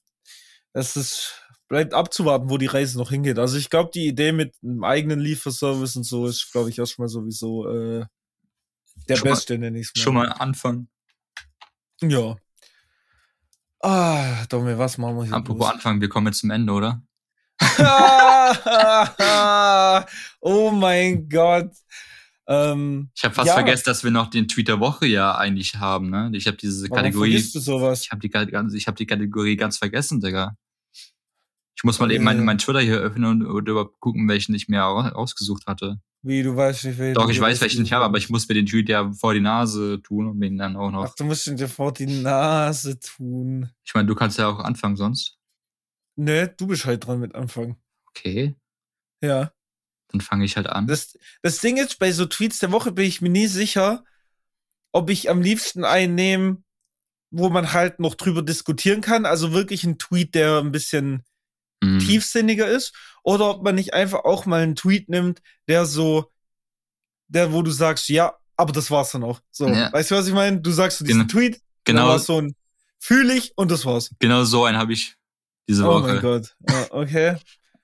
Es 0.72 0.97
ist, 0.97 1.43
bleibt 1.68 1.95
abzuwarten, 1.95 2.51
wo 2.51 2.59
die 2.59 2.66
Reise 2.66 2.99
noch 2.99 3.11
hingeht. 3.11 3.39
Also 3.39 3.57
ich 3.57 3.70
glaube, 3.70 3.91
die 3.93 4.07
Idee 4.07 4.33
mit 4.33 4.55
einem 4.62 4.85
eigenen 4.85 5.20
Lieferservice 5.20 5.97
und 5.97 6.05
so 6.05 6.27
ist, 6.27 6.51
glaube 6.53 6.70
ich, 6.70 6.79
erstmal 6.79 7.09
sowieso 7.09 7.68
äh, 7.68 8.07
der 9.09 9.16
Schon 9.16 9.29
beste, 9.29 9.59
nenne 9.59 9.79
ich. 9.79 9.91
Schon 9.97 10.14
mal 10.14 10.29
Anfang. 10.29 10.89
Ja. 12.01 12.37
Ah, 13.81 14.45
Domme, 14.47 14.79
was 14.79 14.99
machen 14.99 15.16
wir 15.16 15.24
hier? 15.24 15.35
Apropos 15.35 15.68
Anfang, 15.68 16.01
wir 16.01 16.09
kommen 16.09 16.29
jetzt 16.29 16.41
zum 16.41 16.51
Ende, 16.51 16.72
oder? 16.72 17.03
bloß? 17.59 17.79
oh 20.41 20.70
mein 20.70 21.29
Gott. 21.29 21.70
Ähm, 22.49 23.11
Ich 23.15 23.25
habe 23.25 23.35
fast 23.35 23.49
Ja. 23.49 23.55
vergessen, 23.55 23.83
dass 23.87 24.05
wir 24.05 24.11
noch 24.11 24.29
den 24.31 24.47
Tweet 24.49 24.69
der 24.69 24.79
Woche 24.81 25.07
ja 25.07 25.35
eigentlich 25.37 25.77
haben, 25.77 26.11
ne? 26.11 26.31
Ich 26.35 26.47
habe 26.47 26.57
diese 26.57 26.89
Kategorie, 26.89 27.35
du 27.53 27.61
sowas? 27.61 28.03
ich 28.03 28.11
habe 28.13 28.21
die, 28.21 28.77
ich 28.77 28.87
hab 28.87 28.97
die 28.97 29.07
Kategorie 29.07 29.57
ganz 29.57 29.79
vergessen, 29.79 30.21
Digga. 30.21 30.57
Ich 31.77 31.85
muss 31.85 31.99
mal 31.99 32.11
eben 32.11 32.23
Äh. 32.23 32.25
meinen 32.25 32.45
mein 32.45 32.59
Twitter 32.59 32.81
hier 32.81 32.97
öffnen 32.99 33.25
und, 33.25 33.47
und 33.47 33.69
überhaupt 33.69 34.01
gucken, 34.01 34.29
welchen 34.29 34.55
ich 34.55 34.69
mir 34.69 34.85
au- 34.87 35.01
ausgesucht 35.01 35.67
hatte. 35.67 36.01
Wie, 36.23 36.43
du 36.43 36.57
weißt 36.57 36.85
nicht, 36.87 36.99
welchen. 36.99 37.15
Doch, 37.15 37.29
ich 37.31 37.41
weiß, 37.41 37.61
welchen 37.61 37.85
ich 37.85 37.93
habe, 37.93 38.05
aber 38.05 38.19
ich 38.19 38.31
muss 38.31 38.49
mir 38.49 38.55
den 38.55 38.67
Tweet 38.67 38.89
ja 38.89 39.13
vor 39.13 39.35
die 39.35 39.41
Nase 39.41 40.01
tun 40.03 40.27
und 40.29 40.39
mir 40.39 40.47
ihn 40.47 40.57
dann 40.59 40.75
auch 40.77 40.91
noch. 40.91 41.05
Ach, 41.11 41.15
du 41.15 41.25
musst 41.25 41.47
ihn 41.47 41.57
dir 41.57 41.69
vor 41.69 41.93
die 41.93 42.07
Nase 42.07 42.99
tun. 42.99 43.71
Ich 43.85 43.95
meine, 43.95 44.07
du 44.09 44.15
kannst 44.15 44.39
ja 44.39 44.49
auch 44.49 44.59
anfangen 44.61 44.97
sonst. 44.97 45.37
Ne, 46.17 46.49
du 46.57 46.67
bist 46.67 46.85
halt 46.87 47.07
dran 47.07 47.21
mit 47.21 47.35
Anfang. 47.35 47.77
Okay, 48.09 48.57
Ja. 49.23 49.53
Dann 50.19 50.21
fange 50.27 50.45
ich 50.45 50.57
halt 50.57 50.69
an. 50.69 50.87
Das, 50.87 51.19
das 51.43 51.59
Ding 51.61 51.77
ist, 51.77 51.99
bei 51.99 52.12
so 52.12 52.27
Tweets 52.27 52.59
der 52.59 52.73
Woche 52.73 52.93
bin 52.93 53.05
ich 53.07 53.21
mir 53.21 53.29
nie 53.31 53.47
sicher, 53.47 54.05
ob 54.93 55.11
ich 55.11 55.29
am 55.31 55.43
liebsten 55.43 55.85
einen 55.85 56.14
nehme, 56.14 56.62
wo 57.31 57.49
man 57.51 57.73
halt 57.73 58.01
noch 58.01 58.14
drüber 58.14 58.43
diskutieren 58.43 59.01
kann. 59.01 59.27
Also 59.27 59.53
wirklich 59.53 59.85
ein 59.85 59.99
Tweet, 59.99 60.35
der 60.35 60.59
ein 60.61 60.73
bisschen 60.73 61.25
Mhm. 61.83 61.99
tiefsinniger 61.99 62.67
ist. 62.67 62.95
Oder 63.23 63.51
ob 63.51 63.62
man 63.62 63.75
nicht 63.75 63.93
einfach 63.93 64.25
auch 64.25 64.47
mal 64.47 64.62
einen 64.62 64.77
Tweet 64.77 65.11
nimmt, 65.11 65.43
der 65.69 65.85
so, 65.85 66.33
der, 67.29 67.53
wo 67.53 67.61
du 67.61 67.71
sagst, 67.71 68.09
ja, 68.09 68.35
aber 68.57 68.73
das 68.73 68.91
war's 68.91 69.11
dann 69.11 69.25
auch. 69.25 69.41
So, 69.51 69.69
Ja. 69.69 69.93
weißt 69.93 70.11
du, 70.11 70.14
was 70.14 70.27
ich 70.27 70.33
meine? 70.33 70.61
Du 70.61 70.71
sagst 70.71 70.99
so 70.99 71.05
diesen 71.05 71.27
Genau. 71.27 71.33
Tweet, 71.33 71.61
Genau, 71.85 72.17
so 72.19 72.41
ein 72.41 72.55
fühl 72.99 73.31
ich 73.31 73.53
und 73.57 73.71
das 73.71 73.85
war's. 73.85 74.11
genau 74.19 74.45
so 74.45 74.64
einen 74.64 74.79
habe 74.79 74.95
ich 74.95 75.17
diese 75.69 75.85
Oh 75.85 75.89
Woche. 75.89 76.14
mein 76.14 76.21
Gott. 76.23 76.57
Ja, 76.69 76.87
okay. 76.91 77.37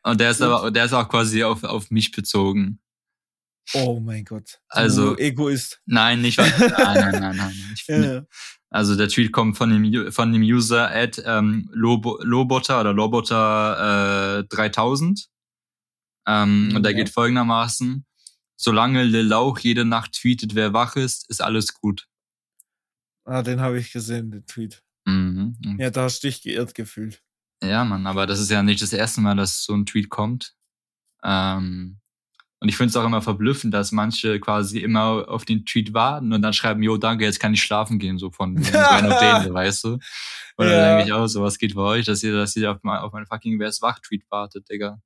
Und 0.05 0.21
der 0.21 0.31
ist 0.31 0.39
Gut. 0.39 0.49
aber, 0.49 0.71
der 0.71 0.85
ist 0.87 0.93
auch 0.93 1.09
quasi 1.09 1.45
auf, 1.45 1.63
auf 1.65 1.91
mich 1.91 2.11
bezogen. 2.13 2.81
Oh 3.75 4.01
mein 4.01 4.25
Gott. 4.25 4.61
Also- 4.69 5.17
Egoist. 5.17 5.81
Nein, 5.87 6.21
nicht, 6.23 6.39
nein, 6.39 6.53
nein, 6.59 7.21
nein, 7.21 7.37
nein. 7.37 7.55
Finde. 7.77 8.27
Also 8.71 8.97
der 8.97 9.09
Tweet 9.09 9.33
kommt 9.33 9.57
von 9.57 9.71
dem, 9.71 10.11
von 10.13 10.33
dem 10.33 10.43
User 10.43 10.91
at 10.91 11.23
ähm, 11.25 11.69
Lobo, 11.73 12.19
Loboter 12.23 12.81
oder 12.81 12.93
Loboter 12.93 14.39
äh, 14.41 14.45
3000. 14.49 15.29
Ähm, 16.27 16.69
Mhm, 16.69 16.77
und 16.77 16.83
der 16.85 16.95
geht 16.95 17.11
folgendermaßen. 17.11 18.05
Solange 18.57 19.03
Lil 19.05 19.27
Lauch 19.27 19.59
jede 19.59 19.85
Nacht 19.85 20.13
tweetet, 20.13 20.55
wer 20.55 20.73
wach 20.73 20.95
ist, 20.97 21.29
ist 21.29 21.43
alles 21.43 21.75
gut. 21.75 22.07
Ah, 23.25 23.43
den 23.43 23.61
habe 23.61 23.79
ich 23.79 23.93
gesehen, 23.93 24.31
den 24.31 24.47
Tweet. 24.47 24.83
Mhm. 25.05 25.77
Ja, 25.79 25.91
da 25.91 26.03
hast 26.05 26.23
du 26.23 26.29
dich 26.29 26.43
geirrt 26.43 26.75
gefühlt. 26.75 27.23
Ja, 27.63 27.85
Mann, 27.85 28.07
aber 28.07 28.27
das 28.27 28.41
ist 28.41 28.51
ja 28.51 28.63
nicht 28.63 28.83
das 28.83 28.93
erste 28.93 29.21
Mal, 29.21 29.37
dass 29.37 29.65
so 29.65 29.73
ein 29.75 29.87
Tweet 29.87 30.11
kommt. 30.11 30.55
Ähm, 31.23 31.99
Und 32.61 32.69
ich 32.69 32.77
finde 32.77 32.91
es 32.91 32.97
auch 32.97 33.05
immer 33.05 33.23
verblüffend, 33.23 33.75
dass 33.75 33.91
manche 33.91 34.39
quasi 34.39 34.79
immer 34.79 35.29
auf 35.29 35.45
den 35.45 35.65
Tweet 35.67 35.95
warten 35.95 36.33
und 36.33 36.43
dann 36.43 36.53
schreiben, 36.53 36.83
jo, 36.83 36.97
danke, 36.97 37.25
jetzt 37.25 37.41
kann 37.41 37.55
ich 37.55 37.63
schlafen 37.63 37.99
gehen, 37.99 38.19
so 38.19 38.31
von 38.31 38.55
denen, 38.57 39.55
weißt 39.55 39.85
du? 39.85 39.99
Oder 40.57 40.71
ja. 40.71 40.89
denke 40.89 41.05
ich 41.07 41.13
auch 41.13 41.27
so, 41.27 41.43
was 41.43 41.59
geht 41.59 41.75
bei 41.75 41.83
euch, 41.83 42.07
dass 42.07 42.23
ihr, 42.23 42.37
dass 42.37 42.55
ihr 42.55 42.71
auf, 42.71 42.79
mein, 42.83 42.99
auf 42.99 43.13
meinen 43.13 43.27
fucking 43.27 43.59
Wer 43.59 43.69
ist 43.69 43.83
wach-Tweet 43.83 44.31
wartet, 44.31 44.69
Digga. 44.69 45.01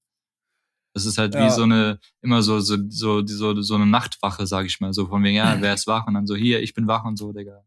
Das 0.93 1.07
ist 1.07 1.19
halt 1.19 1.35
ja. 1.35 1.47
wie 1.47 1.51
so 1.51 1.63
eine, 1.63 1.99
immer 2.21 2.43
so, 2.43 2.61
so, 2.61 2.77
so, 2.89 3.27
so, 3.27 3.61
so 3.63 3.75
eine 3.75 3.87
Nachtwache, 3.87 4.47
sag 4.47 4.67
ich 4.67 4.81
mal, 4.81 4.93
so 4.93 5.07
von 5.07 5.23
wegen, 5.23 5.37
ja, 5.37 5.57
wer 5.61 5.75
ist 5.75 5.87
wach? 5.87 6.07
Und 6.07 6.15
dann 6.15 6.27
so, 6.27 6.37
hier, 6.37 6.63
ich 6.63 6.75
bin 6.75 6.87
wach 6.89 7.05
und 7.05 7.17
so, 7.17 7.33
Digga. 7.33 7.65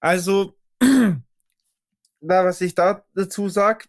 Also, 0.00 0.58
da, 0.80 2.44
was 2.44 2.60
ich 2.60 2.74
da 2.74 3.02
dazu 3.14 3.48
sag, 3.48 3.88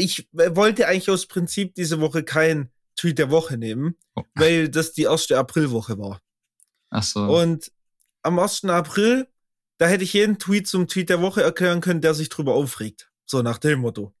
ich 0.00 0.28
wollte 0.32 0.86
eigentlich 0.86 1.10
aus 1.10 1.26
Prinzip 1.26 1.74
diese 1.74 2.00
Woche 2.00 2.24
kein 2.24 2.70
Tweet 2.96 3.18
der 3.18 3.30
Woche 3.30 3.56
nehmen, 3.56 3.96
oh. 4.16 4.22
weil 4.34 4.68
das 4.68 4.92
die 4.92 5.02
erste 5.02 5.38
Aprilwoche 5.38 5.98
war. 5.98 6.20
Ach 6.90 7.02
so. 7.02 7.20
Und 7.20 7.70
am 8.22 8.38
1. 8.38 8.64
April, 8.64 9.28
da 9.78 9.86
hätte 9.86 10.04
ich 10.04 10.12
jeden 10.12 10.38
Tweet 10.38 10.66
zum 10.66 10.88
Tweet 10.88 11.08
der 11.08 11.22
Woche 11.22 11.42
erklären 11.42 11.80
können, 11.80 12.00
der 12.00 12.14
sich 12.14 12.28
drüber 12.28 12.54
aufregt. 12.54 13.10
So 13.24 13.42
nach 13.42 13.58
dem 13.58 13.80
Motto. 13.80 14.12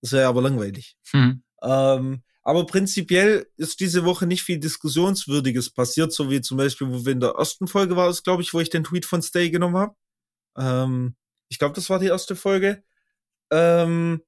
Das 0.00 0.12
wäre 0.12 0.28
aber 0.28 0.42
langweilig. 0.42 0.96
Hm. 1.10 1.42
Ähm, 1.62 2.22
aber 2.42 2.66
prinzipiell 2.66 3.46
ist 3.56 3.80
diese 3.80 4.04
Woche 4.04 4.26
nicht 4.26 4.42
viel 4.42 4.58
Diskussionswürdiges 4.58 5.70
passiert, 5.70 6.12
so 6.12 6.30
wie 6.30 6.42
zum 6.42 6.58
Beispiel, 6.58 6.88
wo 6.88 7.04
wir 7.04 7.12
in 7.12 7.20
der 7.20 7.30
ersten 7.30 7.66
Folge 7.66 7.96
war 7.96 8.08
es, 8.08 8.22
glaube 8.22 8.42
ich, 8.42 8.52
wo 8.52 8.60
ich 8.60 8.70
den 8.70 8.84
Tweet 8.84 9.06
von 9.06 9.22
Stay 9.22 9.50
genommen 9.50 9.76
habe. 9.76 9.94
Ähm, 10.56 11.16
ich 11.48 11.58
glaube, 11.58 11.74
das 11.74 11.88
war 11.88 11.98
die 11.98 12.06
erste 12.06 12.36
Folge. 12.36 12.84
Ähm, 13.50 14.22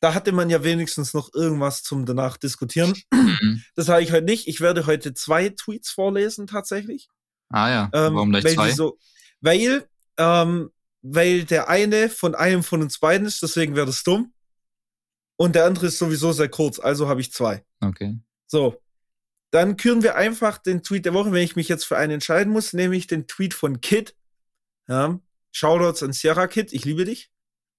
da 0.00 0.14
hatte 0.14 0.32
man 0.32 0.50
ja 0.50 0.62
wenigstens 0.62 1.14
noch 1.14 1.34
irgendwas 1.34 1.82
zum 1.82 2.06
danach 2.06 2.36
diskutieren. 2.36 2.94
Mhm. 3.12 3.62
Das 3.74 3.88
habe 3.88 4.02
ich 4.02 4.12
heute 4.12 4.24
nicht. 4.24 4.46
Ich 4.46 4.60
werde 4.60 4.86
heute 4.86 5.14
zwei 5.14 5.48
Tweets 5.48 5.90
vorlesen 5.90 6.46
tatsächlich. 6.46 7.08
Ah 7.50 7.68
ja, 7.68 7.90
ähm, 7.92 8.14
warum 8.14 8.30
gleich 8.30 8.54
zwei? 8.54 8.72
So, 8.72 8.98
weil, 9.40 9.88
ähm, 10.18 10.70
weil 11.02 11.44
der 11.44 11.68
eine 11.68 12.08
von 12.08 12.34
einem 12.34 12.62
von 12.62 12.82
uns 12.82 12.98
beiden 12.98 13.26
ist, 13.26 13.42
deswegen 13.42 13.74
wäre 13.74 13.86
das 13.86 14.02
dumm. 14.02 14.32
Und 15.36 15.54
der 15.54 15.66
andere 15.66 15.86
ist 15.86 15.98
sowieso 15.98 16.32
sehr 16.32 16.48
kurz, 16.48 16.78
also 16.78 17.08
habe 17.08 17.20
ich 17.20 17.32
zwei. 17.32 17.64
Okay. 17.80 18.18
So, 18.46 18.80
dann 19.50 19.76
küren 19.76 20.02
wir 20.02 20.16
einfach 20.16 20.58
den 20.58 20.82
Tweet 20.82 21.04
der 21.06 21.14
Woche, 21.14 21.32
wenn 21.32 21.44
ich 21.44 21.56
mich 21.56 21.68
jetzt 21.68 21.84
für 21.84 21.96
einen 21.96 22.14
entscheiden 22.14 22.52
muss, 22.52 22.72
nehme 22.72 22.96
ich 22.96 23.06
den 23.06 23.26
Tweet 23.26 23.54
von 23.54 23.80
Kid. 23.80 24.14
Ja, 24.88 25.18
Shoutouts 25.52 26.02
an 26.02 26.12
Sierra 26.12 26.46
Kid, 26.46 26.72
ich 26.72 26.84
liebe 26.84 27.04
dich. 27.04 27.30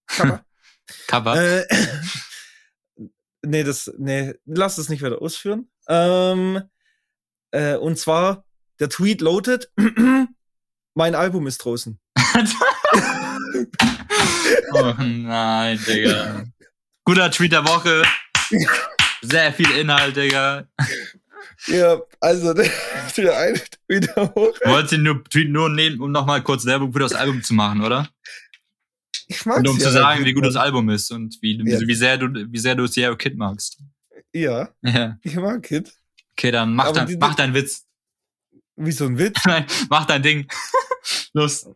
Cover. 0.07 0.43
Cover. 1.07 1.35
Äh, 1.35 1.65
nee, 3.41 3.63
das, 3.63 3.91
nee, 3.97 4.33
lass 4.45 4.77
es 4.77 4.89
nicht 4.89 5.01
weiter 5.01 5.21
ausführen. 5.21 5.69
Ähm, 5.87 6.61
äh, 7.51 7.75
und 7.75 7.97
zwar, 7.97 8.45
der 8.79 8.89
Tweet 8.89 9.21
lautet, 9.21 9.71
mein 10.93 11.15
Album 11.15 11.47
ist 11.47 11.59
draußen. 11.59 11.99
oh 14.73 14.93
nein, 14.97 15.79
Digga. 15.85 16.45
Guter 17.03 17.31
Tweet 17.31 17.53
der 17.53 17.65
Woche. 17.65 18.03
Sehr 19.21 19.53
viel 19.53 19.71
Inhalt, 19.71 20.15
Digga. 20.15 20.67
Ja, 21.67 22.01
also 22.19 22.53
der, 23.17 23.37
eine 23.37 23.59
Tweet 23.87 24.15
der 24.15 24.35
Woche. 24.35 24.59
Wolltest 24.65 24.93
du 24.93 24.97
den 24.97 25.23
Tweet 25.25 25.49
nur 25.49 25.69
nehmen, 25.69 25.99
um 25.99 26.11
nochmal 26.11 26.41
kurz 26.41 26.65
Werbung 26.65 26.93
für 26.93 26.99
das 26.99 27.13
Album 27.13 27.43
zu 27.43 27.53
machen, 27.53 27.83
oder? 27.83 28.09
Ich 29.31 29.45
mag 29.45 29.59
Und 29.59 29.67
um 29.67 29.79
zu 29.79 29.91
sagen, 29.91 30.25
wie 30.25 30.33
gut 30.33 30.43
das 30.43 30.55
Album 30.55 30.89
ist 30.89 31.11
und 31.11 31.37
wie, 31.41 31.55
ja. 31.63 31.79
wie 31.79 31.93
sehr 31.93 32.17
du, 32.17 32.33
wie 32.51 32.57
sehr 32.57 32.73
du 32.73 32.87
Sierra 32.87 33.15
Kid 33.15 33.37
magst. 33.37 33.77
Ja. 34.33 34.69
ja. 34.81 35.19
Ich 35.21 35.35
mag 35.35 35.61
Kid. 35.61 35.93
Okay, 36.31 36.49
dann 36.51 36.73
mach, 36.73 36.91
dein, 36.91 37.15
mach 37.19 37.35
deinen 37.35 37.53
Witz. 37.53 37.85
Wie 38.75 38.91
so 38.91 39.05
ein 39.05 39.19
Witz? 39.19 39.37
Nein, 39.45 39.65
mach 39.89 40.05
dein 40.05 40.23
Ding. 40.23 40.47
Los. 41.33 41.69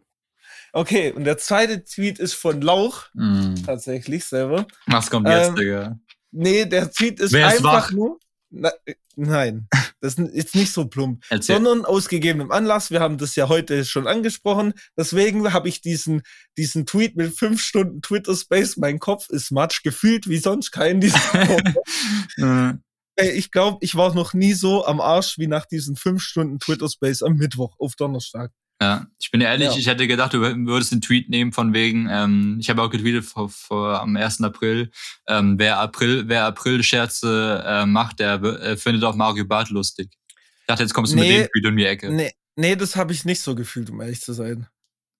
Okay, 0.72 1.12
und 1.12 1.26
der 1.26 1.38
zweite 1.38 1.84
Tweet 1.84 2.18
ist 2.18 2.34
von 2.34 2.60
Lauch. 2.62 3.06
Mm. 3.14 3.54
Tatsächlich 3.64 4.26
selber. 4.26 4.66
Was 4.88 5.12
kommt 5.12 5.28
jetzt, 5.28 5.49
ähm, 5.49 5.56
Digga? 5.56 5.99
Nee, 6.32 6.66
der 6.66 6.91
Tweet 6.91 7.20
ist, 7.20 7.34
Wer 7.34 7.49
ist 7.49 7.58
einfach 7.58 7.89
wach? 7.89 7.91
nur. 7.91 8.20
Na, 8.56 8.72
nein, 9.16 9.68
das 9.99 10.20
ist 10.20 10.54
nicht 10.54 10.72
so 10.72 10.86
plump, 10.86 11.24
Erzähl. 11.30 11.56
sondern 11.56 11.86
aus 11.86 12.08
gegebenem 12.08 12.51
Anlass. 12.51 12.91
Wir 12.91 12.99
haben 12.99 13.18
das 13.18 13.36
ja 13.36 13.49
heute 13.49 13.84
schon 13.84 14.06
angesprochen. 14.06 14.74
Deswegen 14.95 15.51
habe 15.54 15.70
ich 15.70 15.82
diesen, 15.82 16.22
diesen 16.56 16.86
Tweet 16.86 17.16
mit 17.16 17.36
fünf 17.36 17.64
Stunden 17.64 18.04
Twitter 18.04 18.36
Space. 18.36 18.78
Mein 18.78 18.99
Kopf 18.99 19.28
ist 19.30 19.49
matsch 19.51 19.82
gefühlt 19.82 20.30
wie 20.30 20.38
sonst 20.38 20.70
kein 20.70 21.01
dieser 21.01 21.18
ich 23.18 23.49
glaube, 23.49 23.80
ich 23.82 23.95
war 23.95 24.14
noch 24.14 24.36
nie 24.36 24.54
so 24.54 24.86
am 24.86 25.01
Arsch 25.01 25.39
wie 25.39 25.47
nach 25.47 25.66
diesen 25.66 25.95
fünf 25.95 26.22
Stunden 26.22 26.60
Twitter 26.60 26.89
Space 26.89 27.24
am 27.24 27.34
Mittwoch 27.34 27.76
auf 27.80 27.95
Donnerstag. 27.95 28.51
Ja, 28.84 29.07
ich 29.17 29.31
bin 29.31 29.39
ehrlich, 29.39 29.69
ja. 29.69 29.77
ich 29.77 29.88
hätte 29.88 30.07
gedacht, 30.07 30.34
du 30.34 30.41
würdest 30.41 30.91
den 30.91 30.99
Tweet 30.99 31.29
nehmen 31.29 31.53
von 31.53 31.73
wegen, 31.73 32.09
ähm, 32.11 32.57
ich 32.59 32.69
habe 32.69 32.81
auch 32.81 32.89
getweetet 32.89 33.23
vor, 33.23 33.47
vor, 33.49 34.01
am 34.01 34.17
1. 34.17 34.41
April, 34.41 34.91
ähm, 35.25 35.57
wer 35.57 35.79
April, 35.79 36.27
wer 36.27 36.43
April-Scherze 36.47 37.63
äh, 37.65 37.86
macht, 37.86 38.19
der 38.19 38.43
äh, 38.43 38.75
findet 38.75 39.05
auch 39.05 39.15
Mario 39.15 39.45
Barth 39.45 39.69
lustig. 39.69 40.09
Ich 40.11 40.67
dachte, 40.67 40.84
jetzt 40.84 40.93
kommst 40.93 41.13
du 41.13 41.17
nee, 41.17 41.21
mit 41.21 41.45
dem 41.45 41.51
Tweet 41.53 41.65
um 41.65 41.77
die 41.77 41.86
Ecke. 41.86 42.11
Nee, 42.11 42.34
nee 42.57 42.75
das 42.75 42.97
habe 42.97 43.13
ich 43.13 43.23
nicht 43.23 43.39
so 43.39 43.55
gefühlt, 43.55 43.89
um 43.89 44.01
ehrlich 44.01 44.19
zu 44.19 44.34
sein. 44.34 44.67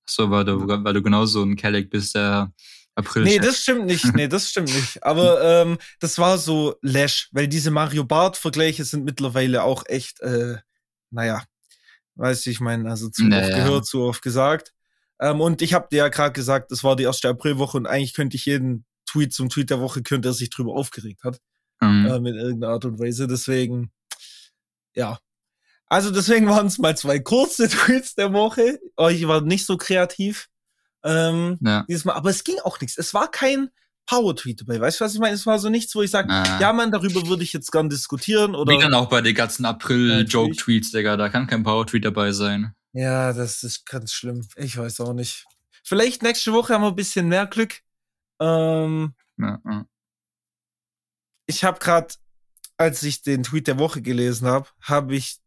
So, 0.06 0.30
weil 0.30 0.44
du, 0.44 0.68
weil 0.68 0.94
du 0.94 1.02
genauso 1.02 1.42
ein 1.42 1.56
Kelleck 1.56 1.90
bist, 1.90 2.16
der 2.16 2.52
April. 2.96 3.24
Nee, 3.24 3.40
das 3.40 3.62
stimmt 3.62 3.86
nicht. 3.86 4.14
Nee, 4.14 4.28
das 4.28 4.50
stimmt 4.50 4.76
nicht. 4.76 5.02
Aber 5.04 5.42
ähm, 5.64 5.78
das 6.02 6.18
war 6.20 6.38
so 6.38 6.76
Lash, 6.82 7.30
weil 7.32 7.48
diese 7.48 7.72
Mario 7.72 8.04
Bart-Vergleiche 8.04 8.84
sind 8.84 9.06
mittlerweile 9.06 9.64
auch 9.64 9.86
echt, 9.86 10.20
äh, 10.20 10.58
naja, 11.12 11.44
Weißt 12.16 12.46
du, 12.46 12.50
ich 12.50 12.60
meine, 12.60 12.90
also 12.90 13.10
zu 13.10 13.26
naja. 13.26 13.44
oft 13.44 13.56
gehört, 13.56 13.86
zu 13.86 14.02
oft 14.04 14.22
gesagt. 14.22 14.74
Ähm, 15.20 15.42
und 15.42 15.62
ich 15.62 15.74
habe 15.74 15.88
dir 15.92 15.98
ja 15.98 16.08
gerade 16.10 16.34
gesagt, 16.34 16.72
das 16.72 16.84
war 16.84 16.96
die 16.96 17.04
erste 17.04 17.30
Aprilwoche 17.30 17.78
und 17.78 17.88
eigentlich 17.88 18.14
könnte 18.14 18.36
ich 18.36 18.46
jeden 18.46 18.86
Tweet 19.06 19.34
zum 19.34 19.50
Tweet 19.50 19.70
der 19.70 19.80
Woche 19.80 20.02
könnte 20.02 20.30
er 20.30 20.34
sich 20.34 20.50
drüber 20.50 20.74
aufgeregt 20.74 21.24
hat. 21.24 21.40
Mhm. 21.82 22.08
Ähm, 22.08 22.26
in 22.26 22.36
irgendeiner 22.36 22.74
Art 22.74 22.86
und 22.86 23.00
Weise. 23.00 23.28
Deswegen, 23.28 23.92
ja. 24.96 25.20
Also 25.88 26.12
deswegen 26.12 26.48
waren 26.48 26.68
es 26.68 26.80
mal 26.80 26.98
zwei 26.98 27.20
kurze 27.20 27.68
Tweets 27.70 28.16
der 28.16 28.34
Woche. 28.34 28.80
Oh, 28.98 29.10
ich 29.10 29.28
war 29.28 29.42
nicht 29.42 29.66
so 29.66 29.78
kreativ. 29.78 30.50
Ähm, 31.04 31.58
ja. 31.62 31.86
dieses 31.88 32.06
Mal. 32.06 32.14
Aber 32.14 32.30
es 32.30 32.44
ging 32.44 32.60
auch 32.64 32.80
nichts. 32.80 32.98
Es 32.98 33.14
war 33.14 33.30
kein 33.30 33.70
Power-Tweet 34.06 34.62
dabei. 34.62 34.80
Weißt 34.80 35.00
du, 35.00 35.06
was 35.06 35.14
ich 35.14 35.20
meine? 35.20 35.36
Es 35.36 35.46
war 35.46 35.60
so 35.60 35.70
nichts, 35.70 35.96
wo 35.96 36.02
ich 36.02 36.12
sage, 36.12 36.30
ah. 36.32 36.60
ja, 36.60 36.74
man, 36.74 36.92
darüber 36.92 37.26
würde 37.28 37.44
ich 37.44 37.54
jetzt 37.54 37.72
gern 37.72 37.90
diskutieren. 37.90 38.56
Oder 38.56 38.74
Wie 38.74 38.82
dann 38.82 38.94
auch 38.94 39.10
bei 39.10 39.22
den 39.22 39.36
ganzen 39.36 39.66
April-Joke-Tweets, 39.66 40.92
Digga. 40.92 41.18
Da 41.18 41.30
kann 41.30 41.48
kein 41.48 41.64
Power-Tweet 41.64 42.06
dabei 42.06 42.32
sein. 42.32 42.74
Ja, 42.92 43.34
das 43.34 43.64
ist 43.64 43.86
ganz 43.86 44.14
schlimm. 44.14 44.46
Ich 44.56 44.78
weiß 44.78 45.00
auch 45.02 45.14
nicht. 45.14 45.46
Vielleicht 45.84 46.22
nächste 46.22 46.54
Woche 46.54 46.74
haben 46.74 46.84
wir 46.84 46.90
ein 46.90 46.96
bisschen 46.96 47.28
mehr 47.28 47.48
Glück. 47.48 47.82
Ähm, 48.40 49.14
ja, 49.38 49.60
ja. 49.66 49.86
Ich 51.46 51.64
habe 51.64 51.80
gerade, 51.80 52.14
als 52.78 53.04
ich 53.04 53.22
den 53.22 53.44
Tweet 53.44 53.68
der 53.68 53.80
Woche 53.80 54.02
gelesen 54.02 54.48
habe, 54.48 54.68
habe 54.82 55.16
ich 55.16 55.38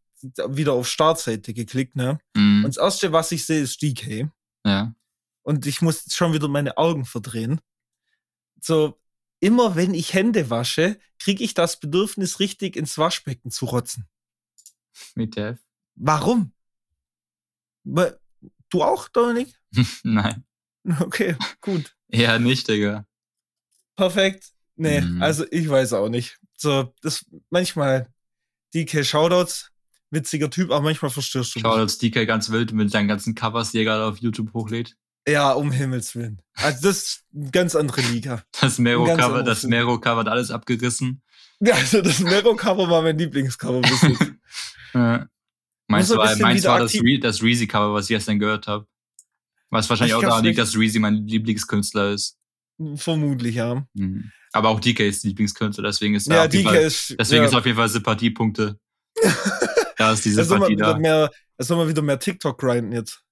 wieder 0.47 0.73
auf 0.73 0.87
Startseite 0.87 1.53
geklickt, 1.53 1.95
ne? 1.95 2.19
Mhm. 2.35 2.65
Und 2.65 2.75
das 2.75 2.83
erste, 2.83 3.11
was 3.11 3.31
ich 3.31 3.45
sehe, 3.45 3.61
ist 3.61 3.81
DK. 3.81 4.29
Ja. 4.65 4.93
Und 5.43 5.65
ich 5.65 5.81
muss 5.81 6.11
schon 6.13 6.33
wieder 6.33 6.47
meine 6.47 6.77
Augen 6.77 7.05
verdrehen 7.05 7.61
so 8.61 8.99
immer 9.39 9.75
wenn 9.75 9.93
ich 9.93 10.13
Hände 10.13 10.49
wasche, 10.49 10.99
kriege 11.19 11.43
ich 11.43 11.53
das 11.53 11.79
Bedürfnis, 11.79 12.39
richtig 12.39 12.75
ins 12.75 12.97
Waschbecken 12.97 13.51
zu 13.51 13.65
rotzen. 13.65 14.07
Mit 15.15 15.35
der. 15.35 15.57
Warum? 15.95 16.51
Du 17.83 18.83
auch, 18.83 19.07
Dominik? 19.09 19.53
Nein. 20.03 20.43
Okay, 20.99 21.35
gut. 21.61 21.93
Ja, 22.09 22.39
nicht, 22.39 22.69
Digga. 22.69 23.05
Perfekt. 23.97 24.53
Nee, 24.77 25.01
mhm. 25.01 25.21
also 25.21 25.45
ich 25.51 25.67
weiß 25.67 25.91
auch 25.91 26.07
nicht. 26.07 26.39
So, 26.55 26.93
das 27.01 27.25
manchmal 27.49 28.07
DK 28.73 29.03
Shoutouts, 29.03 29.73
witziger 30.09 30.49
Typ, 30.49 30.71
aber 30.71 30.83
manchmal 30.83 31.11
verstörst 31.11 31.53
du 31.53 31.59
mich. 31.59 31.63
Shoutouts 31.67 31.97
DK 31.97 32.25
ganz 32.25 32.49
wild 32.49 32.71
mit 32.71 32.91
seinen 32.91 33.09
ganzen 33.09 33.35
Covers, 33.35 33.71
die 33.71 33.79
er 33.79 33.83
gerade 33.83 34.05
auf 34.05 34.19
YouTube 34.19 34.53
hochlädt. 34.53 34.95
Ja, 35.27 35.51
um 35.51 35.71
Himmels 35.71 36.15
Willen. 36.15 36.41
Also 36.53 36.87
das 36.87 36.97
ist 36.97 37.23
eine 37.35 37.51
ganz 37.51 37.75
andere 37.75 38.01
Liga. 38.01 38.43
Das 38.61 38.79
Mero-Cover, 38.79 39.43
das 39.43 39.63
Mero-Cover 39.63 40.21
hat 40.21 40.27
alles 40.27 40.51
abgerissen. 40.51 41.21
Ja, 41.59 41.75
also 41.75 42.01
das 42.01 42.19
Mero-Cover 42.19 42.89
war 42.89 43.01
mein 43.01 43.17
Lieblingscover 43.17 43.81
bis 43.81 44.01
jetzt. 44.01 44.31
ja. 44.93 45.27
Meins 45.89 46.09
war, 46.09 46.35
meins 46.37 46.65
war 46.65 46.79
das, 46.79 46.95
Re 46.95 47.19
das 47.19 47.41
Reezy-Cover, 47.41 47.93
was 47.93 48.05
ich 48.05 48.15
gestern 48.15 48.39
gehört 48.39 48.67
habe. 48.67 48.87
Was 49.69 49.89
wahrscheinlich 49.89 50.17
ich 50.17 50.17
auch 50.17 50.21
daran 50.21 50.45
liegt, 50.45 50.59
dass 50.59 50.77
Reezy 50.77 50.99
mein 50.99 51.27
Lieblingskünstler 51.27 52.11
ist. 52.11 52.37
Vermutlich, 52.95 53.55
ja. 53.55 53.85
Mhm. 53.93 54.31
Aber 54.53 54.69
auch 54.69 54.79
DK 54.79 55.01
ist 55.07 55.23
Lieblingskünstler, 55.23 55.83
deswegen 55.83 56.15
ist 56.15 56.27
ja, 56.27 56.47
DK 56.47 56.63
Fall, 56.63 56.75
ist, 56.77 57.15
deswegen 57.19 57.41
ja. 57.41 57.49
ist 57.49 57.55
auf 57.55 57.65
jeden 57.65 57.77
Fall 57.77 57.89
Sympathiepunkte. 57.89 58.79
da 59.97 60.13
ist 60.13 60.23
die 60.23 60.31
Sympathie 60.31 60.75
da. 60.75 60.97
Mehr, 60.97 61.29
es 61.57 61.67
soll 61.67 61.77
mal 61.77 61.89
wieder 61.89 62.01
mehr 62.01 62.19
TikTok 62.19 62.57
grinden 62.57 62.93
jetzt. 62.93 63.23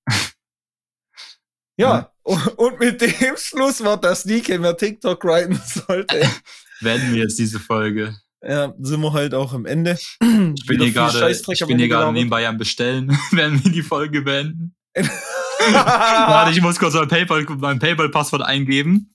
Ja, 1.78 2.11
und 2.23 2.80
mit 2.80 3.01
dem 3.01 3.11
Schlusswort, 3.38 4.03
dass 4.03 4.26
Nike 4.26 4.57
mehr 4.57 4.78
TikTok 4.78 5.19
grinden 5.19 5.59
sollte. 5.65 6.21
Werden 6.82 7.13
wir 7.13 7.23
jetzt 7.23 7.38
diese 7.39 7.59
Folge. 7.59 8.15
Ja, 8.41 8.73
sind 8.80 9.01
wir 9.01 9.13
halt 9.13 9.34
auch 9.34 9.53
am 9.53 9.65
Ende. 9.65 9.93
Ich 9.93 10.17
bin 10.19 10.82
hier 10.82 10.91
gerade, 10.91 11.32
ich 11.32 11.65
bin 11.65 11.78
hier 11.80 11.88
gerade 11.88 12.11
nebenbei 12.13 12.47
am 12.47 12.57
Bestellen, 12.57 13.17
während 13.32 13.63
wir 13.63 13.71
die 13.71 13.82
Folge 13.82 14.21
beenden. 14.21 14.76
Warte, 14.93 16.51
ich 16.51 16.61
muss 16.61 16.78
kurz 16.78 16.93
mein 16.93 17.07
PayPal, 17.07 17.45
mein 17.57 17.80
PayPal-Passwort 17.80 18.43
eingeben. 18.43 19.13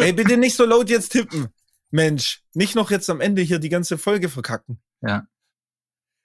Ey, 0.00 0.12
bitte 0.12 0.36
nicht 0.36 0.54
so 0.56 0.64
laut 0.64 0.88
jetzt 0.88 1.10
tippen. 1.10 1.48
Mensch, 1.90 2.42
nicht 2.54 2.74
noch 2.74 2.90
jetzt 2.90 3.10
am 3.10 3.20
Ende 3.20 3.42
hier 3.42 3.58
die 3.58 3.68
ganze 3.68 3.98
Folge 3.98 4.28
verkacken. 4.28 4.80
Ja. 5.02 5.26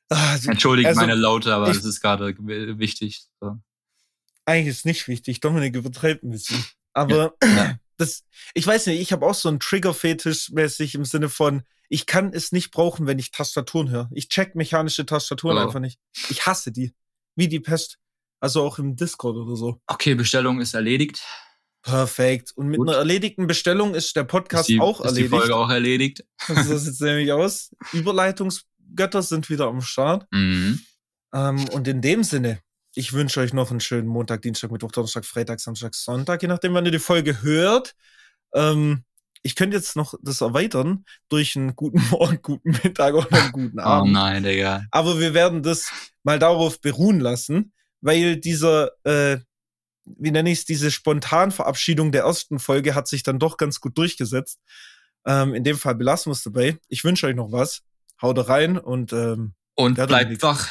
Also, 0.10 0.52
Entschuldigt 0.52 0.88
Also, 0.88 1.02
meine 1.02 1.16
Laute, 1.16 1.54
aber 1.54 1.70
ich- 1.70 1.78
das 1.78 1.86
ist 1.86 2.02
gerade 2.02 2.36
wichtig. 2.38 3.24
So. 3.40 3.58
Eigentlich 4.52 4.68
ist 4.76 4.86
nicht 4.86 5.08
wichtig. 5.08 5.40
Dominik 5.40 5.76
übertreibt 5.76 6.24
ein 6.24 6.30
bisschen. 6.32 6.64
Aber 6.94 7.36
Ja. 7.44 7.76
das, 7.98 8.24
ich 8.54 8.66
weiß 8.68 8.88
nicht, 8.88 9.00
ich 9.02 9.12
habe 9.12 9.26
auch 9.26 9.34
so 9.36 9.50
einen 9.50 9.60
Trigger-Fetisch 9.60 10.50
mäßig 10.52 10.96
im 10.96 11.06
Sinne 11.06 11.30
von, 11.30 11.64
ich 11.90 12.06
kann 12.06 12.32
es 12.34 12.52
nicht 12.52 12.72
brauchen, 12.72 13.06
wenn 13.08 13.20
ich 13.20 13.32
Tastaturen 13.32 13.90
höre. 13.90 14.10
Ich 14.14 14.30
check 14.30 14.56
mechanische 14.56 15.06
Tastaturen 15.06 15.58
Oh. 15.58 15.62
einfach 15.62 15.80
nicht. 15.80 16.00
Ich 16.30 16.46
hasse 16.46 16.72
die. 16.72 16.94
Wie 17.36 17.48
die 17.48 17.60
Pest. 17.60 17.98
Also 18.40 18.64
auch 18.64 18.80
im 18.80 18.96
Discord 18.96 19.36
oder 19.38 19.56
so. 19.56 19.80
Okay, 19.88 20.16
Bestellung 20.16 20.62
ist 20.62 20.74
erledigt. 20.74 21.22
Perfekt. 21.84 22.52
Und 22.56 22.68
mit 22.68 22.78
Gut. 22.80 22.90
einer 22.90 22.98
erledigten 22.98 23.48
Bestellung 23.48 23.96
ist 23.96 24.16
der 24.16 24.24
Podcast 24.24 24.64
ist 24.70 24.76
die, 24.76 24.80
auch 24.80 25.00
ist 25.02 25.08
erledigt. 25.08 25.34
die 25.34 25.38
Folge 25.38 25.56
auch 25.56 25.70
erledigt. 25.70 26.24
So 26.48 26.78
sieht's 26.78 27.00
nämlich 27.02 27.32
aus. 27.32 27.72
Überleitungsgötter 27.94 29.22
sind 29.22 29.50
wieder 29.50 29.66
am 29.68 29.82
Start. 29.82 30.28
Mhm. 30.32 30.80
Ähm, 31.34 31.70
und 31.70 31.88
in 31.88 32.02
dem 32.02 32.24
Sinne, 32.24 32.60
ich 32.96 33.14
wünsche 33.14 33.40
euch 33.40 33.54
noch 33.54 33.72
einen 33.72 33.80
schönen 33.80 34.08
Montag, 34.08 34.42
Dienstag, 34.42 34.72
Mittwoch, 34.72 34.92
Donnerstag, 34.92 35.26
Freitag, 35.26 35.60
Samstag, 35.60 35.96
Sonntag, 35.96 36.42
je 36.42 36.48
nachdem, 36.48 36.74
wann 36.74 36.86
ihr 36.86 36.92
die 36.92 37.00
Folge 37.00 37.42
hört. 37.42 37.96
Ähm, 38.54 39.04
ich 39.44 39.56
könnte 39.56 39.78
jetzt 39.78 39.96
noch 39.96 40.14
das 40.22 40.42
erweitern 40.42 41.06
durch 41.30 41.56
einen 41.56 41.76
guten 41.76 42.02
Morgen, 42.12 42.40
guten 42.42 42.72
Mittag 42.84 43.14
oder 43.16 43.32
einen 43.32 43.52
guten 43.52 43.80
Oh 43.80 43.84
Abend. 43.84 44.14
nein, 44.14 44.44
Digga. 44.44 44.84
Aber 44.92 45.20
wir 45.20 45.34
werden 45.34 45.64
das 45.64 45.92
mal 46.24 46.38
darauf 46.38 46.82
beruhen 46.82 47.20
lassen, 47.20 47.74
weil 48.02 48.38
dieser, 48.38 48.92
äh, 49.06 49.40
wie 50.06 50.32
nenne 50.32 50.52
ich 50.52 50.60
es, 50.60 50.66
diese 50.66 50.92
Spontanverabschiedung 50.92 52.12
der 52.12 52.24
ersten 52.24 52.60
Folge 52.60 52.94
hat 52.94 53.08
sich 53.08 53.24
dann 53.24 53.40
doch 53.40 53.58
ganz 53.58 53.80
gut 53.80 53.98
durchgesetzt. 53.98 54.60
Ähm, 55.26 55.54
in 55.54 55.64
dem 55.64 55.78
Fall 55.78 55.96
belassen 55.96 56.30
wir 56.32 56.34
es 56.36 56.44
dabei. 56.44 56.78
Ich 56.88 57.04
wünsche 57.04 57.28
euch 57.28 57.36
noch 57.36 57.52
was. 57.52 57.82
Haut 58.22 58.48
rein 58.48 58.78
und 58.78 59.14
ähm, 59.14 59.54
Und 59.76 59.96
bleibt 59.96 60.44
wach. 60.44 60.68